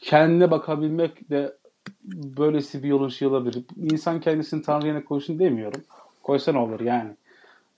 kendine 0.01 0.51
bakabilmek 0.51 1.29
de 1.29 1.57
böylesi 2.05 2.83
bir 2.83 2.87
yolun 2.87 3.09
şey 3.09 3.27
olabilir. 3.27 3.65
İnsan 3.77 4.19
kendisini 4.19 4.61
Tanrı 4.61 4.87
yerine 4.87 5.03
koysun 5.03 5.39
demiyorum. 5.39 5.81
Koysa 6.23 6.51
ne 6.51 6.57
olur 6.57 6.79
yani. 6.79 7.15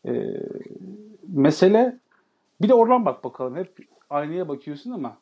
E, 0.06 0.42
mesele 1.28 2.00
bir 2.62 2.70
de 2.70 2.74
oradan 2.74 3.06
bak 3.06 3.24
bakalım. 3.24 3.56
Hep 3.56 3.78
aynaya 4.10 4.48
bakıyorsun 4.48 4.92
ama 4.92 5.18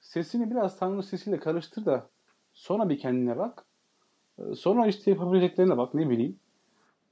sesini 0.00 0.50
biraz 0.50 0.78
Tanrı 0.78 1.02
sesiyle 1.02 1.38
karıştır 1.38 1.84
da 1.84 2.06
sonra 2.52 2.88
bir 2.88 2.98
kendine 2.98 3.38
bak. 3.38 3.64
E, 4.38 4.54
sonra 4.54 4.86
işte 4.86 5.10
yapabileceklerine 5.10 5.76
bak 5.76 5.94
ne 5.94 6.10
bileyim. 6.10 6.36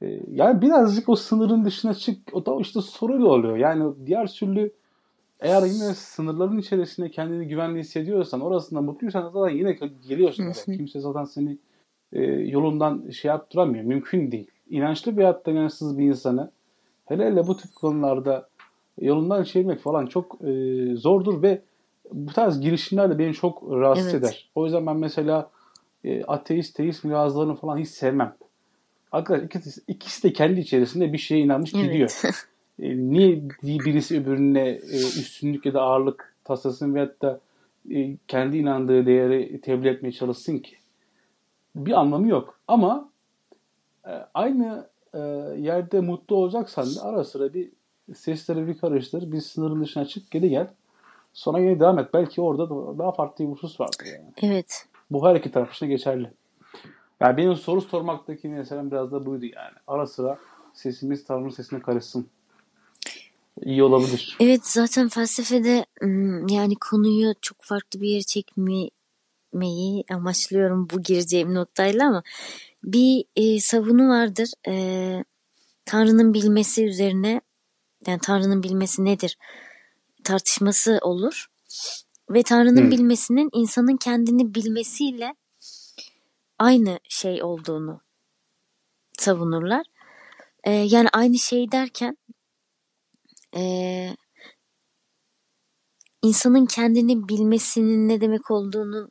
E, 0.02 0.20
yani 0.30 0.62
birazcık 0.62 1.08
o 1.08 1.16
sınırın 1.16 1.64
dışına 1.64 1.94
çık. 1.94 2.34
O 2.34 2.46
da 2.46 2.60
işte 2.60 2.80
soruyla 2.80 3.26
oluyor. 3.26 3.56
Yani 3.56 3.94
diğer 4.06 4.26
türlü 4.26 4.72
eğer 5.40 5.62
yine 5.62 5.94
sınırların 5.94 6.58
içerisinde 6.58 7.10
kendini 7.10 7.48
güvenli 7.48 7.78
hissediyorsan, 7.78 8.40
orasında 8.40 8.80
mutluysan 8.80 9.30
zaten 9.30 9.56
yine 9.56 9.78
geliyorsun. 10.08 10.52
Kimse 10.64 11.00
zaten 11.00 11.24
seni 11.24 11.58
e, 12.12 12.22
yolundan 12.24 13.10
şey 13.10 13.28
yaptıramıyor. 13.28 13.84
Mümkün 13.84 14.32
değil. 14.32 14.50
İnançlı 14.70 15.16
bir 15.16 15.22
hayatta 15.22 15.50
inançsız 15.50 15.98
bir 15.98 16.04
insanı 16.04 16.50
hele 17.06 17.26
hele 17.26 17.46
bu 17.46 17.56
tip 17.56 17.74
konularda 17.74 18.48
yolundan 19.00 19.44
çevirmek 19.44 19.80
falan 19.80 20.06
çok 20.06 20.38
e, 20.44 20.96
zordur 20.96 21.42
ve 21.42 21.62
bu 22.12 22.32
tarz 22.32 22.60
girişimler 22.60 23.10
de 23.10 23.18
beni 23.18 23.34
çok 23.34 23.62
rahatsız 23.62 24.14
evet. 24.14 24.24
eder. 24.24 24.50
O 24.54 24.64
yüzden 24.64 24.86
ben 24.86 24.96
mesela 24.96 25.50
e, 26.04 26.24
ateist, 26.24 26.76
teist 26.76 27.04
mülazlarını 27.04 27.54
falan 27.54 27.78
hiç 27.78 27.88
sevmem. 27.88 28.36
Arkadaşlar 29.12 29.46
ikisi, 29.46 29.80
ikisi 29.88 30.22
de 30.22 30.32
kendi 30.32 30.60
içerisinde 30.60 31.12
bir 31.12 31.18
şeye 31.18 31.40
inanmış 31.40 31.74
evet. 31.74 31.84
gidiyor. 31.84 32.22
e, 32.82 32.96
niye 32.96 33.42
birisi 33.62 34.20
öbürüne 34.20 34.68
e, 34.68 34.96
üstünlük 34.96 35.66
ya 35.66 35.74
da 35.74 35.82
ağırlık 35.82 36.34
tasasın 36.44 36.94
veyahut 36.94 37.22
da 37.22 37.40
e, 37.90 38.16
kendi 38.28 38.56
inandığı 38.56 39.06
değeri 39.06 39.60
tebliğ 39.60 39.88
etmeye 39.88 40.12
çalışsın 40.12 40.58
ki? 40.58 40.76
Bir 41.76 41.92
anlamı 41.92 42.28
yok. 42.28 42.58
Ama 42.68 43.10
e, 44.06 44.12
aynı 44.34 44.88
e, 45.14 45.18
yerde 45.58 46.00
mutlu 46.00 46.36
olacaksan 46.36 46.86
da 46.96 47.02
ara 47.02 47.24
sıra 47.24 47.54
bir 47.54 47.70
sesleri 48.14 48.66
bir 48.66 48.78
karıştır, 48.78 49.32
bir 49.32 49.40
sınırın 49.40 49.80
dışına 49.80 50.04
çık, 50.04 50.30
geri 50.30 50.50
gel. 50.50 50.68
Sonra 51.32 51.58
yine 51.60 51.80
devam 51.80 51.98
et. 51.98 52.08
Belki 52.14 52.40
orada 52.40 52.70
da 52.70 52.98
daha 52.98 53.12
farklı 53.12 53.44
bir 53.44 53.50
husus 53.50 53.80
vardır 53.80 54.06
yani. 54.06 54.32
Evet. 54.42 54.86
Bu 55.10 55.28
her 55.28 55.34
iki 55.34 55.50
taraf 55.50 55.74
için 55.74 55.86
geçerli. 55.86 56.30
Yani 57.20 57.36
benim 57.36 57.56
soru 57.56 57.80
sormaktaki 57.80 58.48
meselem 58.48 58.90
biraz 58.90 59.12
da 59.12 59.26
buydu 59.26 59.44
yani. 59.44 59.74
Ara 59.86 60.06
sıra 60.06 60.38
sesimiz 60.74 61.24
Tanrı'nın 61.24 61.48
sesine 61.48 61.80
karışsın. 61.80 62.28
İyi 63.62 63.82
olabilir. 63.82 64.36
Evet 64.40 64.66
zaten 64.66 65.08
felsefede 65.08 65.86
yani 66.54 66.74
konuyu 66.74 67.34
çok 67.42 67.62
farklı 67.62 68.00
bir 68.00 68.08
yere 68.08 68.22
çekmeyi 68.22 70.04
amaçlıyorum 70.10 70.90
bu 70.90 71.02
gireceğim 71.02 71.54
noktayla 71.54 72.06
ama 72.06 72.22
bir 72.84 73.24
e, 73.36 73.60
savunu 73.60 74.08
vardır. 74.08 74.50
E, 74.68 75.24
Tanrı'nın 75.84 76.34
bilmesi 76.34 76.84
üzerine 76.84 77.40
yani 78.06 78.18
Tanrı'nın 78.22 78.62
bilmesi 78.62 79.04
nedir 79.04 79.38
tartışması 80.26 80.98
olur. 81.02 81.46
Ve 82.30 82.42
Tanrı'nın 82.42 82.82
hmm. 82.82 82.90
bilmesinin 82.90 83.50
insanın 83.52 83.96
kendini 83.96 84.54
bilmesiyle 84.54 85.34
aynı 86.58 86.98
şey 87.08 87.42
olduğunu 87.42 88.00
savunurlar. 89.18 89.86
Ee, 90.64 90.70
yani 90.70 91.08
aynı 91.12 91.38
şey 91.38 91.72
derken 91.72 92.16
e, 93.56 93.62
insanın 96.22 96.66
kendini 96.66 97.28
bilmesinin 97.28 98.08
ne 98.08 98.20
demek 98.20 98.50
olduğunu 98.50 99.10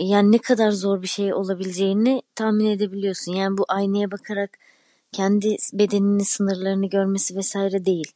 yani 0.00 0.32
ne 0.32 0.38
kadar 0.38 0.70
zor 0.70 1.02
bir 1.02 1.06
şey 1.06 1.34
olabileceğini 1.34 2.22
tahmin 2.34 2.66
edebiliyorsun. 2.66 3.32
Yani 3.32 3.58
bu 3.58 3.64
aynaya 3.68 4.10
bakarak 4.10 4.58
kendi 5.12 5.56
bedeninin 5.72 6.24
sınırlarını 6.24 6.86
görmesi 6.86 7.36
vesaire 7.36 7.84
değil. 7.84 8.12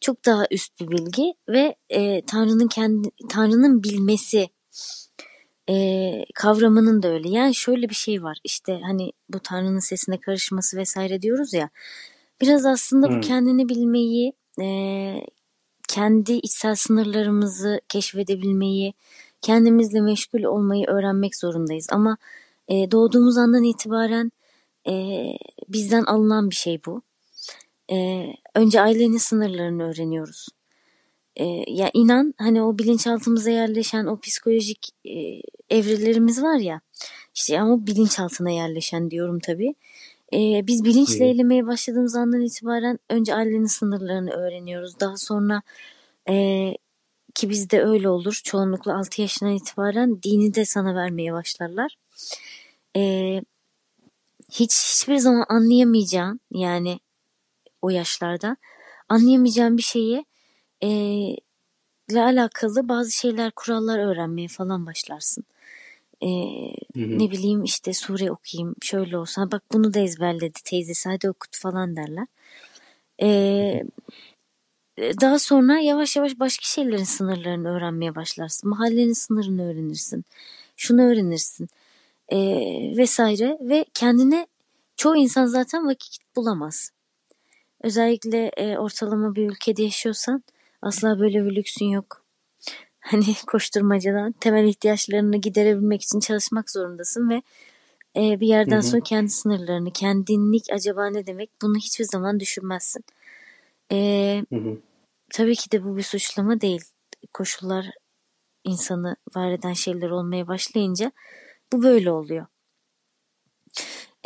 Çok 0.00 0.24
daha 0.26 0.46
üst 0.50 0.80
bir 0.80 0.88
bilgi 0.88 1.34
ve 1.48 1.76
e, 1.88 2.26
Tanrı'nın 2.26 2.68
kendi 2.68 3.08
Tanrı'nın 3.28 3.82
bilmesi 3.82 4.48
e, 5.70 6.24
kavramının 6.34 7.02
da 7.02 7.08
öyle. 7.08 7.28
Yani 7.28 7.54
şöyle 7.54 7.88
bir 7.88 7.94
şey 7.94 8.22
var. 8.22 8.38
İşte 8.44 8.80
hani 8.82 9.12
bu 9.28 9.40
Tanrı'nın 9.40 9.78
sesine 9.78 10.20
karışması 10.20 10.76
vesaire 10.76 11.22
diyoruz 11.22 11.54
ya. 11.54 11.70
Biraz 12.40 12.66
aslında 12.66 13.08
hmm. 13.08 13.16
bu 13.16 13.20
kendini 13.20 13.68
bilmeyi, 13.68 14.32
e, 14.60 15.26
kendi 15.88 16.32
içsel 16.32 16.74
sınırlarımızı 16.74 17.80
keşfedebilmeyi, 17.88 18.94
kendimizle 19.40 20.00
meşgul 20.00 20.42
olmayı 20.42 20.86
öğrenmek 20.86 21.36
zorundayız. 21.36 21.86
Ama 21.90 22.16
e, 22.68 22.90
doğduğumuz 22.90 23.38
andan 23.38 23.64
itibaren 23.64 24.32
e, 24.88 25.24
bizden 25.68 26.02
alınan 26.04 26.50
bir 26.50 26.54
şey 26.54 26.80
bu. 26.86 27.02
E, 27.92 28.26
önce 28.54 28.80
ailenin 28.80 29.18
sınırlarını 29.18 29.90
öğreniyoruz. 29.90 30.48
E, 31.36 31.44
ya 31.72 31.90
inan 31.94 32.34
hani 32.38 32.62
o 32.62 32.78
bilinçaltımıza 32.78 33.50
yerleşen 33.50 34.06
o 34.06 34.20
psikolojik 34.20 34.88
e, 35.04 35.40
evrelerimiz 35.70 36.42
var 36.42 36.58
ya 36.58 36.80
işte 37.34 37.60
ama 37.60 37.86
bilinçaltına 37.86 38.50
yerleşen 38.50 39.10
diyorum 39.10 39.38
tabii. 39.38 39.74
E, 40.34 40.66
biz 40.66 40.84
bilinçle 40.84 41.26
eylemeye 41.26 41.66
başladığımız 41.66 42.16
andan 42.16 42.40
itibaren 42.40 42.98
önce 43.10 43.34
ailenin 43.34 43.66
sınırlarını 43.66 44.30
öğreniyoruz. 44.30 45.00
Daha 45.00 45.16
sonra 45.16 45.62
e, 46.28 46.34
ki 47.34 47.50
bizde 47.50 47.82
öyle 47.84 48.08
olur. 48.08 48.40
Çoğunlukla 48.44 48.98
6 48.98 49.22
yaşından 49.22 49.52
itibaren 49.52 50.22
dini 50.22 50.54
de 50.54 50.64
sana 50.64 50.94
vermeye 50.94 51.32
başlarlar. 51.32 51.96
E, 52.96 53.40
hiç 54.50 54.72
hiçbir 54.72 55.16
zaman 55.16 55.44
anlayamayacağın 55.48 56.40
yani 56.50 57.00
o 57.82 57.90
yaşlarda 57.90 58.56
anlayamayacağın 59.08 59.76
bir 59.76 59.82
şeyi 59.82 60.24
e, 60.82 60.88
ile 62.08 62.22
alakalı 62.22 62.88
bazı 62.88 63.10
şeyler 63.10 63.50
kurallar 63.50 63.98
öğrenmeye 63.98 64.48
falan 64.48 64.86
başlarsın. 64.86 65.44
E, 66.24 66.28
Ne 67.18 67.30
bileyim 67.30 67.64
işte 67.64 67.92
sure 67.92 68.30
okuyayım 68.32 68.74
şöyle 68.82 69.18
olsa 69.18 69.50
bak 69.52 69.62
bunu 69.72 69.94
da 69.94 70.00
ezberledi 70.00 70.58
teyzesi 70.64 71.08
hadi 71.08 71.30
okut 71.30 71.56
falan 71.56 71.96
derler. 71.96 72.26
E, 73.22 73.82
daha 74.98 75.38
sonra 75.38 75.78
yavaş 75.78 76.16
yavaş 76.16 76.38
başka 76.40 76.64
şeylerin 76.66 77.04
sınırlarını 77.04 77.68
öğrenmeye 77.76 78.14
başlarsın. 78.14 78.70
Mahallenin 78.70 79.12
sınırını 79.12 79.70
öğrenirsin. 79.70 80.24
Şunu 80.76 81.02
öğrenirsin. 81.02 81.68
E, 82.28 82.38
vesaire 82.96 83.58
ve 83.60 83.84
kendine 83.94 84.46
çoğu 84.96 85.16
insan 85.16 85.46
zaten 85.46 85.86
vakit 85.86 86.36
bulamaz. 86.36 86.90
Özellikle 87.82 88.46
e, 88.56 88.78
ortalama 88.78 89.34
bir 89.34 89.50
ülkede 89.50 89.82
yaşıyorsan 89.82 90.44
asla 90.82 91.18
böyle 91.20 91.44
bir 91.44 91.56
lüksün 91.56 91.86
yok. 91.86 92.23
Hani 93.04 93.34
koşturmacadan 93.46 94.32
temel 94.32 94.64
ihtiyaçlarını 94.64 95.36
giderebilmek 95.36 96.02
için 96.02 96.20
çalışmak 96.20 96.70
zorundasın 96.70 97.30
ve 97.30 97.42
e, 98.16 98.40
bir 98.40 98.46
yerden 98.46 98.76
hı 98.76 98.78
hı. 98.78 98.82
sonra 98.82 99.02
kendi 99.02 99.30
sınırlarını, 99.30 99.92
kendinlik 99.92 100.64
acaba 100.72 101.06
ne 101.06 101.26
demek 101.26 101.50
bunu 101.62 101.76
hiçbir 101.76 102.04
zaman 102.04 102.40
düşünmezsin. 102.40 103.04
E, 103.92 104.42
hı 104.50 104.56
hı. 104.56 104.78
Tabii 105.30 105.56
ki 105.56 105.70
de 105.70 105.84
bu 105.84 105.96
bir 105.96 106.02
suçlama 106.02 106.60
değil. 106.60 106.84
Koşullar 107.32 107.86
insanı 108.64 109.16
var 109.36 109.50
eden 109.50 109.72
şeyler 109.72 110.10
olmaya 110.10 110.48
başlayınca 110.48 111.12
bu 111.72 111.82
böyle 111.82 112.10
oluyor. 112.10 112.46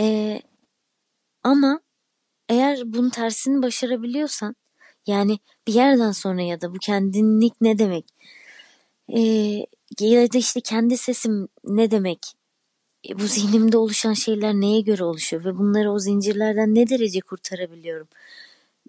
E, 0.01 0.41
ama 1.43 1.81
eğer 2.49 2.81
bunun 2.85 3.11
tersini 3.11 3.63
başarabiliyorsan 3.63 4.57
yani 5.07 5.39
bir 5.67 5.75
yerden 5.75 6.13
sonra 6.13 6.43
ya 6.43 6.61
da 6.61 6.75
bu 6.75 6.79
kendinlik 6.79 7.61
ne 7.61 7.79
demek 7.79 8.05
ee, 9.17 9.67
ya 10.01 10.33
da 10.33 10.39
işte 10.39 10.61
kendi 10.61 10.97
sesim 10.97 11.49
ne 11.65 11.91
demek 11.91 12.35
e, 13.09 13.19
bu 13.19 13.23
zihnimde 13.23 13.77
oluşan 13.77 14.13
şeyler 14.13 14.55
neye 14.55 14.81
göre 14.81 15.05
oluşuyor 15.05 15.45
ve 15.45 15.59
bunları 15.59 15.93
o 15.93 15.99
zincirlerden 15.99 16.75
ne 16.75 16.89
derece 16.89 17.21
kurtarabiliyorum 17.21 18.09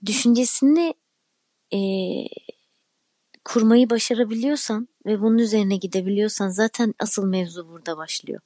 düşüncesini 0.05 0.93
e, 1.74 1.80
kurmayı 3.45 3.89
başarabiliyorsan 3.89 4.88
ve 5.05 5.22
bunun 5.22 5.38
üzerine 5.38 5.76
gidebiliyorsan 5.76 6.49
zaten 6.49 6.93
asıl 6.99 7.26
mevzu 7.26 7.70
burada 7.70 7.97
başlıyor. 7.97 8.41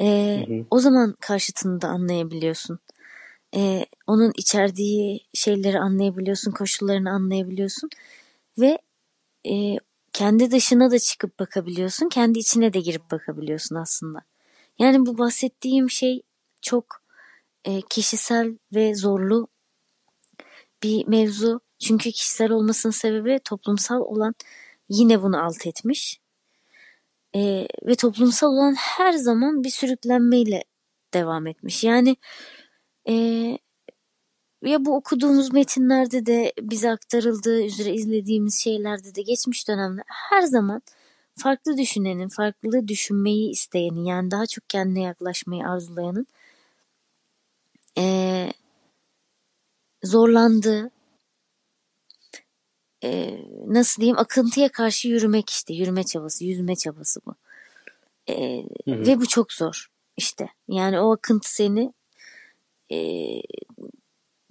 E, 0.00 0.06
hı 0.48 0.54
hı. 0.54 0.64
O 0.70 0.78
zaman 0.78 1.16
karşıtını 1.20 1.80
da 1.80 1.88
anlayabiliyorsun 1.88 2.78
e, 3.56 3.86
onun 4.06 4.32
içerdiği 4.36 5.20
şeyleri 5.34 5.78
anlayabiliyorsun, 5.78 6.50
koşullarını 6.50 7.10
anlayabiliyorsun 7.10 7.90
ve 8.58 8.78
e, 9.48 9.78
kendi 10.14 10.50
dışına 10.50 10.90
da 10.90 10.98
çıkıp 10.98 11.38
bakabiliyorsun, 11.38 12.08
kendi 12.08 12.38
içine 12.38 12.72
de 12.72 12.80
girip 12.80 13.10
bakabiliyorsun 13.10 13.76
aslında. 13.76 14.18
Yani 14.78 15.06
bu 15.06 15.18
bahsettiğim 15.18 15.90
şey 15.90 16.22
çok 16.62 17.02
e, 17.64 17.80
kişisel 17.90 18.58
ve 18.74 18.94
zorlu 18.94 19.48
bir 20.82 21.08
mevzu. 21.08 21.60
Çünkü 21.78 22.12
kişisel 22.12 22.50
olmasının 22.50 22.92
sebebi 22.92 23.40
toplumsal 23.44 24.00
olan 24.00 24.34
yine 24.88 25.22
bunu 25.22 25.44
alt 25.44 25.66
etmiş. 25.66 26.20
E, 27.36 27.68
ve 27.86 27.94
toplumsal 27.94 28.48
olan 28.48 28.74
her 28.74 29.12
zaman 29.12 29.64
bir 29.64 29.70
sürüklenmeyle 29.70 30.64
devam 31.14 31.46
etmiş. 31.46 31.84
Yani 31.84 32.16
e, 33.08 33.14
ya 34.64 34.84
bu 34.84 34.96
okuduğumuz 34.96 35.52
metinlerde 35.52 36.26
de 36.26 36.52
bize 36.60 36.90
aktarıldığı 36.90 37.64
üzere 37.64 37.94
izlediğimiz 37.94 38.60
şeylerde 38.60 39.14
de 39.14 39.22
geçmiş 39.22 39.68
dönemde 39.68 40.02
her 40.06 40.42
zaman 40.42 40.82
farklı 41.36 41.78
düşünenin, 41.78 42.28
farklı 42.28 42.88
düşünmeyi 42.88 43.50
isteyenin 43.50 44.04
yani 44.04 44.30
daha 44.30 44.46
çok 44.46 44.68
kendine 44.68 45.02
yaklaşmayı 45.02 45.66
arzulayanın 45.66 46.26
e, 47.98 48.52
zorlandığı 50.02 50.90
e, 53.04 53.40
nasıl 53.66 54.00
diyeyim 54.00 54.18
akıntıya 54.18 54.68
karşı 54.68 55.08
yürümek 55.08 55.50
işte 55.50 55.74
yürüme 55.74 56.04
çabası, 56.04 56.44
yüzme 56.44 56.76
çabası 56.76 57.20
bu. 57.26 57.34
E, 58.28 58.62
hı 58.84 58.90
hı. 58.90 59.06
Ve 59.06 59.20
bu 59.20 59.26
çok 59.26 59.52
zor 59.52 59.90
işte. 60.16 60.48
Yani 60.68 61.00
o 61.00 61.12
akıntı 61.12 61.54
seni 61.54 61.92
e, 62.92 62.98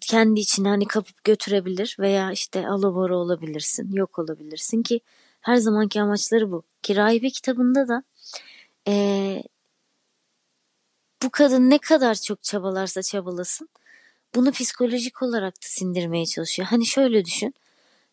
kendi 0.05 0.39
içine 0.39 0.67
hani 0.67 0.85
kapıp 0.87 1.23
götürebilir 1.23 1.97
veya 1.99 2.31
işte 2.31 2.67
alabora 2.67 3.17
olabilirsin, 3.17 3.91
yok 3.91 4.19
olabilirsin 4.19 4.83
ki 4.83 5.01
her 5.41 5.55
zamanki 5.55 6.01
amaçları 6.01 6.51
bu. 6.51 6.63
Ki 6.81 6.95
Rahibe 6.95 7.29
kitabında 7.29 7.87
da 7.87 8.03
e, 8.87 9.43
bu 11.23 11.29
kadın 11.29 11.69
ne 11.69 11.77
kadar 11.77 12.15
çok 12.15 12.43
çabalarsa 12.43 13.01
çabalasın 13.01 13.69
bunu 14.35 14.51
psikolojik 14.51 15.21
olarak 15.21 15.53
da 15.53 15.67
sindirmeye 15.67 16.25
çalışıyor. 16.25 16.67
Hani 16.67 16.85
şöyle 16.85 17.25
düşün. 17.25 17.53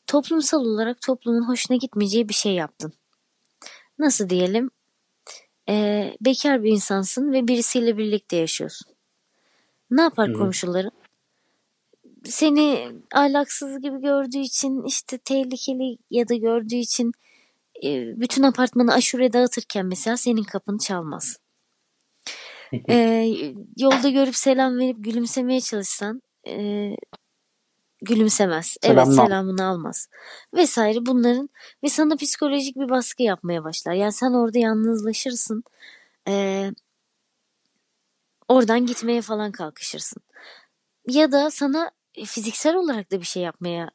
Toplumsal 0.06 0.60
olarak 0.60 1.00
toplumun 1.00 1.48
hoşuna 1.48 1.76
gitmeyeceği 1.76 2.28
bir 2.28 2.34
şey 2.34 2.54
yaptın. 2.54 2.92
Nasıl 3.98 4.28
diyelim? 4.28 4.70
Ee, 5.68 6.16
bekar 6.20 6.62
bir 6.62 6.70
insansın 6.70 7.32
ve 7.32 7.48
birisiyle 7.48 7.98
birlikte 7.98 8.36
yaşıyorsun. 8.36 8.92
Ne 9.90 10.02
yapar 10.02 10.28
Hı-hı. 10.28 10.38
komşuların? 10.38 10.99
Seni 12.24 12.88
ahlaksız 13.14 13.80
gibi 13.80 14.00
gördüğü 14.00 14.38
için 14.38 14.82
işte 14.86 15.18
tehlikeli 15.18 15.98
ya 16.10 16.28
da 16.28 16.34
gördüğü 16.34 16.76
için 16.76 17.12
e, 17.84 18.20
bütün 18.20 18.42
apartmanı 18.42 18.92
aşure 18.92 19.32
dağıtırken 19.32 19.86
mesela 19.86 20.16
senin 20.16 20.42
kapını 20.42 20.78
çalmaz 20.78 21.36
e, 22.88 23.26
yolda 23.76 24.08
görüp 24.08 24.36
selam 24.36 24.78
verip 24.78 24.96
gülümsemeye 25.04 25.60
çalışsan 25.60 26.22
e, 26.46 26.86
gülümsemez. 28.02 28.76
Selamla. 28.82 29.02
Evet 29.02 29.14
selamını 29.14 29.64
almaz. 29.64 30.08
Vesaire 30.54 31.06
bunların 31.06 31.48
ve 31.84 31.88
sana 31.88 32.16
psikolojik 32.16 32.76
bir 32.76 32.88
baskı 32.88 33.22
yapmaya 33.22 33.64
başlar. 33.64 33.92
Yani 33.92 34.12
sen 34.12 34.32
orada 34.32 34.58
yalnızlaşırsın. 34.58 35.64
E, 36.28 36.66
oradan 38.48 38.86
gitmeye 38.86 39.22
falan 39.22 39.52
kalkışırsın. 39.52 40.22
Ya 41.08 41.32
da 41.32 41.50
sana 41.50 41.90
fiziksel 42.24 42.74
olarak 42.76 43.12
da 43.12 43.20
bir 43.20 43.26
şey 43.26 43.42
yapmaya 43.42 43.90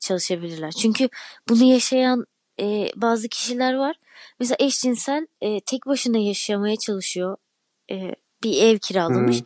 çalışabilirler. 0.00 0.70
Çünkü 0.70 1.08
bunu 1.48 1.64
yaşayan 1.64 2.26
e, 2.60 2.90
bazı 2.96 3.28
kişiler 3.28 3.74
var. 3.74 3.96
Mesela 4.40 4.56
eşcinsel 4.60 5.26
e, 5.40 5.60
tek 5.60 5.86
başına 5.86 6.18
yaşamaya 6.18 6.76
çalışıyor 6.76 7.36
e, 7.90 8.14
bir 8.42 8.62
ev 8.62 8.78
kiralamış. 8.78 9.40
Hı. 9.40 9.44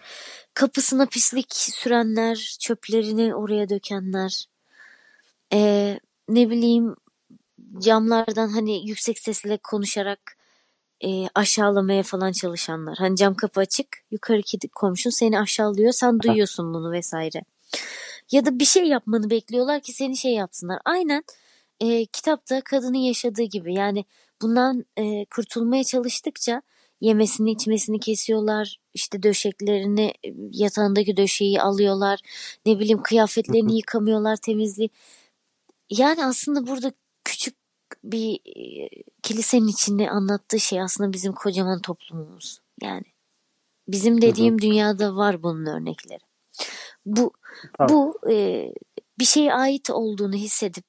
Kapısına 0.55 1.07
pislik 1.07 1.55
sürenler, 1.55 2.57
çöplerini 2.61 3.35
oraya 3.35 3.68
dökenler. 3.68 4.47
E, 5.53 6.01
ne 6.29 6.51
bileyim 6.51 6.97
camlardan 7.79 8.49
hani 8.49 8.89
yüksek 8.89 9.18
sesle 9.18 9.57
konuşarak 9.57 10.37
e, 11.05 11.29
aşağılamaya 11.35 12.03
falan 12.03 12.33
çalışanlar. 12.33 12.97
Hani 12.99 13.16
cam 13.16 13.35
kapı 13.35 13.61
açık, 13.61 13.87
yukarıki 14.11 14.59
komşun 14.68 15.11
seni 15.11 15.41
aşağılıyor, 15.41 15.93
sen 15.93 16.20
duyuyorsun 16.20 16.75
bunu 16.75 16.93
vesaire. 16.93 17.43
Ya 18.33 18.45
da 18.45 18.59
bir 18.59 18.64
şey 18.64 18.85
yapmanı 18.89 19.30
bekliyorlar 19.30 19.80
ki 19.80 19.93
seni 19.93 20.16
şey 20.16 20.33
yapsınlar. 20.33 20.78
Aynen 20.85 21.24
e, 21.80 22.07
kitapta 22.07 22.61
kadının 22.61 22.99
yaşadığı 22.99 23.43
gibi 23.43 23.74
yani 23.74 24.05
bundan 24.43 24.85
e, 24.97 25.24
kurtulmaya 25.24 25.85
çalıştıkça 25.85 26.62
yemesini 27.01 27.51
içmesini 27.51 28.01
kesiyorlar. 28.01 28.80
İşte 28.95 29.22
döşeklerini 29.22 30.12
yatağındaki 30.53 31.16
döşeği 31.16 31.61
alıyorlar. 31.61 32.20
Ne 32.66 32.78
bileyim 32.78 33.03
kıyafetlerini 33.03 33.76
yıkamıyorlar 33.76 34.37
temizliği. 34.37 34.91
Yani 35.91 36.24
aslında 36.24 36.66
burada 36.66 36.93
küçük 37.24 37.57
bir 38.05 38.35
e, 38.35 38.89
kilisenin 39.22 39.68
içinde 39.68 40.11
anlattığı 40.11 40.61
şey 40.61 40.80
aslında 40.80 41.12
bizim 41.12 41.33
kocaman 41.33 41.80
toplumumuz. 41.80 42.61
Yani 42.83 43.05
bizim 43.89 44.22
dediğim 44.22 44.62
dünyada 44.62 45.16
var 45.16 45.43
bunun 45.43 45.66
örnekleri. 45.66 46.32
Bu 47.07 47.33
tamam. 47.79 47.95
bu 47.95 48.31
e, 48.31 48.67
bir 49.19 49.25
şeye 49.25 49.55
ait 49.55 49.91
olduğunu 49.91 50.35
hissedip 50.35 50.85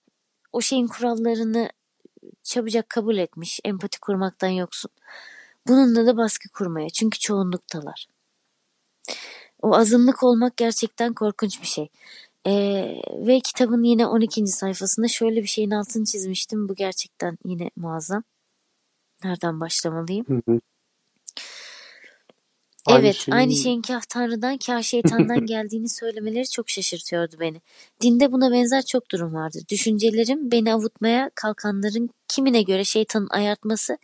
o 0.53 0.61
şeyin 0.61 0.88
kurallarını 0.88 1.70
çabucak 2.43 2.89
kabul 2.89 3.18
etmiş, 3.18 3.59
empati 3.64 3.99
kurmaktan 3.99 4.47
yoksun. 4.47 4.91
Bununla 5.68 6.05
da 6.05 6.18
baskı 6.18 6.49
kurmaya 6.49 6.89
çünkü 6.89 7.20
çoğunluktalar. 7.20 8.07
O 9.61 9.76
azınlık 9.76 10.24
olmak 10.24 10.57
gerçekten 10.57 11.14
korkunç 11.14 11.61
bir 11.61 11.68
şey. 11.68 11.89
Ee, 12.47 13.01
ve 13.11 13.39
kitabın 13.39 13.84
yine 13.84 14.07
12. 14.07 14.47
sayfasında 14.47 15.07
şöyle 15.07 15.41
bir 15.41 15.47
şeyin 15.47 15.72
altını 15.72 16.05
çizmiştim. 16.05 16.70
Bu 16.70 16.76
gerçekten 16.76 17.38
yine 17.45 17.70
muazzam. 17.76 18.24
Nereden 19.24 19.59
başlamalıyım? 19.59 20.26
Hı 20.26 20.41
hı. 20.51 20.59
Aynı 22.86 23.05
evet, 23.05 23.15
şeyin... 23.15 23.38
aynı 23.38 23.55
şeyin 23.55 23.81
kah 23.81 24.01
Tanrı'dan 24.01 24.57
kah 24.57 24.81
şeytandan 24.81 25.45
geldiğini 25.45 25.89
söylemeleri 25.89 26.49
çok 26.49 26.69
şaşırtıyordu 26.69 27.36
beni. 27.39 27.61
Dinde 28.01 28.31
buna 28.31 28.51
benzer 28.51 28.86
çok 28.86 29.11
durum 29.11 29.34
vardı. 29.34 29.59
Düşüncelerim 29.69 30.51
beni 30.51 30.73
avutmaya 30.73 31.29
kalkanların 31.36 32.09
kimine 32.27 32.61
göre 32.61 32.84
şeytanın 32.84 33.27
ayartması, 33.29 33.97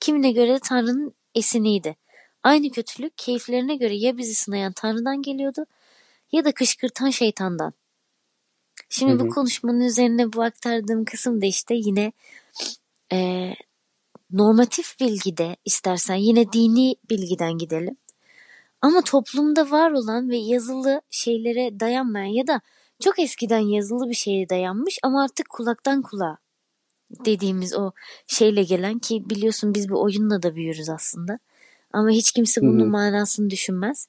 kimine 0.00 0.32
göre 0.32 0.54
de 0.54 0.58
Tanrı'nın 0.58 1.14
esiniydi. 1.34 1.96
Aynı 2.42 2.70
kötülük 2.70 3.18
keyiflerine 3.18 3.76
göre 3.76 3.96
ya 3.96 4.16
bizi 4.16 4.34
sınayan 4.34 4.72
Tanrı'dan 4.72 5.22
geliyordu 5.22 5.66
ya 6.32 6.44
da 6.44 6.52
kışkırtan 6.52 7.10
şeytandan. 7.10 7.72
Şimdi 8.88 9.12
hı 9.12 9.16
hı. 9.16 9.20
bu 9.20 9.28
konuşmanın 9.28 9.80
üzerine 9.80 10.32
bu 10.32 10.42
aktardığım 10.42 11.04
kısım 11.04 11.42
da 11.42 11.46
işte 11.46 11.74
yine 11.74 12.12
e, 13.12 13.50
normatif 14.30 15.00
bilgide 15.00 15.56
istersen 15.64 16.14
yine 16.14 16.52
dini 16.52 16.96
bilgiden 17.10 17.58
gidelim. 17.58 17.96
Ama 18.86 19.02
toplumda 19.02 19.70
var 19.70 19.90
olan 19.90 20.28
ve 20.30 20.36
yazılı 20.36 21.00
şeylere 21.10 21.80
dayanmayan 21.80 22.32
ya 22.32 22.46
da 22.46 22.60
çok 23.00 23.18
eskiden 23.18 23.58
yazılı 23.58 24.10
bir 24.10 24.14
şeye 24.14 24.48
dayanmış 24.48 24.98
ama 25.02 25.24
artık 25.24 25.48
kulaktan 25.48 26.02
kulağa 26.02 26.36
dediğimiz 27.10 27.74
o 27.74 27.92
şeyle 28.26 28.62
gelen 28.62 28.98
ki 28.98 29.30
biliyorsun 29.30 29.74
biz 29.74 29.88
bu 29.88 30.02
oyunla 30.02 30.42
da 30.42 30.54
büyürüz 30.54 30.88
aslında. 30.88 31.38
Ama 31.92 32.10
hiç 32.10 32.32
kimse 32.32 32.60
bunun 32.60 32.80
Hı-hı. 32.80 32.88
manasını 32.88 33.50
düşünmez. 33.50 34.08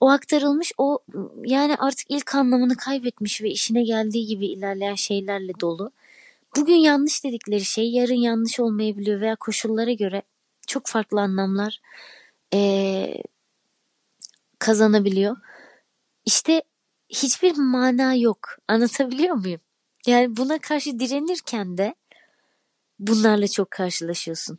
O 0.00 0.10
aktarılmış 0.10 0.72
o 0.78 0.98
yani 1.44 1.76
artık 1.76 2.10
ilk 2.10 2.34
anlamını 2.34 2.76
kaybetmiş 2.76 3.42
ve 3.42 3.50
işine 3.50 3.82
geldiği 3.82 4.26
gibi 4.26 4.46
ilerleyen 4.46 4.94
şeylerle 4.94 5.52
dolu. 5.60 5.90
Bugün 6.56 6.76
yanlış 6.76 7.24
dedikleri 7.24 7.64
şey 7.64 7.90
yarın 7.90 8.22
yanlış 8.22 8.60
olmayabiliyor 8.60 9.20
veya 9.20 9.36
koşullara 9.36 9.92
göre 9.92 10.22
çok 10.66 10.86
farklı 10.86 11.20
anlamlar 11.20 11.80
ee, 12.54 13.22
kazanabiliyor. 14.62 15.36
İşte 16.24 16.62
hiçbir 17.08 17.56
mana 17.56 18.14
yok. 18.14 18.38
Anlatabiliyor 18.68 19.34
muyum? 19.34 19.60
Yani 20.06 20.36
buna 20.36 20.58
karşı 20.58 20.98
direnirken 20.98 21.78
de 21.78 21.94
bunlarla 22.98 23.48
çok 23.48 23.70
karşılaşıyorsun. 23.70 24.58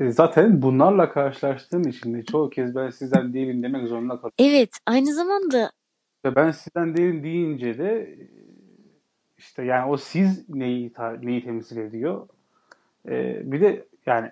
E, 0.00 0.10
zaten 0.10 0.62
bunlarla 0.62 1.12
karşılaştığım 1.12 1.88
için 1.88 2.14
de 2.14 2.24
çoğu 2.24 2.50
kez 2.50 2.74
ben 2.74 2.90
sizden 2.90 3.32
değilim 3.32 3.62
demek 3.62 3.88
zorunda 3.88 4.14
kalıyorum. 4.14 4.34
Evet, 4.38 4.78
aynı 4.86 5.14
zamanda 5.14 5.72
ben 6.24 6.50
sizden 6.50 6.96
değilim 6.96 7.22
deyince 7.22 7.78
de 7.78 8.18
işte 9.38 9.64
yani 9.64 9.90
o 9.90 9.96
siz 9.96 10.48
neyi 10.48 10.92
neyi 11.22 11.44
temsil 11.44 11.76
ediyor? 11.76 12.28
Ee, 13.08 13.42
bir 13.52 13.60
de 13.60 13.88
yani 14.06 14.30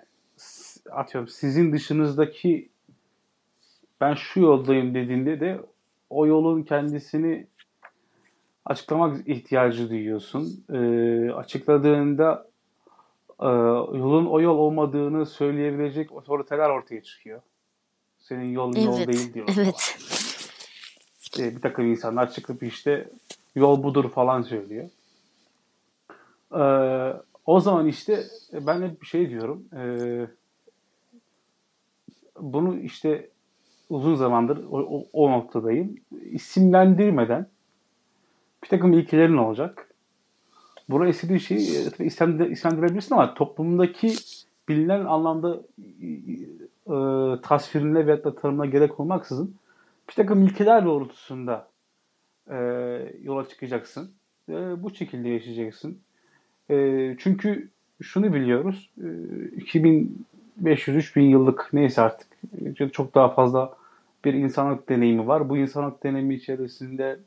atıyorum 0.91 1.27
sizin 1.27 1.73
dışınızdaki 1.73 2.72
ben 4.03 4.13
şu 4.13 4.39
yoldayım 4.39 4.95
dediğinde 4.95 5.39
de 5.39 5.59
o 6.09 6.27
yolun 6.27 6.63
kendisini 6.63 7.47
açıklamak 8.65 9.27
ihtiyacı 9.27 9.89
duyuyorsun. 9.89 10.65
E, 10.73 10.77
açıkladığında 11.31 12.47
e, 13.39 13.47
yolun 13.97 14.25
o 14.25 14.41
yol 14.41 14.57
olmadığını 14.57 15.25
söyleyebilecek 15.25 16.11
otoriteler 16.11 16.69
ortaya 16.69 17.03
çıkıyor. 17.03 17.41
Senin 18.19 18.49
yolun 18.49 18.75
evet, 18.75 18.85
yol 18.85 19.07
değil 19.07 19.33
diyor. 19.33 19.47
Evet. 19.57 19.97
E, 21.39 21.55
bir 21.55 21.61
takım 21.61 21.85
insanlar 21.91 22.31
çıkıp 22.31 22.63
işte 22.63 23.09
yol 23.55 23.83
budur 23.83 24.09
falan 24.09 24.41
söylüyor. 24.41 24.89
E, 26.51 26.63
o 27.45 27.59
zaman 27.59 27.87
işte 27.87 28.23
ben 28.53 28.81
hep 28.81 29.01
bir 29.01 29.07
şey 29.07 29.29
diyorum. 29.29 29.65
E, 29.75 29.83
bunu 32.39 32.79
işte 32.79 33.32
uzun 33.93 34.15
zamandır 34.15 34.57
o, 34.71 34.77
o, 34.79 35.05
o 35.13 35.31
noktadayım. 35.31 35.95
İsimlendirmeden 36.31 37.47
bir 38.63 38.67
takım 38.67 38.93
ilkelerin 38.93 39.37
olacak. 39.37 39.87
Buraya 40.89 41.09
istediğin 41.09 41.39
şeyi 41.39 41.59
e, 41.59 42.05
isimlendirebilirsin 42.05 43.15
ama 43.15 43.33
toplumdaki 43.33 44.13
bilinen 44.69 45.05
anlamda 45.05 45.61
e, 46.87 47.41
tasvirine 47.41 48.07
ve 48.07 48.23
da 48.23 48.35
tanımına 48.35 48.65
gerek 48.65 48.99
olmaksızın 48.99 49.55
bir 50.09 50.13
takım 50.13 50.43
ilkeler 50.43 50.85
doğrultusunda 50.85 51.67
e, 52.49 52.57
yola 53.23 53.47
çıkacaksın. 53.47 54.11
E, 54.49 54.83
bu 54.83 54.95
şekilde 54.95 55.29
yaşayacaksın. 55.29 55.97
E, 56.69 57.15
çünkü 57.19 57.69
şunu 58.01 58.33
biliyoruz. 58.33 58.89
E, 58.97 59.05
2500-3000 60.63 61.19
yıllık 61.19 61.69
neyse 61.73 62.01
artık 62.01 62.27
çok 62.93 63.15
daha 63.15 63.29
fazla 63.29 63.82
bir 64.25 64.33
insanlık 64.33 64.89
deneyimi 64.89 65.27
var. 65.27 65.49
Bu 65.49 65.57
insanlık 65.57 66.03
deneyimi 66.03 66.35
içerisinde 66.35 67.19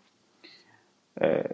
e, 1.22 1.44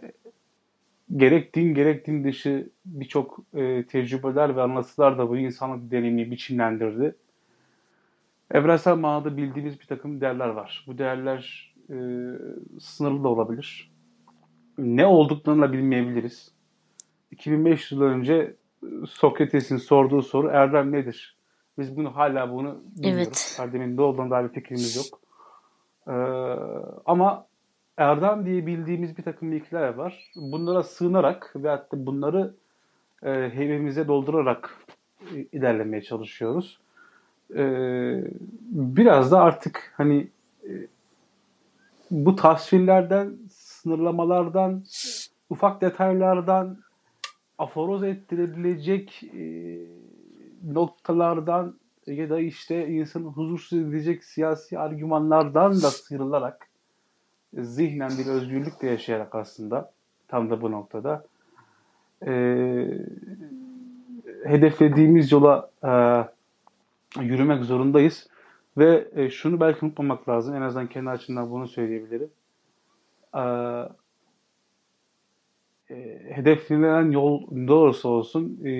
gerek 1.16 1.54
din 1.54 1.74
gerek 1.74 2.06
din 2.06 2.24
dışı 2.24 2.70
birçok 2.86 3.38
e, 3.54 3.86
tecrübeler 3.86 4.56
ve 4.56 4.62
anlatılar 4.62 5.18
da 5.18 5.28
bu 5.28 5.36
insanlık 5.36 5.90
deneyimini 5.90 6.30
biçimlendirdi. 6.30 7.16
Evrensel 8.50 8.96
manada 8.96 9.36
bildiğimiz 9.36 9.80
bir 9.80 9.86
takım 9.86 10.20
değerler 10.20 10.48
var. 10.48 10.84
Bu 10.86 10.98
değerler 10.98 11.74
e, 11.90 11.96
sınırlı 12.80 13.24
da 13.24 13.28
olabilir. 13.28 13.92
Ne 14.78 15.06
olduklarını 15.06 15.62
da 15.62 15.72
bilmeyebiliriz. 15.72 16.52
2500 17.30 17.92
yıl 17.92 18.00
önce 18.00 18.56
Sokrates'in 19.08 19.76
sorduğu 19.76 20.22
soru 20.22 20.48
erdem 20.48 20.92
nedir? 20.92 21.36
Biz 21.78 21.96
bunu 21.96 22.16
hala 22.16 22.52
bunu 22.52 22.82
bilmiyoruz. 22.96 23.26
Evet. 23.26 23.56
Erdem'in 23.60 23.96
ne 23.96 24.00
olduğuna 24.00 24.30
dair 24.30 24.48
bir 24.48 24.54
fikrimiz 24.54 24.96
yok. 24.96 25.21
Ee, 26.08 26.12
ama 27.06 27.46
erdem 27.96 28.46
diye 28.46 28.66
bildiğimiz 28.66 29.18
bir 29.18 29.22
takım 29.22 29.52
ilkeler 29.52 29.94
var. 29.94 30.30
Bunlara 30.36 30.82
sığınarak 30.82 31.52
ve 31.56 31.68
hatta 31.68 32.06
bunları 32.06 32.54
e, 33.22 33.50
heybemize 33.54 34.08
doldurarak 34.08 34.76
ilerlemeye 35.52 36.02
çalışıyoruz. 36.02 36.78
E, 37.56 37.64
biraz 38.70 39.32
da 39.32 39.40
artık 39.40 39.92
hani 39.96 40.28
e, 40.64 40.70
bu 42.10 42.36
tasvirlerden, 42.36 43.36
sınırlamalardan, 43.50 44.84
ufak 45.50 45.80
detaylardan 45.80 46.78
aforoz 47.58 48.02
ettirebilecek 48.02 49.22
e, 49.22 49.42
noktalardan 50.72 51.74
ya 52.06 52.30
da 52.30 52.40
işte 52.40 52.88
insanı 52.88 53.24
huzursuz 53.24 53.78
edecek 53.78 54.24
siyasi 54.24 54.78
argümanlardan 54.78 55.72
da 55.72 55.90
sıyrılarak 55.90 56.68
zihnen 57.54 58.10
bir 58.18 58.26
özgürlük 58.26 58.82
de 58.82 58.86
yaşayarak 58.86 59.34
aslında 59.34 59.92
tam 60.28 60.50
da 60.50 60.62
bu 60.62 60.70
noktada 60.70 61.26
e, 62.26 62.32
hedeflediğimiz 64.44 65.32
yola 65.32 65.70
e, 65.84 65.92
yürümek 67.22 67.64
zorundayız. 67.64 68.28
Ve 68.78 69.08
e, 69.14 69.30
şunu 69.30 69.60
belki 69.60 69.84
unutmamak 69.84 70.28
lazım. 70.28 70.54
En 70.54 70.60
azından 70.60 70.88
kendi 70.88 71.10
açımdan 71.10 71.50
bunu 71.50 71.68
söyleyebilirim. 71.68 72.30
E, 73.34 73.42
e, 75.90 76.20
hedeflenen 76.34 77.10
yol 77.10 77.42
olursa 77.68 78.08
olsun 78.08 78.60
e, 78.64 78.72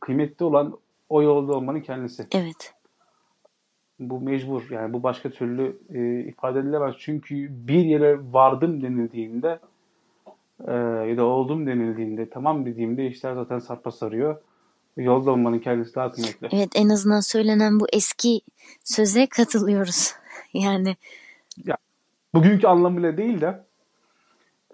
kıymetli 0.00 0.44
olan 0.44 0.78
o 1.08 1.22
yolda 1.22 1.52
olmanın 1.52 1.80
kendisi. 1.80 2.26
Evet. 2.32 2.74
Bu 3.98 4.20
mecbur. 4.20 4.70
Yani 4.70 4.92
bu 4.92 5.02
başka 5.02 5.30
türlü 5.30 5.78
e, 5.94 6.28
ifade 6.28 6.58
edilemez. 6.58 6.94
Çünkü 6.98 7.48
bir 7.50 7.84
yere 7.84 8.32
vardım 8.32 8.82
denildiğinde 8.82 9.58
e, 10.66 10.72
ya 11.10 11.16
da 11.16 11.24
oldum 11.24 11.66
denildiğinde 11.66 12.30
tamam 12.30 12.66
dediğimde 12.66 13.06
işler 13.06 13.34
zaten 13.34 13.58
sarpa 13.58 13.90
sarıyor. 13.90 14.42
Yolda 14.96 15.30
olmanın 15.30 15.58
kendisi 15.58 15.94
daha 15.94 16.12
kıymetli. 16.12 16.48
Evet 16.52 16.68
en 16.74 16.88
azından 16.88 17.20
söylenen 17.20 17.80
bu 17.80 17.86
eski 17.92 18.40
söze 18.84 19.26
katılıyoruz. 19.26 20.14
yani 20.52 20.96
ya, 21.64 21.76
bugünkü 22.34 22.66
anlamıyla 22.66 23.16
değil 23.16 23.40
de 23.40 23.64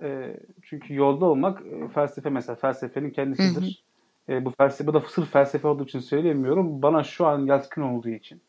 e, 0.03 0.37
çünkü 0.63 0.95
yolda 0.95 1.25
olmak 1.25 1.63
e, 1.67 1.89
felsefe 1.89 2.31
mesela 2.31 2.57
felsefenin 2.57 3.11
kendisidir. 3.11 3.63
Hı 3.63 3.67
hı. 3.67 3.84
E, 4.29 4.45
bu 4.45 4.51
felsefe 4.51 4.87
bu 4.87 4.95
da 4.95 5.01
sırf 5.01 5.33
felsefe 5.33 5.69
olduğu 5.69 5.85
için 5.85 6.01
söylemiyorum. 6.01 6.83
Bana 6.83 7.03
şu 7.03 7.27
an 7.27 7.47
yatkın 7.47 7.83
olduğu 7.83 8.09
için 8.09 8.41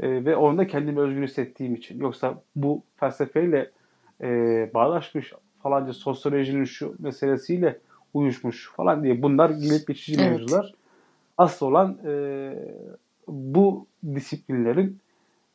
e, 0.00 0.24
ve 0.24 0.36
onda 0.36 0.66
kendimi 0.66 1.00
özgür 1.00 1.22
hissettiğim 1.22 1.74
için. 1.74 2.00
Yoksa 2.00 2.42
bu 2.56 2.82
felsefeyle 2.96 3.70
e, 4.22 4.26
bağlaşmış 4.74 5.32
falanca 5.62 5.92
sosyolojinin 5.92 6.64
şu 6.64 6.94
meselesiyle 6.98 7.78
uyuşmuş 8.14 8.70
falan 8.76 9.04
diye 9.04 9.22
bunlar 9.22 9.50
gelip 9.50 9.88
geçici 9.88 10.20
evet. 10.20 10.30
mevzular. 10.30 10.74
Asıl 11.38 11.66
olan 11.66 11.98
e, 12.06 12.52
bu 13.28 13.86
disiplinlerin 14.14 14.98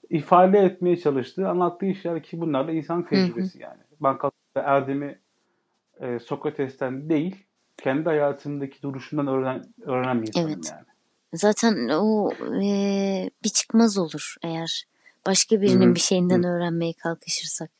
ifade 0.09 0.59
etmeye 0.59 0.97
çalıştığı, 0.97 1.49
anlattığı 1.49 1.85
işler 1.85 2.23
ki 2.23 2.41
bunlar 2.41 2.67
da 2.67 2.71
insan 2.71 3.05
tecrübesi 3.05 3.53
hı 3.53 3.57
hı. 3.57 3.63
yani. 3.63 3.81
Banka 3.99 4.31
erdemi 4.55 5.19
e, 5.99 6.19
Sokrates'ten 6.19 7.09
değil, 7.09 7.45
kendi 7.77 8.03
hayatındaki 8.05 8.81
duruşundan 8.81 9.27
öğren, 9.27 9.63
öğrenen 9.81 10.21
bir 10.21 10.27
insanım 10.27 10.49
evet. 10.49 10.71
yani. 10.71 10.85
Zaten 11.33 11.89
o 11.89 12.31
e, 12.63 13.29
bir 13.43 13.49
çıkmaz 13.49 13.97
olur 13.97 14.35
eğer 14.43 14.85
başka 15.25 15.61
birinin 15.61 15.85
Hı-hı. 15.85 15.95
bir 15.95 15.99
şeyinden 15.99 16.43
Hı-hı. 16.43 16.51
öğrenmeye 16.51 16.93
kalkışırsak. 16.93 17.71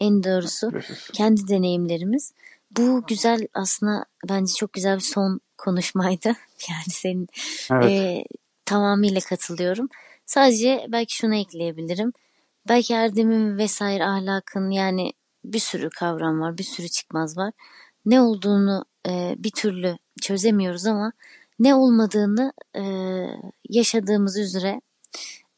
En 0.00 0.24
doğrusu 0.24 0.72
kendi 1.12 1.48
deneyimlerimiz. 1.48 2.32
Bu 2.76 3.02
güzel 3.08 3.48
aslında 3.54 4.04
bence 4.28 4.52
çok 4.52 4.72
güzel 4.72 4.96
bir 4.96 5.02
son 5.02 5.40
konuşmaydı. 5.58 6.32
Yani 6.68 6.90
senin 6.90 7.28
evet. 7.70 7.90
e, 7.90 8.24
tamamıyla 8.64 9.20
katılıyorum. 9.20 9.88
Sadece 10.26 10.86
belki 10.88 11.16
şunu 11.16 11.34
ekleyebilirim. 11.34 12.12
Belki 12.68 12.94
erdemin 12.94 13.58
vesaire 13.58 14.04
ahlakın 14.04 14.70
yani 14.70 15.12
bir 15.44 15.58
sürü 15.58 15.90
kavram 15.90 16.40
var, 16.40 16.58
bir 16.58 16.64
sürü 16.64 16.88
çıkmaz 16.88 17.36
var. 17.36 17.52
Ne 18.06 18.20
olduğunu 18.20 18.84
e, 19.08 19.34
bir 19.38 19.50
türlü 19.50 19.96
çözemiyoruz 20.22 20.86
ama 20.86 21.12
ne 21.58 21.74
olmadığını 21.74 22.52
e, 22.76 22.82
yaşadığımız 23.68 24.38
üzere 24.38 24.80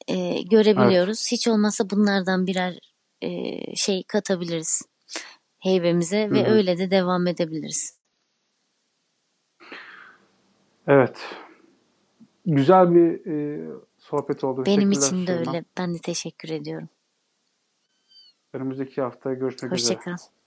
e, 0.09 0.42
görebiliyoruz. 0.42 1.18
Evet. 1.18 1.32
Hiç 1.32 1.49
olmazsa 1.49 1.90
bunlardan 1.90 2.46
birer 2.46 2.78
e, 3.22 3.30
şey 3.76 4.05
katabiliriz 4.09 4.82
heybemize 5.59 6.24
Hı-hı. 6.24 6.34
ve 6.34 6.51
öyle 6.51 6.78
de 6.78 6.90
devam 6.90 7.26
edebiliriz. 7.26 7.99
Evet. 10.86 11.18
Güzel 12.46 12.94
bir 12.94 13.26
e, 13.26 13.68
sohbet 13.99 14.44
oldu. 14.44 14.66
Benim 14.66 14.92
için 14.92 15.26
de 15.26 15.38
öyle. 15.38 15.64
Ben 15.78 15.94
de 15.94 15.99
teşekkür 15.99 16.49
ediyorum. 16.49 16.88
Önümüzdeki 18.53 19.01
hafta 19.01 19.34
görüşmek 19.34 19.72
Hoşça 19.72 19.84
üzere. 19.84 19.96
Hoşçakal. 19.96 20.38